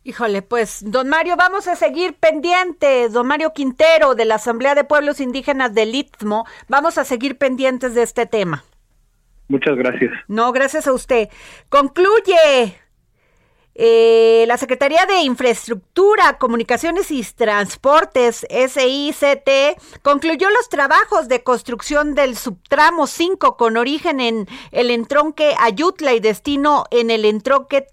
Híjole, 0.04 0.42
pues, 0.42 0.82
don 0.84 1.08
Mario, 1.08 1.36
vamos 1.36 1.68
a 1.68 1.76
seguir 1.76 2.14
pendientes, 2.14 3.12
don 3.12 3.26
Mario 3.26 3.52
Quintero 3.52 4.16
de 4.16 4.24
la 4.24 4.34
Asamblea 4.34 4.74
de 4.74 4.82
Pueblos 4.82 5.20
Indígenas 5.20 5.74
del 5.74 5.94
Istmo, 5.94 6.44
vamos 6.66 6.98
a 6.98 7.04
seguir 7.04 7.38
pendientes 7.38 7.94
de 7.94 8.02
este 8.02 8.26
tema. 8.26 8.64
Muchas 9.46 9.76
gracias. 9.76 10.10
No, 10.26 10.50
gracias 10.50 10.88
a 10.88 10.92
usted. 10.92 11.28
Concluye 11.68 12.80
eh, 13.74 14.44
la 14.48 14.58
Secretaría 14.58 15.06
de 15.06 15.22
Infraestructura, 15.22 16.36
Comunicaciones 16.38 17.10
y 17.10 17.22
Transportes, 17.22 18.46
SICT, 18.50 19.80
concluyó 20.02 20.50
los 20.50 20.68
trabajos 20.68 21.28
de 21.28 21.42
construcción 21.42 22.14
del 22.14 22.36
subtramo 22.36 23.06
5 23.06 23.56
con 23.56 23.76
origen 23.76 24.20
en 24.20 24.46
el 24.72 24.90
entronque 24.90 25.54
Ayutla 25.58 26.12
y 26.12 26.20
destino 26.20 26.84
en 26.90 27.10
el 27.10 27.24
entronque 27.24 27.86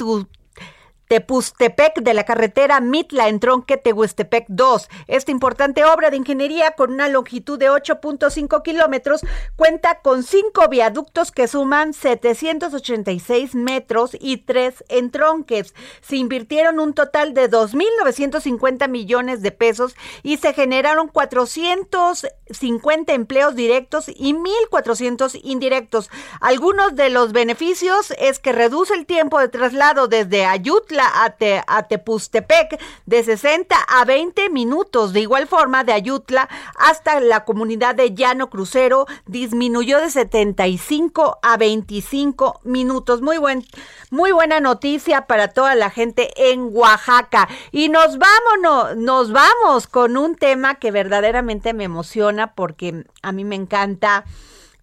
Tepustepec 1.10 2.01
de 2.01 2.14
la 2.14 2.24
carretera 2.24 2.80
Mitla 2.82 3.30
en 3.30 3.39
Tronque 3.39 3.78
Tehuestepec 3.78 4.45
2. 4.47 4.89
Esta 5.07 5.32
importante 5.32 5.84
obra 5.84 6.12
de 6.12 6.18
ingeniería 6.18 6.74
con 6.74 6.93
una 6.93 7.07
longitud 7.07 7.57
de 7.57 7.72
8.5 7.72 8.62
kilómetros 8.62 9.22
cuenta 9.55 10.01
con 10.01 10.22
cinco 10.22 10.68
viaductos 10.70 11.32
que 11.32 11.47
suman 11.47 11.93
786 11.93 13.55
metros 13.55 14.16
y 14.20 14.38
tres 14.38 14.84
entronques. 14.88 15.74
Se 16.01 16.16
invirtieron 16.16 16.80
un 16.80 16.93
total 16.93 17.34
de 17.34 17.49
2.950 17.49 18.88
millones 18.88 19.41
de 19.41 19.51
pesos 19.51 19.95
y 20.22 20.38
se 20.38 20.53
generaron 20.53 21.07
450 21.07 23.14
empleos 23.14 23.55
directos 23.55 24.10
y 24.10 24.36
1.400 24.36 25.39
indirectos. 25.41 26.12
Algunos 26.39 26.95
de 26.95 27.10
los 27.10 27.32
beneficios 27.32 28.14
es 28.20 28.38
que 28.38 28.51
reduce 28.51 28.93
el 28.93 29.07
tiempo 29.07 29.39
de 29.39 29.49
traslado 29.49 30.07
desde 30.07 30.45
Ayutla 30.45 30.99
a, 31.06 31.84
Tepustepec 31.88 32.80
de 33.06 33.24
60 33.24 33.76
a 33.76 34.06
20 34.06 34.50
minutos. 34.50 35.14
De 35.14 35.22
igual 35.22 35.47
forma, 35.47 35.84
de 35.84 35.93
Ayutla 35.93 36.50
hasta 36.78 37.20
la 37.20 37.45
comunidad 37.45 37.95
de 37.95 38.14
Llano 38.14 38.50
Crucero 38.50 39.06
disminuyó 39.26 40.00
de 40.00 40.10
75 40.10 41.39
a 41.41 41.58
25 41.58 42.62
minutos. 42.64 43.22
Muy 43.22 43.38
buen, 43.38 43.66
muy 44.10 44.32
buena 44.32 44.60
noticia 44.60 45.28
para 45.28 45.50
toda 45.50 45.76
la 45.76 45.89
gente 45.89 46.32
en 46.52 46.70
Oaxaca. 46.72 47.47
Y 47.72 47.89
nos 47.89 48.18
vamos, 48.18 48.97
nos 48.97 49.32
vamos 49.32 49.88
con 49.88 50.18
un 50.18 50.36
tema 50.36 50.76
que 50.76 50.91
verdaderamente 50.91 51.74
me 51.74 51.86
emociona 51.86 52.54
porque 52.54 53.06
a 53.22 53.32
mí 53.32 53.43
me 53.43 53.56
encanta 53.56 54.26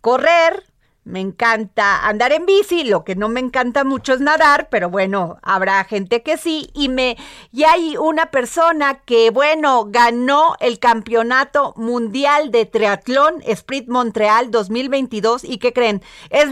correr, 0.01 0.64
me 1.07 1.20
encanta 1.20 2.04
andar 2.04 2.32
en 2.32 2.46
bici, 2.46 2.82
lo 2.82 3.04
que 3.04 3.14
no 3.14 3.28
me 3.28 3.38
encanta 3.38 3.84
mucho 3.84 4.12
es 4.12 4.20
nadar, 4.20 4.68
pero 4.70 4.90
bueno, 4.90 5.38
habrá 5.40 5.84
gente 5.84 6.24
que 6.24 6.36
sí. 6.36 6.68
Y 6.74 6.88
me, 6.88 7.16
y 7.52 7.62
hay 7.62 7.96
una 7.96 8.32
persona 8.32 9.02
que, 9.04 9.30
bueno, 9.30 9.86
ganó 9.88 10.57
el 10.59 10.80
campeonato 10.80 11.74
mundial 11.76 12.50
de 12.50 12.66
triatlón 12.66 13.40
Sprint 13.46 13.88
Montreal 13.88 14.50
2022. 14.50 15.44
¿Y 15.44 15.59
qué 15.59 15.72
creen? 15.72 16.02
Es 16.30 16.48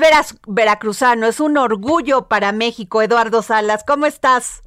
veracruzano, 0.46 1.26
es 1.26 1.40
un 1.40 1.59
orgullo 1.59 2.28
para 2.28 2.52
México. 2.52 3.02
Eduardo 3.02 3.42
Salas, 3.42 3.82
¿cómo 3.84 4.07
estás? 4.07 4.62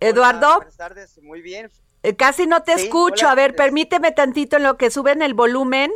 Eduardo. 0.00 0.56
buenas 0.56 0.76
tardes, 0.78 1.22
muy 1.22 1.42
bien. 1.42 1.70
Eh, 2.02 2.16
casi 2.16 2.46
no 2.46 2.62
te 2.62 2.72
escucho. 2.72 3.28
A 3.28 3.34
ver, 3.34 3.54
permíteme 3.54 4.12
tantito 4.12 4.56
en 4.56 4.62
lo 4.62 4.78
que 4.78 4.90
suben 4.90 5.20
el 5.20 5.34
volumen 5.34 5.92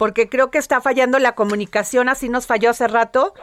porque 0.00 0.30
creo 0.30 0.50
que 0.50 0.56
está 0.56 0.80
fallando 0.80 1.18
la 1.18 1.34
comunicación, 1.34 2.08
así 2.08 2.30
nos 2.30 2.46
falló 2.46 2.70
hace 2.70 2.88
rato, 2.88 3.34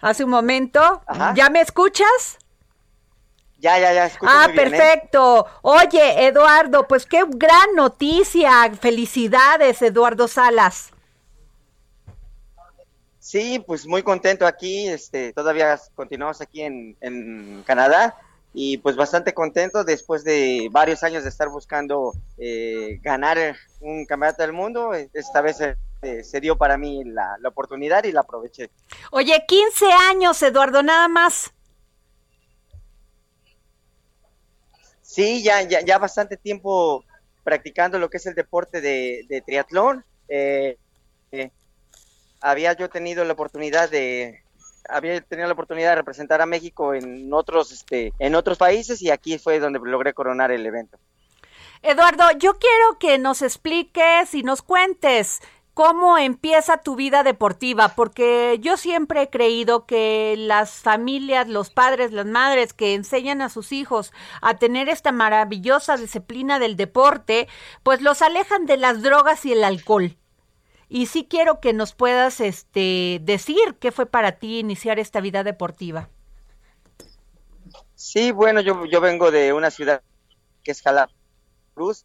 hace 0.00 0.24
un 0.24 0.30
momento. 0.30 1.02
¿Ya 1.34 1.50
me 1.50 1.60
escuchas? 1.60 2.38
Ya, 3.58 3.78
ya, 3.78 3.92
ya, 3.92 4.10
Ah, 4.22 4.46
muy 4.46 4.54
bien, 4.54 4.68
¿eh? 4.68 4.70
perfecto. 4.70 5.46
Oye, 5.60 6.26
Eduardo, 6.26 6.88
pues 6.88 7.04
qué 7.04 7.24
gran 7.28 7.74
noticia. 7.76 8.72
Felicidades, 8.80 9.82
Eduardo 9.82 10.28
Salas. 10.28 10.94
Sí, 13.18 13.62
pues 13.66 13.86
muy 13.86 14.02
contento 14.02 14.46
aquí, 14.46 14.88
este, 14.88 15.34
todavía 15.34 15.78
continuamos 15.94 16.40
aquí 16.40 16.62
en, 16.62 16.96
en 17.02 17.62
Canadá 17.66 18.16
y 18.54 18.78
pues 18.78 18.96
bastante 18.96 19.34
contento 19.34 19.84
después 19.84 20.24
de 20.24 20.68
varios 20.70 21.02
años 21.02 21.22
de 21.24 21.28
estar 21.28 21.50
buscando 21.50 22.14
eh, 22.38 22.98
ganar 23.02 23.56
un 23.80 24.06
campeonato 24.06 24.40
del 24.40 24.54
mundo, 24.54 24.94
esta 24.94 25.42
vez 25.42 25.60
eh, 26.02 26.22
se 26.22 26.40
dio 26.40 26.56
para 26.56 26.78
mí 26.78 27.02
la, 27.04 27.36
la, 27.40 27.48
oportunidad 27.48 28.04
y 28.04 28.12
la 28.12 28.20
aproveché. 28.20 28.70
Oye, 29.10 29.44
15 29.46 29.86
años, 30.10 30.42
Eduardo, 30.42 30.82
nada 30.82 31.08
más. 31.08 31.52
Sí, 35.02 35.42
ya, 35.42 35.62
ya, 35.62 35.80
ya 35.80 35.98
bastante 35.98 36.36
tiempo 36.36 37.04
practicando 37.42 37.98
lo 37.98 38.10
que 38.10 38.18
es 38.18 38.26
el 38.26 38.34
deporte 38.34 38.80
de, 38.80 39.24
de 39.28 39.40
triatlón. 39.40 40.04
Eh, 40.28 40.76
eh, 41.32 41.50
había 42.40 42.74
yo 42.74 42.88
tenido 42.88 43.24
la 43.24 43.32
oportunidad 43.32 43.90
de 43.90 44.42
había 44.88 45.20
tenido 45.20 45.48
la 45.48 45.54
oportunidad 45.54 45.90
de 45.90 45.96
representar 45.96 46.40
a 46.40 46.46
México 46.46 46.94
en 46.94 47.32
otros 47.32 47.72
este 47.72 48.12
en 48.18 48.34
otros 48.34 48.58
países 48.58 49.02
y 49.02 49.10
aquí 49.10 49.38
fue 49.38 49.58
donde 49.58 49.80
logré 49.82 50.14
coronar 50.14 50.50
el 50.50 50.64
evento. 50.64 50.98
Eduardo, 51.82 52.30
yo 52.38 52.58
quiero 52.58 52.98
que 52.98 53.18
nos 53.18 53.42
expliques 53.42 54.34
y 54.34 54.42
nos 54.42 54.62
cuentes 54.62 55.40
¿Cómo 55.78 56.18
empieza 56.18 56.78
tu 56.78 56.96
vida 56.96 57.22
deportiva? 57.22 57.90
Porque 57.90 58.58
yo 58.60 58.76
siempre 58.76 59.22
he 59.22 59.30
creído 59.30 59.86
que 59.86 60.34
las 60.36 60.72
familias, 60.72 61.46
los 61.46 61.70
padres, 61.70 62.10
las 62.10 62.26
madres 62.26 62.72
que 62.72 62.94
enseñan 62.94 63.42
a 63.42 63.48
sus 63.48 63.70
hijos 63.70 64.12
a 64.42 64.58
tener 64.58 64.88
esta 64.88 65.12
maravillosa 65.12 65.96
disciplina 65.96 66.58
del 66.58 66.74
deporte, 66.74 67.46
pues 67.84 68.02
los 68.02 68.22
alejan 68.22 68.66
de 68.66 68.76
las 68.76 69.04
drogas 69.04 69.46
y 69.46 69.52
el 69.52 69.62
alcohol. 69.62 70.16
Y 70.88 71.06
sí 71.06 71.28
quiero 71.30 71.60
que 71.60 71.72
nos 71.72 71.94
puedas 71.94 72.40
este, 72.40 73.20
decir 73.22 73.76
qué 73.78 73.92
fue 73.92 74.06
para 74.06 74.32
ti 74.32 74.58
iniciar 74.58 74.98
esta 74.98 75.20
vida 75.20 75.44
deportiva. 75.44 76.08
Sí, 77.94 78.32
bueno, 78.32 78.60
yo, 78.62 79.00
vengo 79.00 79.30
de 79.30 79.52
una 79.52 79.70
ciudad 79.70 80.02
que 80.64 80.72
es 80.72 80.82
Cruz. 81.74 82.04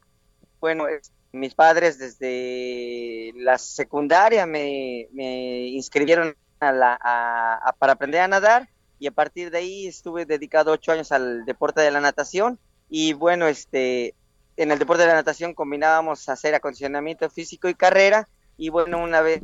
Bueno, 0.59 0.85
mis 1.33 1.55
padres 1.55 1.97
desde 1.97 3.33
la 3.35 3.57
secundaria 3.57 4.45
me, 4.45 5.09
inscribieron 5.71 6.35
a 6.59 6.71
la, 6.71 6.97
a, 7.01 7.75
para 7.79 7.93
aprender 7.93 8.21
a 8.21 8.27
nadar 8.27 8.69
y 8.99 9.07
a 9.07 9.11
partir 9.11 9.49
de 9.49 9.57
ahí 9.57 9.87
estuve 9.87 10.25
dedicado 10.25 10.71
ocho 10.71 10.91
años 10.91 11.11
al 11.11 11.43
deporte 11.43 11.81
de 11.81 11.91
la 11.91 11.99
natación 11.99 12.59
y 12.87 13.13
bueno, 13.13 13.47
este, 13.47 14.13
en 14.57 14.71
el 14.71 14.77
deporte 14.77 15.01
de 15.01 15.09
la 15.09 15.15
natación 15.15 15.55
combinábamos 15.55 16.29
hacer 16.29 16.53
acondicionamiento 16.53 17.27
físico 17.31 17.67
y 17.67 17.73
carrera 17.73 18.29
y 18.55 18.69
bueno, 18.69 19.03
una 19.03 19.21
vez 19.21 19.41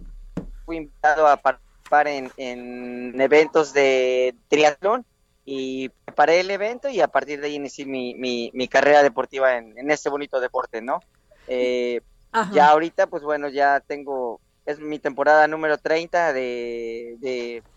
fui 0.66 0.78
invitado 0.78 1.28
a 1.28 1.38
participar 1.38 2.08
en, 2.08 2.32
en 2.38 3.20
eventos 3.20 3.74
de 3.74 4.36
triatlón 4.48 5.06
y 5.44 5.90
preparé 5.90 6.42
el 6.42 6.52
evento 6.52 6.88
y 6.88 7.02
a 7.02 7.08
partir 7.08 7.42
de 7.42 7.48
ahí 7.48 7.56
inicié 7.56 7.88
mi 7.88 8.68
carrera 8.68 9.02
deportiva 9.02 9.58
en, 9.58 9.76
en 9.76 9.90
este 9.90 10.10
bonito 10.10 10.40
deporte, 10.40 10.84
¿no? 10.84 11.00
Eh, 11.50 12.02
ya 12.54 12.70
ahorita, 12.70 13.08
pues 13.08 13.24
bueno, 13.24 13.50
ya 13.50 13.80
tengo, 13.80 14.40
es 14.66 14.80
mi 14.80 15.00
temporada 15.00 15.48
número 15.48 15.78
30 15.78 16.32
de, 16.32 17.18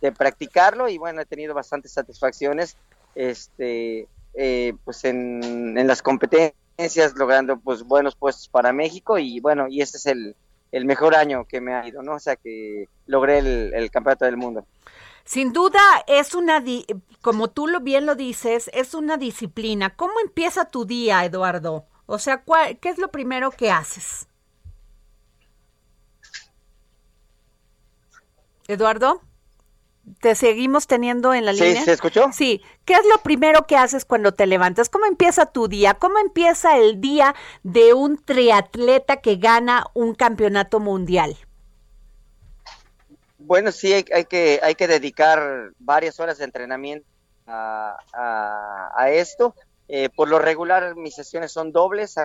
de, 0.00 0.12
practicarlo 0.12 0.88
y 0.88 0.98
bueno, 0.98 1.22
he 1.22 1.26
tenido 1.26 1.54
bastantes 1.54 1.92
satisfacciones 1.92 2.76
este, 3.14 4.06
eh, 4.34 4.74
pues 4.84 5.04
en, 5.04 5.76
en, 5.78 5.86
las 5.86 6.02
competencias, 6.02 7.14
logrando 7.16 7.58
pues 7.58 7.82
buenos 7.82 8.14
puestos 8.14 8.48
para 8.48 8.72
México 8.72 9.18
y 9.18 9.40
bueno, 9.40 9.68
y 9.68 9.80
este 9.80 9.96
es 9.96 10.06
el, 10.06 10.36
el 10.70 10.84
mejor 10.84 11.16
año 11.16 11.46
que 11.46 11.60
me 11.62 11.74
ha 11.74 11.88
ido, 11.88 12.02
¿no? 12.02 12.14
O 12.14 12.20
sea 12.20 12.36
que 12.36 12.88
logré 13.06 13.38
el, 13.38 13.72
el 13.74 13.90
campeonato 13.90 14.26
del 14.26 14.36
mundo. 14.36 14.66
Sin 15.24 15.52
duda 15.52 15.80
es 16.06 16.34
una, 16.34 16.62
como 17.20 17.48
tú 17.48 17.68
lo 17.68 17.80
bien 17.80 18.06
lo 18.06 18.16
dices, 18.16 18.70
es 18.74 18.92
una 18.92 19.16
disciplina. 19.16 19.94
¿Cómo 19.94 20.14
empieza 20.22 20.64
tu 20.64 20.84
día, 20.84 21.24
Eduardo? 21.24 21.86
O 22.07 22.18
sea, 22.18 22.44
¿qué 22.80 22.88
es 22.88 22.98
lo 22.98 23.09
primero 23.09 23.50
que 23.50 23.70
haces? 23.70 24.26
Eduardo, 28.68 29.20
¿te 30.20 30.34
seguimos 30.34 30.86
teniendo 30.86 31.34
en 31.34 31.44
la 31.44 31.53
línea? 31.53 31.80
¿Sí, 31.80 31.84
¿se 31.84 31.92
escuchó? 31.92 32.30
Sí. 32.32 32.62
¿Qué 32.84 32.94
es 32.94 33.07
lo 33.07 33.22
primero 33.22 33.66
que 33.66 33.76
haces 33.76 34.05
cuando 34.05 34.32
te 34.32 34.46
levantas? 34.46 34.88
¿Cómo 34.88 35.07
empieza 35.07 35.46
tu 35.46 35.68
día? 35.68 35.94
¿Cómo 35.94 36.18
empieza 36.18 36.76
el 36.78 37.00
día 37.00 37.34
de 37.62 37.94
un 37.94 38.22
triatleta 38.22 39.18
que 39.18 39.36
gana 39.36 39.86
un 39.94 40.14
campeonato 40.14 40.80
mundial? 40.80 41.36
Bueno, 43.38 43.72
sí, 43.72 43.92
hay, 43.92 44.24
que, 44.24 44.61
hay 44.62 44.74
que 44.74 44.86
dedicar 44.88 45.72
varias 45.78 46.20
horas 46.20 46.38
de 46.38 46.44
entrenamiento 46.44 47.07
a, 47.46 47.96
a 48.96 49.11
esto. 49.11 49.55
Eh, 49.89 50.09
por 50.14 50.28
lo 50.28 50.39
regular 50.39 50.97
mis 50.97 51.14
sesiones 51.14 51.53
son 51.53 51.72
dobles, 51.72 52.16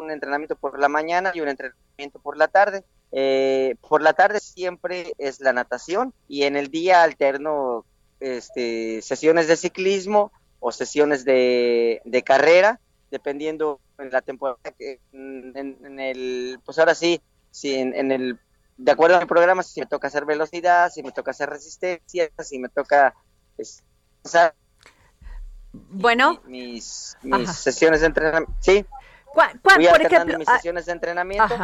un 0.00 0.10
entrenamiento 0.10 0.56
por 0.56 0.78
la 0.78 0.88
mañana 0.88 1.32
y 1.34 1.40
un 1.40 1.48
entrenamiento 1.48 2.18
por 2.18 2.36
la 2.36 2.48
tarde. 2.48 2.84
Eh, 3.12 3.76
por 3.88 4.02
la 4.02 4.12
tarde 4.12 4.40
siempre 4.40 5.12
es 5.18 5.40
la 5.40 5.52
natación 5.52 6.12
y 6.26 6.42
en 6.42 6.56
el 6.56 6.68
día 6.68 7.04
alterno 7.04 7.84
este, 8.18 9.02
sesiones 9.02 9.46
de 9.46 9.56
ciclismo 9.56 10.32
o 10.58 10.72
sesiones 10.72 11.24
de, 11.24 12.22
carrera, 12.24 12.80
dependiendo 13.10 13.80
en 13.98 14.10
la 14.10 14.22
temporada. 14.22 14.58
En, 15.12 16.00
el, 16.00 16.58
pues 16.64 16.78
ahora 16.78 16.94
sí, 16.94 17.20
sí 17.50 17.74
en, 17.74 18.10
el, 18.10 18.40
de 18.76 18.92
acuerdo 18.92 19.16
al 19.16 19.26
programa, 19.26 19.62
si 19.62 19.80
me 19.80 19.86
toca 19.86 20.08
hacer 20.08 20.24
velocidad, 20.24 20.90
si 20.90 21.02
me 21.02 21.12
toca 21.12 21.30
hacer 21.30 21.50
resistencia, 21.50 22.30
si 22.42 22.58
me 22.58 22.68
toca... 22.68 23.14
Bueno. 25.90 26.40
Mis, 26.46 27.16
mis 27.22 27.50
sesiones 27.50 28.00
de 28.00 28.06
entrenamiento. 28.06 28.54
Sí. 28.60 28.86
¿Cuál, 29.32 29.60
por 29.62 30.02
ejemplo? 30.02 30.38
mis 30.38 30.48
sesiones 30.48 30.86
de 30.86 30.92
entrenamiento. 30.92 31.54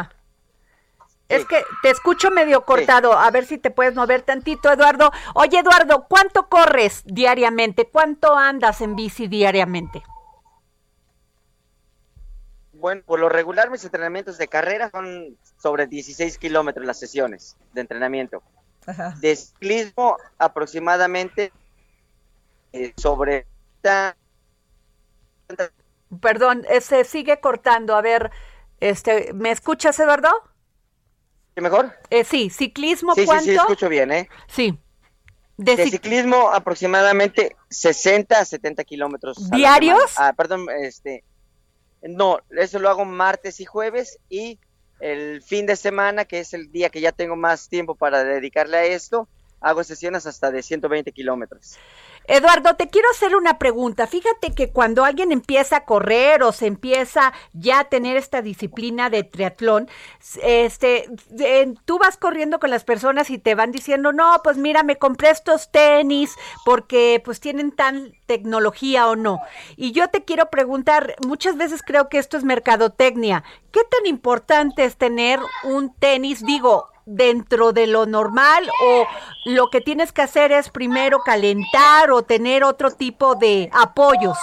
Es 1.29 1.45
que 1.45 1.63
te 1.81 1.89
escucho 1.89 2.29
medio 2.29 2.65
cortado. 2.65 3.13
A 3.13 3.31
ver 3.31 3.45
si 3.45 3.57
te 3.57 3.71
puedes 3.71 3.95
mover 3.95 4.21
tantito, 4.21 4.69
Eduardo. 4.71 5.11
Oye, 5.33 5.59
Eduardo, 5.59 6.05
¿cuánto 6.09 6.49
corres 6.49 7.03
diariamente? 7.05 7.87
¿Cuánto 7.87 8.35
andas 8.35 8.81
en 8.81 8.97
bici 8.97 9.27
diariamente? 9.27 10.03
Bueno, 12.73 13.03
por 13.05 13.19
lo 13.19 13.29
regular 13.29 13.69
mis 13.69 13.85
entrenamientos 13.85 14.37
de 14.37 14.47
carrera 14.47 14.89
son 14.89 15.37
sobre 15.61 15.87
16 15.87 16.37
kilómetros 16.37 16.85
las 16.85 16.99
sesiones 16.99 17.55
de 17.73 17.81
entrenamiento. 17.81 18.43
De 19.19 19.35
ciclismo 19.35 20.17
aproximadamente 20.37 21.53
eh, 22.73 22.93
sobre... 22.97 23.45
Perdón, 26.21 26.65
se 26.81 27.03
sigue 27.03 27.39
cortando. 27.39 27.95
A 27.95 28.01
ver, 28.01 28.31
este, 28.79 29.33
¿me 29.33 29.51
escuchas, 29.51 29.99
Eduardo? 29.99 30.29
¿Qué 31.55 31.61
mejor? 31.61 31.93
Eh, 32.09 32.23
sí, 32.23 32.49
ciclismo, 32.49 33.13
sí, 33.13 33.25
¿cuánto? 33.25 33.43
Sí, 33.43 33.51
sí, 33.51 33.55
escucho 33.55 33.89
bien, 33.89 34.11
¿eh? 34.11 34.29
Sí. 34.47 34.77
De, 35.57 35.77
ciclismo 35.89 36.49
aproximadamente 36.49 37.55
60 37.69 38.39
a 38.39 38.45
70 38.45 38.83
kilómetros. 38.83 39.49
¿Diarios? 39.51 40.13
Ah, 40.15 40.33
perdón, 40.33 40.65
este, 40.79 41.23
no, 42.01 42.39
eso 42.49 42.79
lo 42.79 42.89
hago 42.89 43.05
martes 43.05 43.59
y 43.59 43.65
jueves 43.65 44.17
y 44.27 44.59
el 44.99 45.41
fin 45.41 45.65
de 45.65 45.75
semana, 45.75 46.25
que 46.25 46.39
es 46.39 46.53
el 46.53 46.71
día 46.71 46.89
que 46.89 47.01
ya 47.01 47.11
tengo 47.11 47.35
más 47.35 47.69
tiempo 47.69 47.95
para 47.95 48.23
dedicarle 48.23 48.77
a 48.77 48.85
esto, 48.85 49.27
hago 49.59 49.83
sesiones 49.83 50.25
hasta 50.25 50.51
de 50.51 50.63
120 50.63 51.11
kilómetros. 51.11 51.77
Eduardo, 52.25 52.75
te 52.75 52.89
quiero 52.89 53.09
hacer 53.11 53.35
una 53.35 53.57
pregunta. 53.57 54.07
Fíjate 54.07 54.53
que 54.53 54.69
cuando 54.69 55.03
alguien 55.03 55.31
empieza 55.31 55.77
a 55.77 55.85
correr 55.85 56.43
o 56.43 56.51
se 56.51 56.67
empieza 56.67 57.33
ya 57.53 57.79
a 57.79 57.83
tener 57.85 58.15
esta 58.15 58.41
disciplina 58.41 59.09
de 59.09 59.23
triatlón, 59.23 59.89
este, 60.43 61.09
tú 61.85 61.97
vas 61.97 62.17
corriendo 62.17 62.59
con 62.59 62.69
las 62.69 62.83
personas 62.83 63.29
y 63.29 63.37
te 63.37 63.55
van 63.55 63.71
diciendo, 63.71 64.13
no, 64.13 64.41
pues 64.43 64.57
mira, 64.57 64.83
me 64.83 64.97
compré 64.97 65.31
estos 65.31 65.71
tenis 65.71 66.35
porque 66.63 67.21
pues 67.25 67.39
tienen 67.39 67.71
tan 67.71 68.13
tecnología 68.27 69.07
o 69.07 69.15
no. 69.15 69.39
Y 69.75 69.91
yo 69.91 70.09
te 70.09 70.23
quiero 70.23 70.49
preguntar, 70.49 71.15
muchas 71.25 71.57
veces 71.57 71.81
creo 71.81 72.07
que 72.07 72.19
esto 72.19 72.37
es 72.37 72.43
mercadotecnia. 72.43 73.43
¿Qué 73.71 73.81
tan 73.83 74.05
importante 74.05 74.85
es 74.85 74.95
tener 74.95 75.39
un 75.63 75.93
tenis? 75.95 76.45
Digo, 76.45 76.90
dentro 77.05 77.71
de 77.73 77.87
lo 77.87 78.05
normal 78.05 78.69
o 78.83 79.05
lo 79.45 79.69
que 79.69 79.81
tienes 79.81 80.11
que 80.11 80.21
hacer 80.21 80.51
es 80.51 80.69
primero 80.69 81.19
calentar 81.19 82.11
o 82.11 82.21
tener 82.23 82.63
otro 82.63 82.91
tipo 82.91 83.35
de 83.35 83.69
apoyos? 83.73 84.37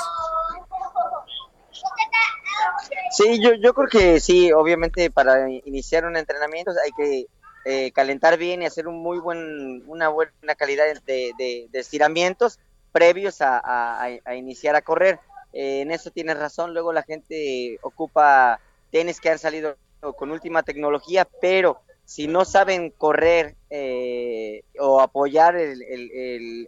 Sí, 3.10 3.40
yo, 3.42 3.54
yo 3.54 3.74
creo 3.74 3.88
que 3.88 4.20
sí, 4.20 4.52
obviamente 4.52 5.10
para 5.10 5.50
iniciar 5.50 6.04
un 6.04 6.16
entrenamiento 6.16 6.72
hay 6.84 6.90
que 6.92 7.26
eh, 7.64 7.92
calentar 7.92 8.38
bien 8.38 8.62
y 8.62 8.66
hacer 8.66 8.88
un 8.88 9.02
muy 9.02 9.18
buen, 9.18 9.82
una 9.86 10.08
buena 10.08 10.54
calidad 10.56 10.86
de, 11.04 11.68
estiramientos 11.72 12.58
previos 12.92 13.40
a, 13.40 13.60
a, 14.02 14.34
iniciar 14.34 14.76
a 14.76 14.82
correr. 14.82 15.20
Eh, 15.52 15.82
en 15.82 15.90
eso 15.90 16.10
tienes 16.10 16.38
razón, 16.38 16.72
luego 16.72 16.92
la 16.92 17.02
gente 17.02 17.78
ocupa 17.82 18.60
tenis 18.90 19.20
que 19.20 19.30
han 19.30 19.38
salido 19.38 19.76
con 20.16 20.30
última 20.30 20.62
tecnología, 20.62 21.26
pero 21.40 21.80
si 22.08 22.26
no 22.26 22.46
saben 22.46 22.88
correr 22.88 23.54
eh, 23.68 24.64
o 24.80 25.02
apoyar 25.02 25.56
el, 25.56 25.82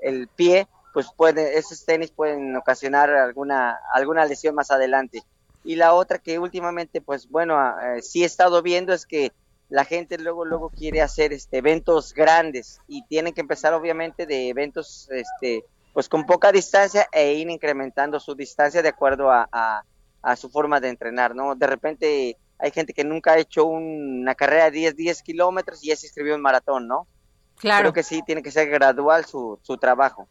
el, 0.03 0.29
pie, 0.37 0.69
pues 0.93 1.07
puede, 1.17 1.57
esos 1.57 1.83
tenis 1.87 2.11
pueden 2.11 2.55
ocasionar 2.57 3.09
alguna, 3.09 3.79
alguna 3.95 4.27
lesión 4.27 4.55
más 4.55 4.71
adelante. 4.71 5.23
Y 5.65 5.77
la 5.77 5.95
otra 5.95 6.19
que 6.19 6.39
últimamente, 6.39 7.01
pues 7.01 7.27
bueno, 7.31 7.59
eh, 7.81 8.03
sí 8.03 8.23
he 8.23 8.27
estado 8.27 8.61
viendo 8.61 8.93
es 8.93 9.07
que 9.07 9.33
la 9.71 9.87
gente 9.87 10.19
luego 10.19 10.45
luego 10.45 10.69
quiere 10.69 11.01
hacer 11.01 11.33
este 11.33 11.57
eventos 11.57 12.13
grandes 12.13 12.83
y 12.87 13.07
tienen 13.07 13.33
que 13.33 13.41
empezar 13.41 13.73
obviamente 13.73 14.27
de 14.27 14.51
eventos 14.51 15.09
este 15.11 15.65
pues 15.95 16.11
con 16.11 16.27
poca 16.27 16.53
distancia 16.53 17.09
e 17.13 17.33
ir 17.33 17.49
incrementando 17.49 18.21
su 18.21 18.35
distancia 18.35 18.83
de 18.83 18.91
acuerdo 18.91 19.31
a, 19.31 19.49
a, 19.51 19.85
a 20.21 20.37
su 20.37 20.51
forma 20.51 20.81
de 20.81 20.91
entrenar, 20.91 21.35
¿no? 21.35 21.55
De 21.55 21.67
repente 21.67 22.37
hay 22.61 22.71
gente 22.71 22.93
que 22.93 23.05
nunca 23.05 23.33
ha 23.33 23.39
hecho 23.39 23.65
una 23.65 24.35
carrera 24.35 24.65
de 24.67 24.73
10, 24.73 24.97
10 24.97 25.23
kilómetros 25.23 25.83
y 25.83 25.89
ya 25.89 25.97
se 25.97 26.07
inscribió 26.07 26.35
en 26.35 26.43
maratón, 26.43 26.87
¿no? 26.87 27.07
Claro. 27.57 27.85
Creo 27.85 27.93
que 27.93 28.03
sí, 28.03 28.23
tiene 28.23 28.43
que 28.43 28.51
ser 28.51 28.69
gradual 28.69 29.25
su, 29.25 29.59
su 29.63 29.77
trabajo. 29.77 30.29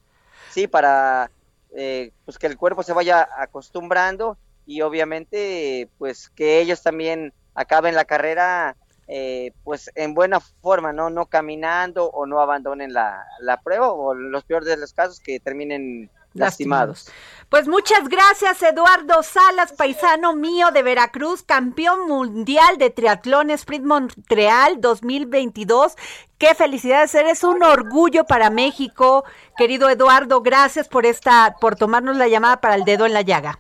Sí, 0.49 0.67
para 0.67 1.29
eh, 1.75 2.11
pues 2.25 2.37
que 2.37 2.47
el 2.47 2.57
cuerpo 2.57 2.83
se 2.83 2.93
vaya 2.93 3.27
acostumbrando 3.37 4.37
y 4.65 4.81
obviamente 4.81 5.89
pues 5.97 6.29
que 6.29 6.59
ellos 6.59 6.81
también 6.81 7.33
acaben 7.53 7.95
la 7.95 8.05
carrera 8.05 8.75
eh, 9.07 9.53
pues 9.63 9.89
en 9.95 10.13
buena 10.13 10.39
forma, 10.39 10.93
¿no? 10.93 11.09
No 11.09 11.25
caminando 11.25 12.05
o 12.11 12.25
no 12.25 12.41
abandonen 12.41 12.93
la, 12.93 13.25
la 13.39 13.59
prueba 13.59 13.91
o 13.91 14.13
los 14.13 14.43
peores 14.43 14.67
de 14.67 14.77
los 14.77 14.93
casos 14.93 15.19
que 15.19 15.39
terminen 15.39 16.11
lastimados. 16.33 17.09
Pues 17.49 17.67
muchas 17.67 18.07
gracias, 18.09 18.61
Eduardo 18.61 19.23
Salas, 19.23 19.73
paisano 19.73 20.35
mío 20.35 20.69
de 20.71 20.83
Veracruz, 20.83 21.41
campeón 21.41 22.07
mundial 22.07 22.77
de 22.77 22.91
triatlón 22.91 23.49
Sprint 23.49 23.85
Montreal 23.85 24.79
2022. 24.79 25.95
Qué 26.37 26.53
felicidades, 26.53 27.15
eres 27.15 27.43
un 27.43 27.63
orgullo 27.63 28.25
para 28.25 28.51
México, 28.51 29.25
querido 29.57 29.89
Eduardo. 29.89 30.41
Gracias 30.41 30.87
por 30.87 31.07
esta, 31.07 31.55
por 31.59 31.75
tomarnos 31.75 32.17
la 32.17 32.27
llamada 32.27 32.61
para 32.61 32.75
el 32.75 32.85
dedo 32.85 33.07
en 33.07 33.13
la 33.13 33.23
llaga. 33.23 33.59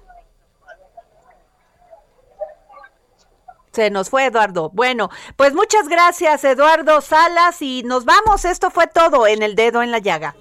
Se 3.71 3.89
nos 3.89 4.09
fue 4.11 4.25
Eduardo. 4.25 4.69
Bueno, 4.69 5.09
pues 5.35 5.53
muchas 5.55 5.87
gracias 5.87 6.43
Eduardo 6.43 7.01
Salas 7.01 7.61
y 7.61 7.81
nos 7.83 8.05
vamos. 8.05 8.45
Esto 8.45 8.69
fue 8.69 8.85
todo 8.85 9.25
en 9.25 9.41
el 9.41 9.55
dedo 9.55 9.81
en 9.81 9.91
la 9.91 9.99
llaga. 9.99 10.35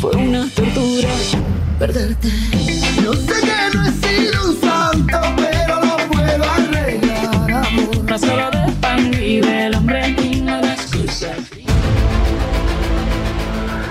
Fue 0.00 0.10
una 0.16 0.48
tortura 0.54 1.08
perderte. 1.78 2.28
Yo 3.02 3.12
sé 3.14 3.34
que 3.40 3.76
no 3.76 3.86
he 3.86 3.92
sido 3.92 4.50
un 4.50 4.60
santo, 4.60 5.18
pero 5.36 5.80
lo 5.80 5.96
puedo 6.10 6.44
arreglar, 6.44 7.50
amor. 7.66 8.04
No 8.04 8.18
solo 8.18 8.50
de 8.50 8.72
pan 8.80 9.14
y 9.14 9.40
del 9.40 9.74
hombre 9.74 10.16
y 10.22 10.40
no 10.40 10.60
de 10.60 10.72
excusas. 10.72 11.38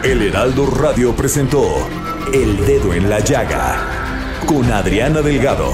El 0.03 0.21
Heraldo 0.21 0.65
Radio 0.67 1.15
presentó 1.15 1.87
El 2.33 2.57
Dedo 2.65 2.93
en 2.93 3.09
la 3.09 3.19
Llaga 3.19 3.99
con 4.45 4.71
Adriana 4.71 5.21
Delgado. 5.21 5.73